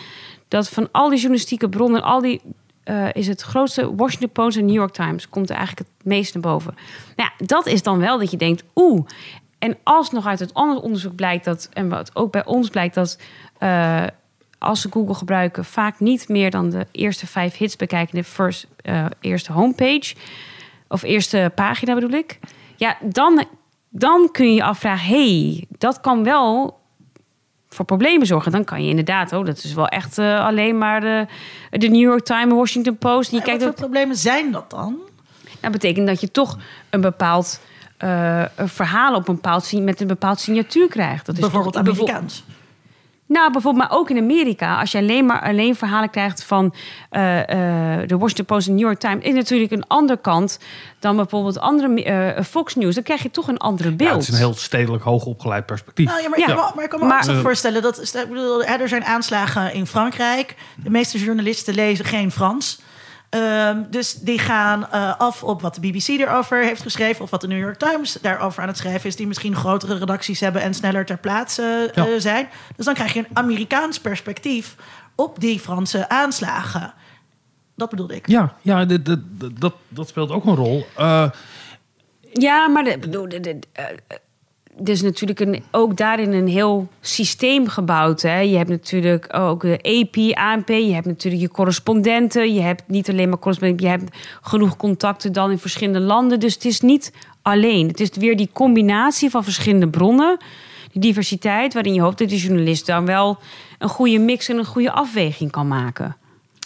[0.48, 2.42] dat van al die journalistieke bronnen, al die
[2.84, 6.34] eh, is het grootste Washington Post en New York Times komt er eigenlijk het meest
[6.34, 6.76] naar boven.
[7.16, 9.06] Nou ja, dat is dan wel dat je denkt, oeh.
[9.60, 12.96] En als nog uit het andere onderzoek blijkt dat, en wat ook bij ons blijkt
[12.96, 13.18] dat
[14.62, 18.68] als ze Google gebruiken, vaak niet meer dan de eerste vijf hits bekijken, de first,
[18.76, 20.16] eh, eerste homepage
[20.88, 22.40] of eerste pagina bedoel ik.
[22.76, 23.46] Ja, dan,
[23.90, 26.80] dan kun je je afvragen, hey, dat kan wel
[27.70, 28.52] voor problemen zorgen.
[28.52, 31.26] Dan kan je inderdaad, oh, dat is wel echt eh, alleen maar de,
[31.70, 33.30] de New York Times, Washington Post.
[33.30, 34.98] Die En wat kijkt voor problemen zijn dat dan?
[35.60, 36.58] dat betekent dat je toch
[36.90, 37.62] een bepaald
[37.98, 41.26] eh, een verhaal op een bepaald, met een bepaald signatuur krijgt.
[41.26, 42.44] Dat is Bijvoorbeeld Amerikaans.
[43.32, 46.74] Nou, bijvoorbeeld, maar ook in Amerika, als je alleen maar alleen verhalen krijgt van
[47.10, 50.60] eh, eh, de Washington Post en New York Times, is natuurlijk een andere kant
[51.00, 52.96] dan bijvoorbeeld andere eh, Fox News.
[52.96, 54.10] Dan krijg je toch een andere beeld.
[54.10, 56.06] Ja, het is een heel stedelijk hoogopgeleid perspectief.
[56.08, 56.48] Nou, ja, maar, Ja.
[56.48, 59.04] Ik, kan, maar ik kan me Maar- ook voorstellen dat stel, ik bedoel, er zijn
[59.06, 60.56] aanslagen in Frankrijk.
[60.84, 62.82] De meeste journalisten lezen geen Frans.
[63.32, 67.24] Ehm, dus die gaan eh, af op wat de BBC erover heeft geschreven...
[67.24, 69.16] of wat de New York Times daarover aan het schrijven is...
[69.16, 72.20] die misschien grotere redacties hebben en sneller ter plaatse eh, Ja.
[72.20, 72.50] zijn.
[72.76, 74.76] Dus dan krijg je een Amerikaans perspectief
[75.16, 76.94] op die Franse aanslagen.
[77.76, 78.28] Dat bedoelde ik.
[78.28, 79.18] Ja, ja dit-
[79.60, 80.86] dat, dat speelt ook een rol.
[80.98, 81.30] Eh,
[82.34, 83.60] Ja, maar de, bedoel, de, de,
[84.84, 88.22] is natuurlijk een, ook daarin een heel systeem gebouwd.
[88.22, 88.40] Hè?
[88.40, 92.54] Je hebt natuurlijk ook de EP, ANP, je hebt natuurlijk je correspondenten.
[92.54, 96.40] Je hebt niet alleen maar correspondenten, je hebt genoeg contacten dan in verschillende landen.
[96.40, 97.88] Dus het is niet alleen.
[97.88, 100.38] Het is weer die combinatie van verschillende bronnen.
[100.92, 103.38] Die diversiteit, waarin je hoopt dat de journalist dan wel
[103.80, 106.16] een goede mix en een goede afweging kan maken.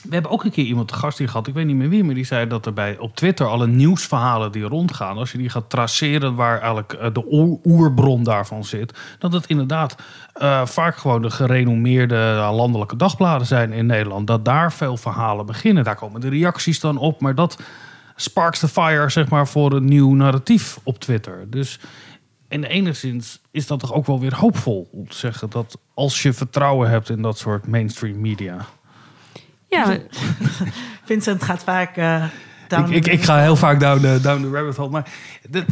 [0.08, 1.48] We hebben ook een keer iemand te gast hier gehad.
[1.48, 4.52] Ik weet niet meer wie, maar die zei dat er bij op Twitter alle nieuwsverhalen
[4.52, 9.00] die rondgaan, als je die gaat traceren waar eigenlijk eh, de oer- oerbron daarvan zit,
[9.20, 9.96] dat het inderdaad
[10.34, 14.28] eh, vaak gewoon de gerenommeerde eh, landelijke dagbladen zijn in Nederland.
[14.28, 15.84] Dat daar veel verhalen beginnen.
[15.84, 17.60] Daar komen de reacties dan op, maar dat
[18.16, 21.48] sparks the fire zeg maar voor een nieuw narratief op Twitter.
[21.50, 21.80] Dus
[22.62, 26.34] de enigszins is dat toch ook wel weer hoopvol om te zeggen dat als je
[26.34, 28.66] vertrouwen hebt in dat soort mainstream media.
[29.68, 29.98] Ja,
[31.06, 31.98] Vincent gaat vaak...
[31.98, 32.24] eh,
[32.68, 34.90] down Ik, ik, ga heel vaak down the, down the rabbit hole.
[34.90, 35.10] Maar
[35.50, 35.66] dit,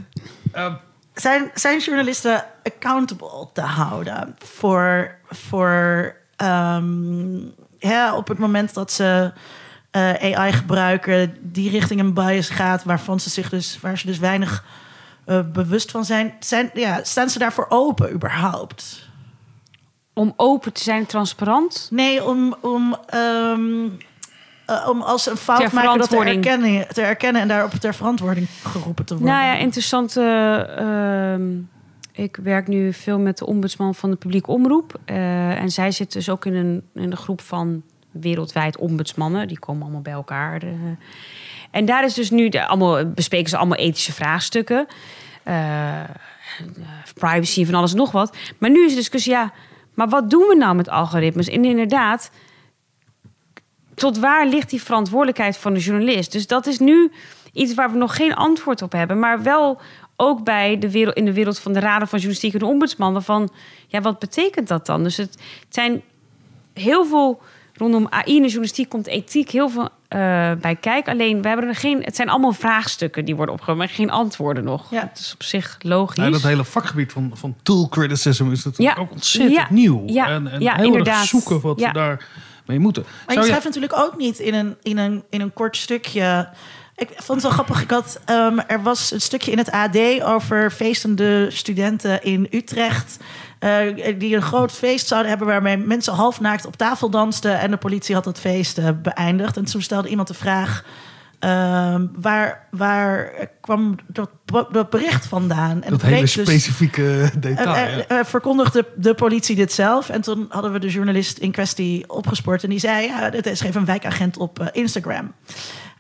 [0.52, 0.74] eh,
[1.14, 7.38] zijn, zijn journalisten accountable te houden voor, voor ehm,
[7.80, 9.34] ja, op het moment dat ze
[9.92, 14.20] eh, AI gebruiken, die richting een bias gaat, waarvan ze zich dus, waar ze dus
[14.20, 14.64] weinig
[15.26, 19.03] eh, bewust van zijn, zijn ja, staan ze daarvoor open überhaupt?
[20.14, 21.88] Om open te zijn, transparant.
[21.92, 22.98] Nee, om, om,
[24.66, 28.48] eh, om als een fout maken dat te erkennen, te erkennen en daarop ter verantwoording
[28.64, 29.34] geroepen te worden.
[29.34, 30.18] Nou ja, interessant.
[30.18, 31.52] eh, ehm,
[32.12, 35.00] ik werk nu veel met de ombudsman van de publieke omroep.
[35.06, 39.48] eh, en zij zit dus ook in een, in een groep van wereldwijd ombudsmannen.
[39.48, 40.62] Die komen allemaal bij elkaar.
[41.72, 44.88] en daar is dus nu de, allemaal, bespreken ze allemaal ethische vraagstukken.
[47.14, 48.36] privacy van alles en nog wat.
[48.58, 49.52] Maar nu is de discussie, ja,
[49.94, 51.48] maar wat doen we nou met algoritmes?
[51.48, 52.32] En inderdaad,
[53.96, 56.32] tot waar ligt die verantwoordelijkheid van de journalist?
[56.32, 57.12] Dus dat is nu
[57.54, 59.20] iets waar we nog geen antwoord op hebben.
[59.20, 59.82] Maar wel
[60.16, 63.24] ook bij de wereld, in de wereld van de raden van journalistiek en de ombudsmannen.
[63.24, 63.50] Van
[63.88, 65.04] ja, wat betekent dat dan?
[65.04, 66.02] Dus het, het zijn
[66.74, 67.42] heel veel
[67.74, 71.14] rondom AI in de journalistiek komt ethiek heel veel eh, bij kijken.
[71.14, 72.02] Alleen we hebben er geen.
[72.04, 74.92] Het zijn allemaal vraagstukken die worden opgenomen, maar geen antwoorden nog.
[74.92, 75.00] Ja.
[75.10, 76.18] Het is op zich logisch.
[76.18, 79.04] nou, dat hele vakgebied van, van tool criticism is natuurlijk Ja.
[79.04, 79.68] ook ontzettend Ja.
[79.70, 80.04] nieuw.
[80.06, 80.28] Ja.
[80.28, 81.20] En, en Ja, heel inderdaad.
[81.20, 81.88] erg zoeken wat Ja.
[81.88, 82.28] we daar
[82.66, 83.04] mee moeten.
[83.04, 85.78] Maar je Zou je- schrijft natuurlijk ook niet in een, in een, in een kort
[85.78, 86.50] stukje.
[86.96, 87.82] Ik vond het wel grappig.
[87.82, 93.18] Ik had, ehm, er was een stukje in het AD over feestende studenten in Utrecht.
[93.64, 97.60] Eh, die een groot feest zouden hebben waarmee mensen halfnaakt op tafel dansten.
[97.60, 99.58] En de politie had dat feest eh, beëindigd.
[99.58, 100.84] En toen stelde iemand de vraag.
[101.40, 104.30] ehm, waar, waar kwam dat,
[104.72, 105.84] dat bericht vandaan?
[105.84, 108.04] En dat het hele dus- specifieke detail.
[108.08, 110.10] eh, verkondigde de politie dit zelf.
[110.10, 112.64] En toen hadden we de journalist in kwestie opgespoord.
[112.64, 115.34] En die zei, ja, dit is even een wijkagent op Instagram.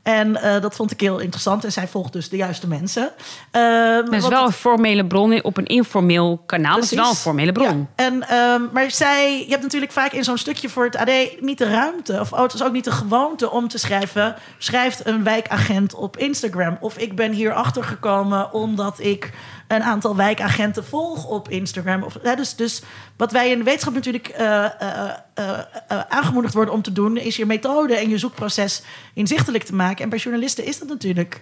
[0.03, 1.63] En eh, dat vond ik heel interessant.
[1.65, 3.11] En zij volgt dus de juiste mensen.
[3.51, 3.61] Eh,
[3.95, 6.75] Dat is wel het- een formele bron op een informeel kanaal.
[6.75, 7.87] Dat is wel een formele bron.
[7.95, 11.09] Ja, en, ehm, maar zij, je hebt natuurlijk vaak in zo'n stukje voor het AD
[11.39, 12.19] niet de ruimte.
[12.19, 14.35] Of oh, het is ook niet de gewoonte om te schrijven.
[14.57, 16.77] Schrijft een wijkagent op Instagram.
[16.79, 19.31] Of ik ben hier achter gekomen omdat ik
[19.67, 22.03] een aantal wijkagenten volg op Instagram.
[22.03, 22.81] Of, hè, dus, dus
[23.17, 27.35] wat wij in de wetenschap natuurlijk eh, eh, eh, aangemoedigd worden om te doen, is
[27.35, 28.83] je methode en je zoekproces
[29.13, 30.03] inzichtelijk te maken.
[30.03, 31.41] En bij journalisten is dat natuurlijk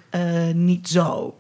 [0.53, 1.35] niet zo.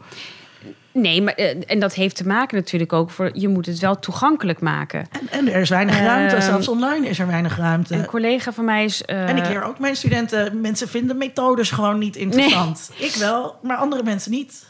[0.93, 3.29] Nee, maar, en dat heeft te maken natuurlijk ook voor...
[3.33, 5.07] je moet het wel toegankelijk maken.
[5.11, 6.35] En, en er is weinig ruimte.
[6.35, 7.95] Ehm, Zelfs online is er weinig ruimte.
[7.95, 9.01] Een collega van mij is...
[9.01, 12.91] En ik leer ook mijn studenten, mensen vinden methodes gewoon niet interessant.
[12.97, 14.65] Ik wel, maar andere mensen niet.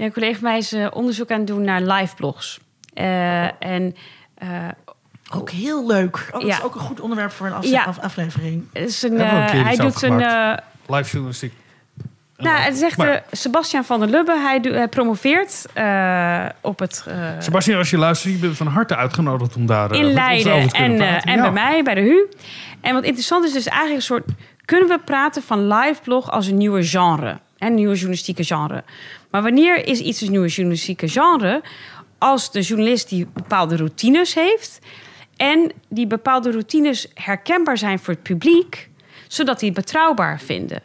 [0.00, 2.60] Ja, een collega van mij is eh, onderzoek aan het doen naar live blogs.
[2.94, 3.96] Eh, en
[4.34, 4.48] eh,
[5.34, 6.16] Ook heel leuk.
[6.26, 6.56] Oh, dat Ja.
[6.56, 7.84] is ook een goed onderwerp voor een Ja.
[7.84, 8.64] af- aflevering.
[8.72, 10.20] het is een, eh, hij doet een...
[10.20, 10.52] eh,
[10.86, 11.52] Live journalistiek.
[12.36, 14.38] nou, het zegt Maar- eh, Sebastian van der Lubbe.
[14.38, 17.04] Hij, doet- hij promoveert eh, op het...
[17.08, 20.14] eh, Sebastian, als je luistert, je bent van harte uitgenodigd om daar in met ons
[20.14, 21.42] Leiden over te kunnen en, eh, en Ja.
[21.42, 22.28] bij mij, bij de HU.
[22.80, 24.24] En wat interessant is dus eigenlijk een soort...
[24.64, 27.38] Kunnen we praten van live blog als een nieuwe genre?
[27.60, 28.84] Een nieuwe journalistieke genre.
[29.30, 31.62] Maar wanneer is iets een nieuwe journalistieke genre?
[32.18, 34.80] Als de journalist die bepaalde routines heeft...
[35.40, 38.88] En die bepaalde routines herkenbaar zijn voor het publiek,
[39.28, 40.82] zodat die het betrouwbaar vinden.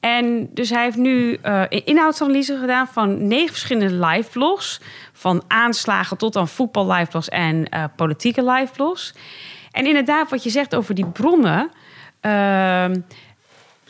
[0.00, 4.80] En dus hij heeft nu eh, inhoudsanalyse gedaan van negen verschillende live blogs.
[5.12, 9.14] Van aanslagen tot aan voetbal live blogs en eh, politieke live blogs.
[9.70, 11.70] En inderdaad, wat je zegt over die bronnen.
[12.20, 13.00] ehm,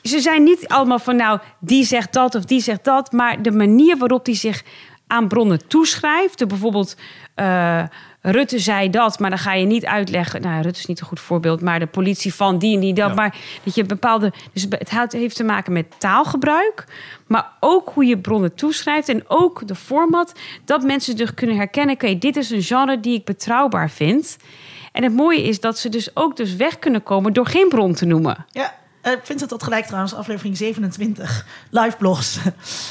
[0.03, 3.13] ze zijn niet allemaal van nou, die zegt dat of die zegt dat.
[3.13, 4.63] Maar de manier waarop die zich
[5.07, 6.49] aan bronnen toeschrijft.
[6.49, 6.97] Bijvoorbeeld,
[7.35, 7.83] eh,
[8.23, 10.43] Rutte zei dat, maar dan ga je niet uitleggen.
[10.43, 13.09] Nou, Rutte is niet een goed voorbeeld, maar de politie van die en die dat.
[13.09, 13.15] Ja.
[13.15, 14.33] Maar dat je bepaalde.
[14.53, 16.85] Dus het heeft te maken met taalgebruik.
[17.27, 19.09] Maar ook hoe je bronnen toeschrijft.
[19.09, 20.33] En ook de format.
[20.65, 21.95] Dat mensen dus kunnen herkennen.
[21.95, 24.37] Oké, dit is een genre die ik betrouwbaar vind.
[24.93, 27.95] En het mooie is dat ze dus ook dus weg kunnen komen door geen bron
[27.95, 28.47] te noemen.
[28.51, 32.39] Ja, eh, ik vind het dat gelijk trouwens, aflevering 27, live blogs.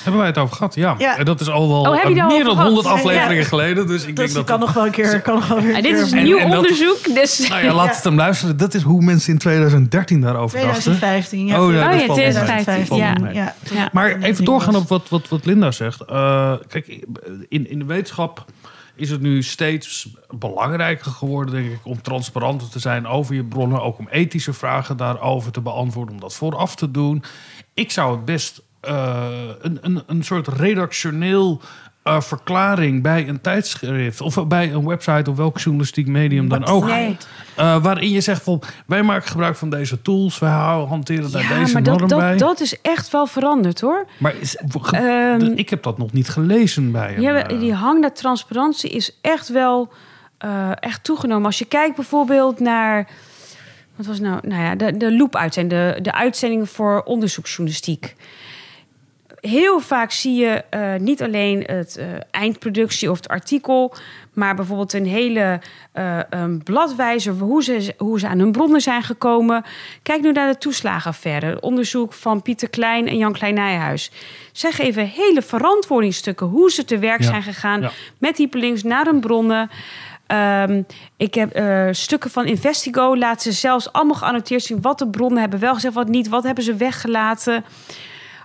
[0.03, 0.75] Hebben wij het over gehad?
[0.75, 0.95] Ja.
[0.97, 1.17] Ja.
[1.17, 2.65] En dat is al wel Oh, eh, meer dan gehad?
[2.65, 3.43] 100 afleveringen Ja.
[3.43, 3.87] geleden.
[3.87, 5.21] Dus ik Dus denk ik dat kan het- nog wel een keer...
[5.21, 7.13] Kan nog wel weer En dit is een En- nieuw en dat- onderzoek.
[7.13, 8.57] Dus Nou ja, laat het hem luisteren.
[8.57, 10.81] Dat is hoe mensen in 2013 daarover dachten.
[10.81, 11.61] 2015, ja.
[11.63, 12.33] Oh, ja, Oh dat ja, valt wel mee.
[12.33, 13.15] 2015, Valt wel ja.
[13.21, 13.33] mee.
[13.33, 13.55] ja.
[13.73, 13.89] ja.
[13.91, 16.01] Maar even doorgaan op wat, wat, wat Linda zegt.
[16.05, 16.87] Eh, kijk,
[17.49, 18.45] in, in de wetenschap
[18.99, 23.81] is het nu steeds belangrijker geworden, denk ik, om transparanter te zijn over je bronnen.
[23.81, 27.23] Ook om ethische vragen daarover te beantwoorden, om dat vooraf te doen.
[27.73, 31.61] Ik zou het best eh, een, een, een soort redactioneel
[32.03, 36.85] verklaring bij een tijdschrift of bij een website of welk journalistiek medium dan ook.
[36.85, 37.17] Nee.
[37.55, 41.41] Eh, waarin je zegt van wij maken gebruik van deze tools, wij houden- hanteren daar
[41.41, 42.29] Ja, deze maar norm dat, bij.
[42.29, 44.05] dat, dat is echt wel veranderd hoor.
[44.17, 44.55] Maar is,
[44.91, 47.21] Ehm, ik heb dat nog niet gelezen bij hem.
[47.21, 47.59] Ja, eh.
[47.59, 49.93] die hang naar transparantie is echt wel
[50.37, 51.45] eh, echt toegenomen.
[51.45, 53.07] Als je kijkt bijvoorbeeld naar.
[53.95, 54.39] Wat was nou?
[54.47, 58.15] Nou ja, de, de loop-uitzending, de, de uitzendingen voor onderzoeksjournalistiek.
[59.41, 63.93] Heel vaak zie je eh, niet alleen het eh, eindproductie of het artikel,
[64.33, 65.61] maar bijvoorbeeld een hele
[66.29, 69.63] een bladwijzer hoe ze, hoe ze aan hun bronnen zijn gekomen.
[70.03, 74.11] Kijk nu naar de toeslagenaffaire, het onderzoek van Pieter Klein en Jan Klein Nijhuis.
[74.51, 77.91] Zij geven hele verantwoordingsstukken hoe ze te werk Ja, zijn gegaan ja.
[78.17, 79.69] met hyperlinks naar hun bronnen.
[80.27, 80.81] Ehm,
[81.17, 81.59] ik heb
[81.91, 85.93] stukken van Investigo laten ze zelfs allemaal geannoteerd zien wat de bronnen hebben wel gezegd,
[85.93, 87.63] wat niet, wat hebben ze weggelaten.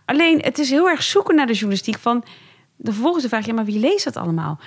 [0.05, 2.25] Alleen het is heel erg zoeken naar de journalistiek van
[2.77, 4.59] de vervolgens de vraag, ja, maar wie leest dat allemaal?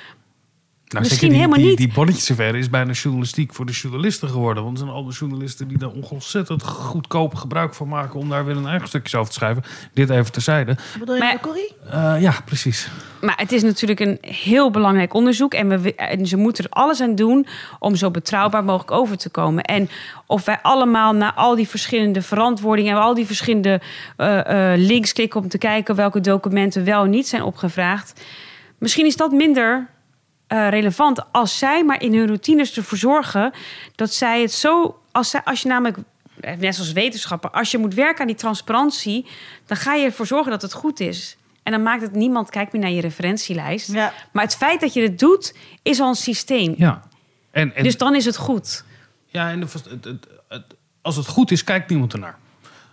[0.88, 1.78] Nou, misschien zeker die, helemaal die, niet.
[1.78, 4.64] Die bonnetjesaffaire is bijna journalistiek voor de journalisten geworden.
[4.64, 8.20] Want er zijn allemaal journalisten die daar ontzettend goedkoop gebruik van maken...
[8.20, 9.64] om daar weer een eigen stukjes over te schrijven.
[9.94, 10.76] Dit even terzijde.
[11.00, 11.74] Bedoel je Maar- Corrie?
[11.92, 12.90] Eh, ja, precies.
[13.22, 15.54] Maar het is natuurlijk een heel belangrijk onderzoek.
[15.54, 17.48] En, we, en ze moeten er alles aan doen
[17.80, 19.64] om zo betrouwbaar mogelijk over te komen.
[19.64, 19.90] En
[20.26, 23.82] of wij allemaal naar al die verschillende verantwoordingen en al die verschillende
[24.18, 28.22] eh, eh, links klikken om te kijken welke documenten wel en niet zijn opgevraagd.
[28.78, 29.96] Misschien is dat minder
[30.48, 33.52] eh, relevant als zij maar in hun routines ervoor zorgen
[33.96, 35.00] dat zij het zo.
[35.12, 35.98] Als, zij, als je namelijk,
[36.40, 39.26] eh, net als wetenschapper, als je moet werken aan die transparantie,
[39.66, 41.38] dan ga je ervoor zorgen dat het goed is.
[41.64, 43.92] En dan maakt het niemand kijkt meer naar je referentielijst.
[43.92, 44.14] Ja.
[44.32, 46.74] Maar het feit dat je het doet, is al een systeem.
[46.78, 47.02] Ja.
[47.52, 48.84] En, en, Dus dan is het goed.
[49.26, 52.38] ja, en de, het, het, het- als het goed is, kijkt niemand ernaar.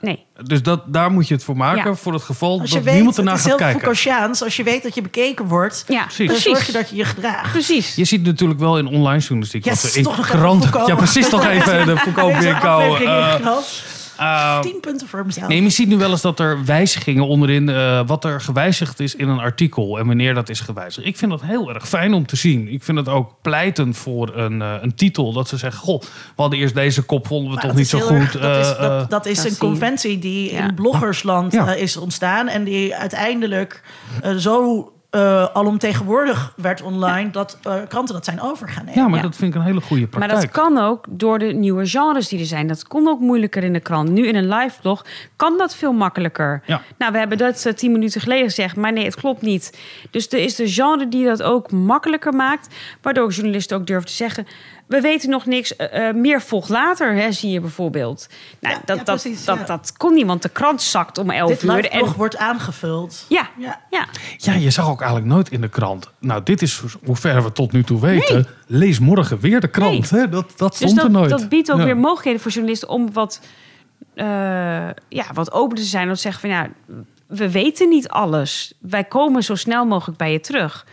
[0.05, 0.25] Nee.
[0.43, 1.91] Dus dat, daar moet je het voor maken.
[1.91, 1.95] Ja.
[1.97, 3.89] Voor het geval Als je dat weet, niemand ernaar gaat kijken.
[3.89, 6.29] Als je weet dat je bekeken wordt, Ja, Precies.
[6.29, 7.53] dan zorg je dat je je gedraagt.
[7.53, 7.95] Precies.
[7.95, 9.65] Je ziet natuurlijk wel in online journalistiek.
[9.65, 10.69] Yes, wat er in toch nog even kranten.
[10.69, 10.89] Foucault.
[10.89, 11.29] Ja, precies.
[11.29, 12.49] Toch even de Foucault Deze
[14.19, 14.31] Bingo.
[14.33, 14.65] aflevering eh, ingeknald.
[14.65, 15.49] eh, Tien punten voor mezelf.
[15.49, 19.15] Nee, je ziet nu wel eens dat er wijzigingen onderin, eh, wat er gewijzigd is
[19.15, 21.07] in een artikel en wanneer dat is gewijzigd.
[21.07, 22.69] Ik vind dat heel erg fijn om te zien.
[22.69, 26.07] Ik vind het ook pleitend voor een, eh, een titel dat ze zeggen: Goh, we
[26.37, 28.17] hadden eerst deze kop, vonden we Maar toch niet zo goed.
[28.17, 30.69] erg- dat is, Eh, dat, eh, dat is een conventie die Ja.
[30.69, 31.75] in bloggersland Ja.
[31.75, 32.49] eh, is ontstaan.
[32.49, 33.83] En die uiteindelijk
[34.23, 37.31] eh, zo eh alomtegenwoordig werd online...
[37.31, 39.01] dat eh, kranten dat zijn over gaan nemen.
[39.03, 39.23] ja, maar Ja.
[39.25, 40.41] dat vind ik een hele goede Maar praktijk.
[40.41, 42.67] dat kan ook door de nieuwe genres die er zijn.
[42.67, 44.09] Dat kon ook moeilijker in de krant.
[44.11, 45.05] Nu in een live blog
[45.37, 46.63] kan dat veel makkelijker.
[46.67, 46.81] Ja.
[46.99, 49.79] Nou, we hebben dat eh, tien minuten geleden gezegd, maar nee, het klopt niet.
[50.11, 54.13] Dus er is de genre die dat ook makkelijker maakt, waardoor journalisten ook durven te
[54.15, 54.47] zeggen:
[54.87, 58.29] we weten nog niks, eh, eh, meer volgt later, hè, zie je bijvoorbeeld.
[58.61, 59.65] Nou, Ja, dat, ja, dat, precies, dat, ja.
[59.65, 61.73] dat kon niet, want de krant zakt om elf Dit uur.
[61.73, 63.25] live blog En, wordt aangevuld.
[63.29, 63.81] ja, Ja.
[63.91, 64.07] ja.
[64.37, 66.11] Ja, je zag ook eigenlijk nooit in de krant.
[66.19, 68.47] Nou, dit is hoe ver we tot nu toe weten.
[68.67, 70.11] Lees morgen weer de krant.
[70.11, 70.29] Hè?
[70.29, 71.31] Dat, dat Dus stond er nooit.
[71.31, 71.85] dat biedt ook Ja.
[71.85, 73.41] weer mogelijkheden voor journalisten om wat,
[74.15, 74.27] eh,
[75.09, 76.09] ja, wat open te zijn.
[76.09, 76.69] Om te zeggen van ja,
[77.27, 78.75] we weten niet alles.
[78.81, 80.87] Wij komen zo snel mogelijk bij je terug.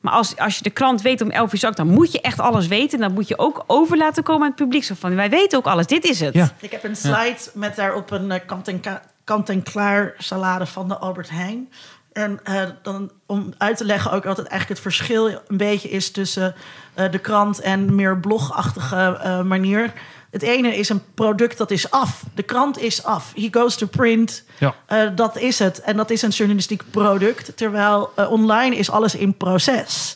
[0.00, 2.40] Maar als, als je de krant weet om 11 uur zakt, dan moet je echt
[2.40, 2.98] alles weten.
[2.98, 4.84] Dan moet je ook over laten komen aan het publiek.
[4.84, 6.34] Zo van, wij weten ook alles, dit is het.
[6.34, 6.50] Ja.
[6.60, 10.96] Ik heb een slide met daarop een eh, kant-en-klaar kant en klaar salade van de
[10.96, 11.68] Albert Heijn.
[12.12, 16.10] En eh, dan om uit te leggen ook altijd eigenlijk het verschil een beetje is
[16.10, 16.54] tussen
[16.94, 19.92] eh, de krant en meer blogachtige eh, manier.
[20.38, 22.22] Het ene is een product dat is af.
[22.34, 23.32] De krant is af.
[23.34, 24.44] He goes to print.
[24.58, 24.74] Ja.
[24.86, 25.80] Eh, dat is het.
[25.80, 27.56] En dat is een journalistiek product.
[27.56, 30.14] Terwijl eh, online is alles in proces.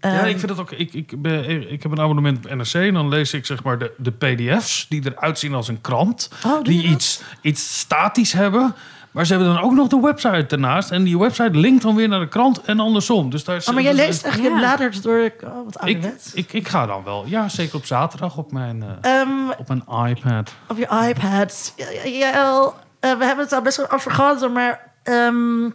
[0.00, 0.70] Ja, Ehm, ik vind het ook.
[0.72, 3.78] Ik, ik, ben, ik heb een abonnement op NRC en dan lees ik zeg maar
[3.78, 6.30] de, de PDF's die eruit zien als een krant.
[6.46, 6.90] Oh, die dat?
[6.90, 8.74] iets, iets statisch hebben.
[9.16, 10.90] Maar ze hebben dan ook nog de website ernaast.
[10.90, 13.30] En die website linkt dan weer naar de krant en andersom.
[13.30, 14.58] Dus daar is, Oh, maar jij dus- leest echt, je Ja.
[14.58, 15.32] bladert door...
[15.44, 16.32] Oh, wat ik, ouderwets.
[16.34, 17.24] ik, ik ga dan wel.
[17.26, 20.52] Ja, zeker op zaterdag op mijn, eh, Ehm, op mijn iPad.
[20.68, 21.74] op je iPad.
[22.04, 24.92] Ja, eh, we hebben het al best wel over gehad, maar...
[25.02, 25.70] ehm,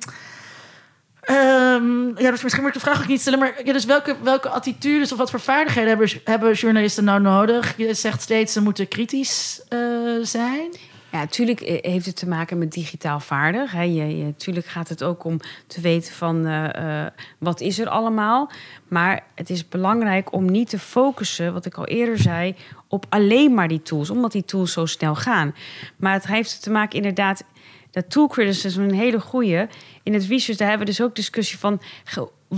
[1.21, 3.39] ehm, ja, dus misschien moet ik de vraag ook niet stellen.
[3.39, 7.73] Maar ja, dus welke, welke attitudes of wat voor vaardigheden hebben, hebben journalisten nou nodig?
[7.77, 9.79] Je zegt steeds ze moeten kritisch eh,
[10.21, 10.71] zijn.
[11.11, 13.71] Ja, natuurlijk eh, heeft het te maken met digitaal vaardig.
[13.71, 18.51] Je, natuurlijk gaat het ook om te weten van eh, eh, wat is er allemaal.
[18.87, 22.55] Maar het is belangrijk om niet te focussen, wat ik al eerder zei,
[22.87, 24.09] op alleen maar die tools.
[24.09, 25.55] Omdat die tools zo snel gaan.
[25.95, 27.43] Maar het heeft te maken inderdaad,
[27.91, 29.67] dat tool criticism een hele goede.
[30.03, 31.81] In het research daar hebben we dus ook discussie van...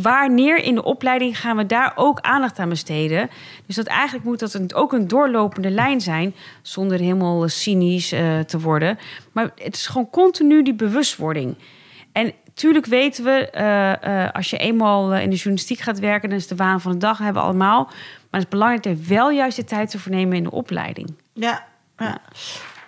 [0.02, 3.30] Wanneer in de opleiding gaan we daar ook aandacht aan besteden?
[3.66, 8.40] Dus dat eigenlijk moet dat een, ook een doorlopende lijn zijn, zonder helemaal cynisch eh,
[8.40, 8.98] te worden.
[9.32, 11.56] Maar het is gewoon continu die bewustwording.
[12.12, 16.30] En tuurlijk weten we, eh, eh, als je eenmaal eh, in de journalistiek gaat werken,
[16.30, 17.84] dan is de waan van de dag, hebben we allemaal.
[17.84, 21.16] Maar het is belangrijk er wel juist de tijd te vernemen in de opleiding.
[21.34, 21.66] Ja,
[21.98, 22.18] ja.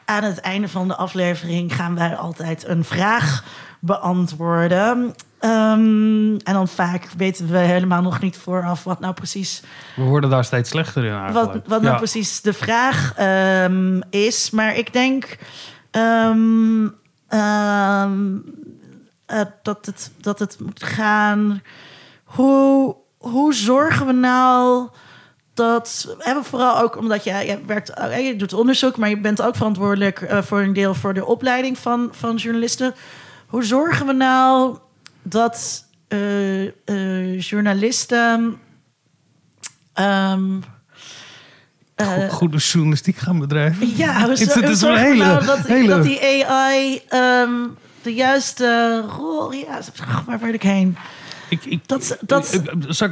[0.05, 3.43] Aan het einde van de aflevering gaan wij altijd een vraag
[3.85, 5.15] beantwoorden.
[5.39, 9.63] Ehm, en dan vaak weten we helemaal nog niet vooraf wat nou precies,
[9.95, 11.67] We worden daar steeds slechter in wat, eigenlijk.
[11.67, 11.97] wat nou Ja.
[11.97, 14.49] precies de vraag ehm, is.
[14.49, 15.37] Maar ik denk
[15.91, 16.87] ehm,
[17.27, 18.05] eh,
[19.61, 21.61] dat, het, dat het moet gaan.
[22.23, 24.89] Hoe, hoe zorgen we nou
[25.55, 29.41] dat hebben vooral ook omdat je, je, werkt, eh, je doet onderzoek, maar je bent
[29.41, 32.93] ook verantwoordelijk eh, voor een deel voor de opleiding van, van journalisten.
[33.45, 34.77] Hoe zorgen we nou
[35.23, 38.57] dat eh, eh, journalisten.
[39.93, 40.59] ehm,
[41.95, 43.87] eh, Goede journalistiek gaan bedrijven.
[43.97, 44.39] ja, hoe, Het-
[44.69, 47.51] is een we hele- nou dat, hele- dat die AI ehm,
[48.01, 49.51] de juiste rol.
[49.53, 49.79] Ja,
[50.25, 50.97] waar word ik heen?
[51.49, 53.09] Ik, ik, Dat- dat- ik- zal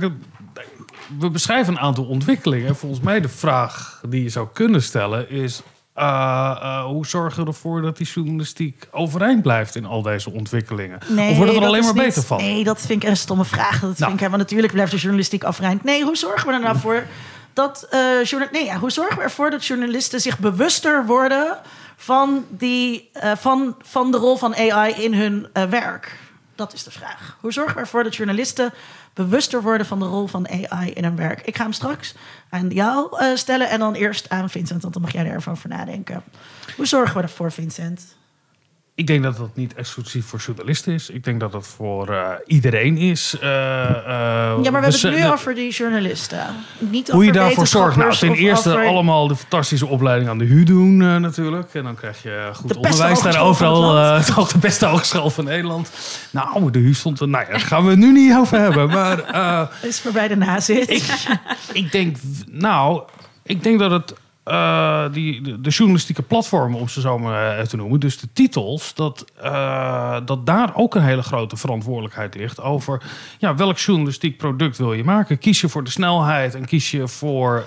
[1.20, 2.76] we beschrijven een aantal ontwikkelingen.
[2.76, 5.62] Volgens mij de vraag die je zou kunnen stellen is...
[5.94, 10.98] eh, eh, hoe zorgen we ervoor dat die journalistiek overeind blijft in al deze ontwikkelingen?
[11.02, 11.08] of
[11.38, 12.38] wordt het er alleen maar niet- beter van?
[12.38, 13.72] Nee, dat vind ik een stomme vraag.
[13.72, 13.96] Dat Nou.
[13.96, 15.84] vind ik helemaal natuurlijk blijft de journalistiek afreind.
[15.84, 17.06] Nee, hoe zorgen we er nou voor
[17.54, 17.88] dat
[18.24, 21.58] journa- nee, ja, hoe zorgen we ervoor dat journalisten zich bewuster worden
[21.96, 26.20] van, die, van, van de rol van AI in hun werk?
[26.56, 27.38] Dat is de vraag.
[27.42, 28.74] Hoe zorgen we ervoor dat journalisten
[29.14, 31.42] bewuster worden van de rol van AI in hun werk?
[31.42, 32.16] Ik ga hem straks
[32.50, 35.52] aan jou eh, stellen en dan eerst aan Vincent, want dan mag jij er even
[35.52, 36.24] over nadenken.
[36.76, 38.16] Hoe zorgen we ervoor, Vincent?
[38.96, 41.10] Ik denk dat dat niet exclusief voor journalisten is.
[41.10, 43.38] Ik denk dat dat voor eh, iedereen is.
[43.40, 46.46] Eh, eh, Ja, maar we hebben het nu over die journalisten.
[46.80, 47.98] Niet Hoe je over daarvoor zorgt.
[47.98, 51.74] Nou, ten eerste over- allemaal de fantastische opleiding aan de HU doen natuurlijk.
[51.74, 54.22] En dan krijg je goed De onderwijs daar overal.
[54.36, 55.92] toch de beste hogeschool van Nederland.
[56.32, 57.28] Nou, de HU stond er.
[57.28, 58.88] Nou ja, daar gaan we het nu niet over hebben.
[58.90, 60.90] Maar is voorbij de nazit.
[60.90, 61.04] ik,
[61.74, 62.18] ik denk,
[62.52, 63.02] nou,
[63.44, 64.14] ik denk dat het.
[64.44, 68.94] Eh, die, de, journalistieke platformen, om ze zo maar eh, te noemen, dus de titels,
[68.94, 73.02] dat, eh, dat daar ook een hele grote verantwoordelijkheid ligt over
[73.38, 75.38] ja, welk journalistiek product wil je maken.
[75.38, 77.66] Kies je voor de snelheid en kies je voor,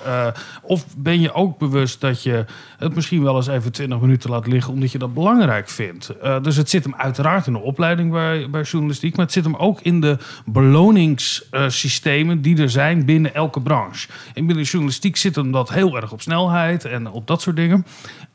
[0.63, 2.45] of ben je ook bewust dat je
[2.79, 6.13] het misschien wel eens even 20 minuten laat liggen omdat je dat belangrijk vindt.
[6.43, 9.57] Dus het zit hem uiteraard in de opleiding bij, bij journalistiek, maar het zit hem
[9.57, 14.09] ook in de beloningssystemen die er zijn binnen elke branche.
[14.35, 17.87] En binnen journalistiek zit hem dat heel erg op snelheid en op dat soort dingen.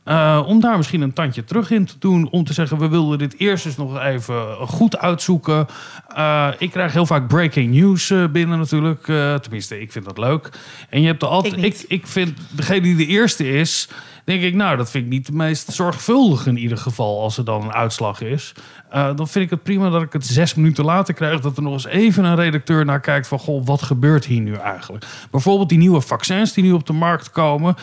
[0.04, 2.30] Eh, om daar misschien een tandje terug in te doen.
[2.30, 5.68] Om te zeggen, we wilden dit eerst eens nog even goed uitzoeken.
[6.08, 9.04] Eh, ik krijg heel vaak breaking news eh, binnen natuurlijk.
[9.42, 10.50] Tenminste, ik vind dat leuk.
[10.90, 11.58] En je hebt er altijd...
[11.58, 13.90] Ik Ik, ik, vind, degene die de eerste is...
[14.26, 17.22] denk ik, nou, dat vind ik niet de meest zorgvuldig in ieder geval...
[17.22, 18.54] als er dan een uitslag is.
[18.92, 21.40] Dan vind ik het prima dat ik het zes minuten later krijg...
[21.40, 23.40] dat er nog eens even een redacteur naar kijkt van...
[23.40, 25.06] goh, wat gebeurt hier nu eigenlijk?
[25.32, 27.76] Bijvoorbeeld die nieuwe vaccins die nu op de markt komen...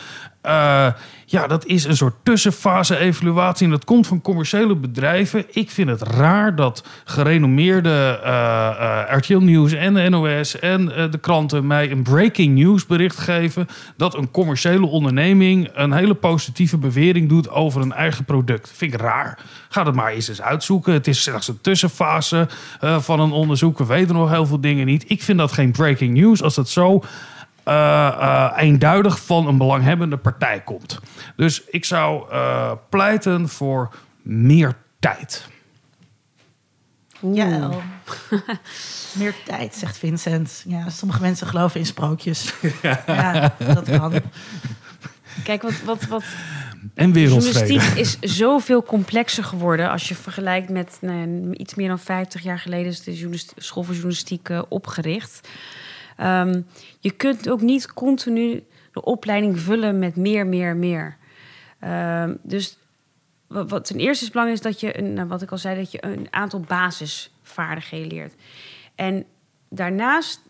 [1.31, 3.65] Ja, dat is een soort tussenfase evaluatie.
[3.65, 5.45] En dat komt van commerciële bedrijven.
[5.51, 11.11] Ik vind het raar dat gerenommeerde eh, eh, RTL Nieuws en de NOS en eh,
[11.11, 13.67] de kranten mij een breaking news bericht geven.
[13.97, 18.71] Dat een commerciële onderneming een hele positieve bewering doet over een eigen product.
[18.75, 19.39] Vind ik raar.
[19.69, 20.93] Ga het maar eens eens uitzoeken.
[20.93, 22.47] Het is slechts een tussenfase
[22.79, 23.77] van een onderzoek.
[23.77, 25.05] We weten nog heel veel dingen niet.
[25.07, 27.03] Ik vind dat geen breaking news als het zo
[27.69, 30.99] eh, eh, eenduidig van een belanghebbende partij komt.
[31.35, 35.47] Dus ik zou eh, pleiten voor meer tijd.
[37.33, 37.69] Ja,
[39.19, 40.63] meer tijd, zegt Vincent.
[40.67, 42.53] Ja, sommige mensen geloven in sprookjes.
[43.05, 44.13] ja, dat kan.
[45.43, 46.23] Kijk, wat, wat, wat
[46.93, 49.91] En journalistiek is zoveel complexer geworden.
[49.91, 53.93] Als je vergelijkt met nou iets meer dan 50 jaar geleden is de school voor
[53.93, 55.47] journalistiek opgericht.
[56.19, 56.61] Ehm,
[56.99, 61.17] je kunt ook niet continu de opleiding vullen met meer, meer, meer.
[61.79, 62.77] Ehm, dus
[63.47, 65.91] wat, ten eerste is belangrijk is dat je, een, nou, wat ik al zei, dat
[65.91, 68.33] je een aantal basisvaardigheden leert.
[68.95, 69.25] En
[69.69, 70.41] daarnaast,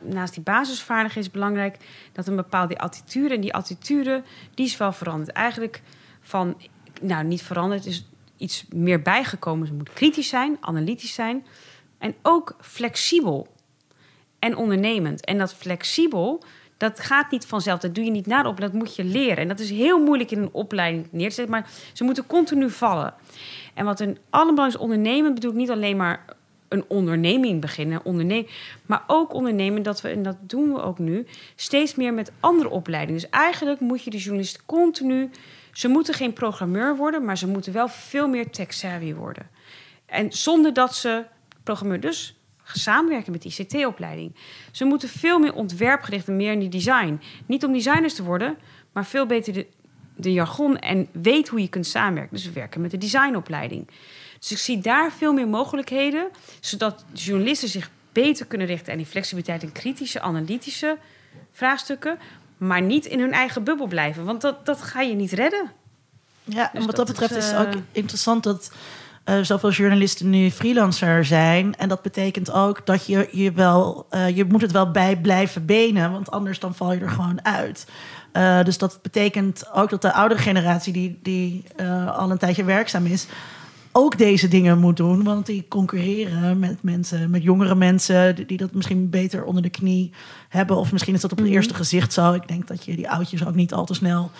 [0.00, 1.76] naast die basisvaardigheden is belangrijk
[2.12, 4.22] dat een bepaalde attitude, en die attitude,
[4.54, 5.30] die is wel veranderd.
[5.30, 5.82] Eigenlijk
[6.20, 6.60] van,
[7.00, 9.66] nou niet veranderd, is iets meer bijgekomen.
[9.66, 11.46] Ze moet kritisch zijn, analytisch zijn
[11.98, 13.48] en ook flexibel
[14.40, 15.24] en ondernemend.
[15.24, 16.42] En dat flexibel,
[16.76, 17.80] dat gaat niet vanzelf.
[17.80, 19.36] Dat doe je niet na de opleiding, dat moet je leren.
[19.36, 22.70] En dat is heel moeilijk in een opleiding neer te zetten, maar ze moeten continu
[22.70, 23.14] vallen.
[23.74, 26.24] En wat een allerbelangrijkste ondernemen bedoel ik niet alleen maar
[26.68, 28.50] een onderneming beginnen, ondernemen,
[28.86, 32.68] maar ook ondernemen dat we, en dat doen we ook nu, steeds meer met andere
[32.68, 33.20] opleidingen.
[33.20, 35.30] Dus eigenlijk moet je de journalist continu,
[35.72, 39.50] ze moeten geen programmeur worden, maar ze moeten wel veel meer tech-savvy worden.
[40.06, 41.24] En zonder dat ze
[41.62, 42.39] programmeur dus
[42.78, 44.34] samenwerken met ICT-opleiding.
[44.70, 47.20] Ze moeten veel meer ontwerpgericht en meer in die design.
[47.46, 48.56] Niet om designers te worden,
[48.92, 49.66] maar veel beter de,
[50.16, 52.36] de jargon en weet hoe je kunt samenwerken.
[52.36, 53.88] Dus we werken met de designopleiding.
[54.38, 56.28] Dus ik zie daar veel meer mogelijkheden,
[56.60, 60.98] zodat journalisten zich beter kunnen richten aan die flexibiliteit en kritische, analytische
[61.52, 62.18] vraagstukken,
[62.56, 65.72] maar niet in hun eigen bubbel blijven, want dat, dat ga je niet redden.
[66.44, 68.72] Ja, en Dus wat dat dat betreft is, is het eh, ook interessant dat
[69.24, 71.76] eh, zoveel journalisten nu freelancer zijn.
[71.76, 75.66] En dat betekent ook dat je je wel, eh, je moet het wel bij blijven
[75.66, 77.86] benen, want anders dan val je er gewoon uit.
[78.32, 81.64] Eh, dus dat betekent ook dat de oudere generatie, die, die
[82.16, 83.26] al een tijdje werkzaam is,
[83.92, 85.24] ook deze dingen moet doen.
[85.24, 89.70] Want die concurreren met mensen, met jongere mensen, die, die dat misschien beter onder de
[89.70, 90.12] knie
[90.48, 90.76] hebben.
[90.76, 92.32] Of misschien is dat op het eerste gezicht zo.
[92.32, 94.30] Ik denk dat je die oudjes ook niet al te snel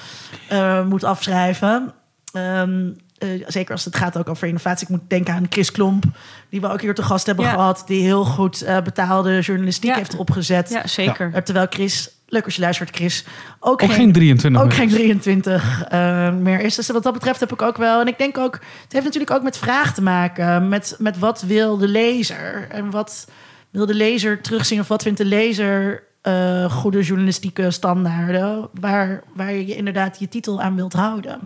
[0.88, 1.94] moet afschrijven.
[2.32, 2.88] Ehm,
[3.20, 4.86] eh, zeker als het gaat ook over innovatie.
[4.86, 6.04] Ik moet denken aan Chris Klomp,
[6.48, 7.50] die we ook hier te gast hebben Ja.
[7.50, 7.82] gehad.
[7.86, 9.96] Die heel goed eh, betaalde journalistiek Ja.
[9.96, 10.70] heeft opgezet.
[10.70, 11.30] Ja, zeker.
[11.34, 13.24] Eh, terwijl Chris, leuk als je luistert, Chris,
[13.60, 14.76] ook, Ook geen 23 ook meer.
[14.76, 16.74] geen 23 eh, meer is.
[16.74, 18.00] Dus wat dat betreft heb ik ook wel.
[18.00, 18.52] En ik denk ook,
[18.82, 20.68] het heeft natuurlijk ook met vraag te maken.
[20.68, 22.66] Met, met wat wil de lezer?
[22.70, 23.28] En wat
[23.70, 24.80] wil de lezer terugzien?
[24.80, 28.68] Of wat vindt de lezer eh, goede journalistieke standaarden?
[28.80, 31.40] Waar, waar je inderdaad je titel aan wilt houden.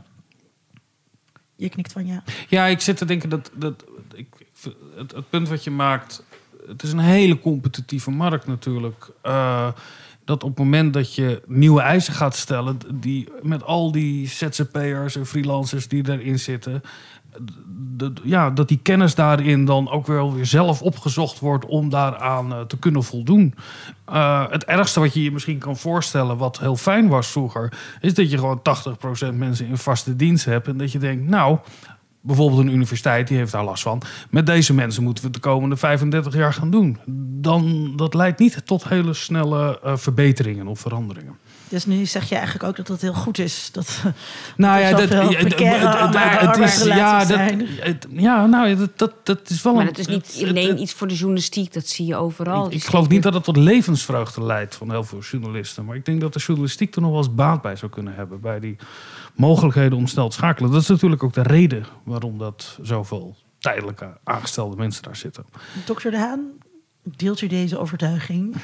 [1.68, 2.22] Knikt van ja.
[2.48, 3.84] Ja, ik zit te denken dat, dat
[4.14, 4.26] ik,
[4.96, 6.24] het, punt wat je maakt,
[6.66, 9.10] het is een hele competitieve markt natuurlijk.
[9.22, 9.68] Eh,
[10.24, 15.16] dat op het moment dat je nieuwe eisen gaat stellen, die met al die ZZP'ers
[15.16, 16.82] en freelancers die erin zitten,
[18.22, 22.60] ja, dat die kennis daarin dan ook wel weer zelf opgezocht wordt om daaraan eh,
[22.60, 23.54] te kunnen voldoen.
[24.04, 28.14] Eh, het ergste wat je je misschien kan voorstellen, wat heel fijn was vroeger, is
[28.14, 30.68] dat je gewoon 80% mensen in vaste dienst hebt.
[30.68, 31.58] En dat je denkt, nou,
[32.20, 34.02] bijvoorbeeld een universiteit, die heeft daar last van.
[34.30, 36.98] Met deze mensen moeten we de komende 35 jaar gaan doen.
[37.40, 41.36] Dan, dat leidt niet tot hele snelle eh, verbeteringen of veranderingen.
[41.74, 43.68] Dus nu zeg je eigenlijk ook dat dat heel goed is.
[43.72, 44.02] Dat,
[44.56, 45.58] Nou ja, dat, het- het-
[46.40, 49.98] het is, ja, dat, het- ja, nou, ja, dat, dat, dat is wel Maar dat
[49.98, 52.64] is niet het- het- alleen het- iets voor de journalistiek, dat zie je overal.
[52.64, 55.84] Ik, Dus ik geloof niet dat het tot levensvreugde leidt van heel veel journalisten.
[55.84, 58.40] Maar ik denk dat de journalistiek er nog wel eens baat bij zou kunnen hebben.
[58.40, 58.76] Bij die
[59.34, 60.70] mogelijkheden om snel te schakelen.
[60.70, 65.44] Dat is natuurlijk ook de reden waarom dat zoveel tijdelijke aangestelde mensen daar zitten.
[65.84, 66.40] Dokter De Haan,
[67.02, 68.54] deelt u deze overtuiging?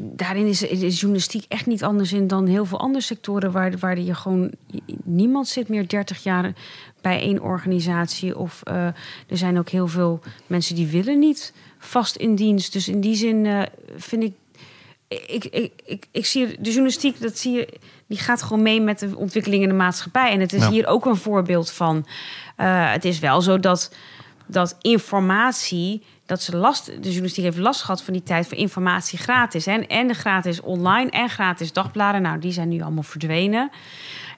[0.00, 4.00] Daarin is, is journalistiek echt niet anders in dan heel veel andere sectoren waar, waar
[4.00, 4.52] je gewoon
[5.04, 6.52] niemand zit meer 30 jaar
[7.00, 8.38] bij één organisatie.
[8.38, 8.86] Of eh,
[9.26, 12.72] er zijn ook heel veel mensen die willen niet vast in dienst.
[12.72, 13.62] Dus in die zin eh,
[13.96, 14.32] vind ik.
[15.26, 17.68] Ik, ik, ik, ik zie de journalistiek, dat zie je,
[18.06, 20.30] die gaat gewoon mee met de ontwikkeling in de maatschappij.
[20.30, 20.70] En het is Ja.
[20.70, 22.06] hier ook een voorbeeld van.
[22.56, 23.94] Eh, het is wel zo dat,
[24.46, 26.02] dat informatie
[26.32, 29.66] dat ze last, de journalistiek heeft last gehad van die tijd voor informatie gratis.
[29.66, 32.22] En, en de gratis online en gratis dagbladen.
[32.22, 33.70] Nou, die zijn nu allemaal verdwenen.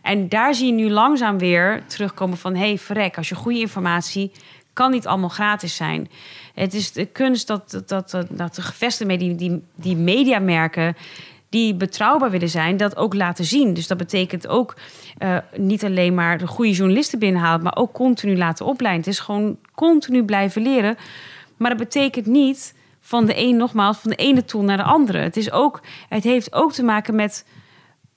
[0.03, 2.55] En daar zie je nu langzaam weer terugkomen van...
[2.55, 4.33] hé, hey, verrek, als je goede informatie...
[4.73, 6.09] kan niet allemaal gratis zijn.
[6.55, 10.97] Het is de kunst dat, dat, dat, dat de gevesten, mee, die, die, mediamerken...
[11.49, 13.75] die betrouwbaar willen zijn, dat ook laten zien.
[13.75, 14.77] Dus dat betekent ook
[15.19, 19.05] uh, niet alleen maar de goede journalisten binnenhalen, maar ook continu laten opleiden.
[19.05, 20.97] Het is gewoon continu blijven leren.
[21.65, 25.19] Maar dat betekent niet van de een, nogmaals, van de ene tool naar de andere.
[25.19, 27.47] Het, is ook, het heeft ook te maken met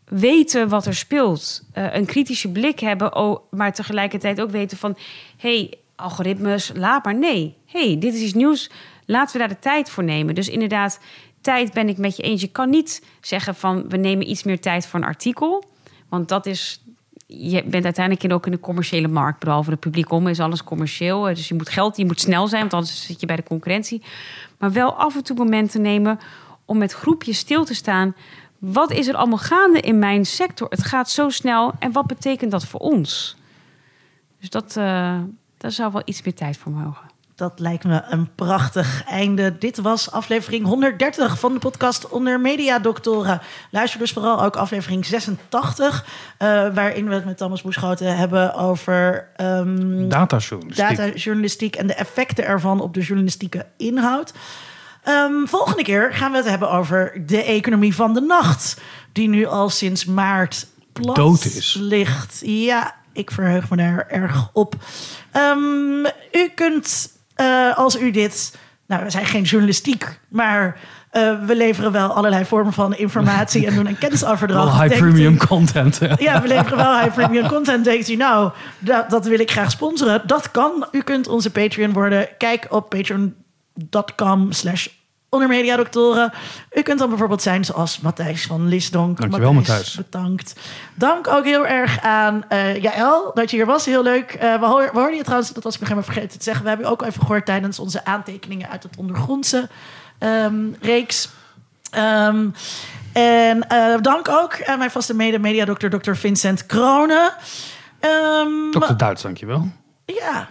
[0.06, 1.64] weten wat er speelt.
[1.74, 4.98] Uh, een kritische blik hebben, oh, maar tegelijkertijd ook weten van...
[5.38, 7.16] hey, algoritmes, laat maar.
[7.16, 8.70] Nee, hey, dit is iets nieuws.
[9.06, 10.36] Laten we daar de tijd voor nemen.
[10.36, 11.00] Dus inderdaad,
[11.42, 12.42] tijd ben ik met je eens.
[12.42, 15.64] Je kan niet zeggen van we nemen iets meer tijd voor een artikel.
[16.10, 16.84] Want dat is.
[17.30, 19.40] Je bent uiteindelijk ook in de commerciële markt.
[19.40, 21.22] Behalve de publiek om is alles commercieel.
[21.22, 24.02] Dus je moet geld, je moet snel zijn, want anders zit je bij de concurrentie.
[24.58, 26.20] Maar wel af en toe momenten nemen
[26.66, 28.16] om met groepjes stil te staan.
[28.58, 30.68] Wat is er allemaal gaande in mijn sector?
[30.70, 31.74] Het gaat zo snel.
[31.80, 33.38] En wat betekent dat voor ons?
[34.40, 35.20] Dus dat, uh,
[35.58, 37.17] daar zou wel iets meer tijd voor mogen.
[37.38, 39.58] Dat lijkt me een prachtig einde.
[39.58, 43.42] Dit was aflevering 130 van de podcast Onder Mediadoktoren.
[43.72, 49.30] Luister dus vooral ook aflevering 86, uh, waarin we het met Thomas Boeschoten hebben over
[49.42, 50.98] um, datajournalistiek.
[50.98, 54.34] datajournalistiek en de effecten ervan op de journalistieke inhoud.
[55.08, 58.82] Um, volgende keer gaan we het hebben over de economie van de nacht,
[59.12, 61.78] die nu al sinds maart plat Dood is.
[61.80, 62.42] ligt.
[62.46, 64.76] Ja, ik verheug me daar erg op.
[65.36, 68.56] Um, u kunt, uh, als u dit...
[68.88, 70.80] Nou, we zijn geen journalistiek, maar...
[71.14, 74.72] Uh, we leveren wel allerlei vormen van informatie en doen een kennisoverdracht.
[74.78, 76.00] Wel high premium u, content.
[76.18, 77.84] Ja, we leveren wel high premium content.
[77.84, 80.22] Denkt u, nou, dat, dat wil ik graag sponsoren.
[80.26, 80.88] Dat kan.
[80.92, 82.28] U kunt onze Patreon worden.
[82.38, 84.88] Kijk op patreon.com slash
[85.38, 86.34] onder mediadoktoren.
[86.74, 89.20] U kunt dan bijvoorbeeld zijn zoals Matthijs van Lisdonk.
[89.20, 89.96] Dankjewel Matthijs.
[89.96, 90.60] Bedankt.
[90.94, 93.86] Dank ook heel erg aan uh, Jaël dat je hier was.
[93.86, 94.34] Heel leuk.
[94.34, 96.64] Uh, we, hoor, we hoorden je trouwens, dat was ik nog helemaal vergeten te zeggen.
[96.64, 99.70] We hebben je ook even gehoord tijdens onze aantekeningen uit het ondergrondse
[100.20, 101.30] um, reeks.
[101.98, 102.54] Um,
[103.14, 106.14] en uh, dank ook aan mijn vaste mede-mediadokter, Dr.
[106.14, 107.34] Vincent Kronen.
[108.02, 109.68] Um, Dokter Duits, dankjewel.
[110.06, 110.48] Ja,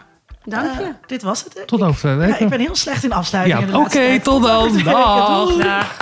[0.47, 0.83] Dank je.
[0.83, 1.63] Uh, dit was het.
[1.67, 2.35] Tot over twee weken.
[2.35, 3.69] Ja, ik ben heel slecht in afsluitingen.
[3.69, 4.83] Ja, Oké, okay, tot dan.
[4.85, 5.57] Dag.
[5.57, 5.97] Dag.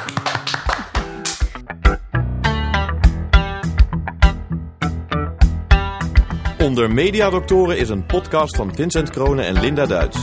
[6.58, 10.18] Onder Mediadoktoren is een podcast van Vincent Kronen en Linda Duits.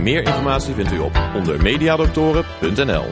[0.00, 3.04] Meer informatie vindt u op ondermediadoktoren.nl.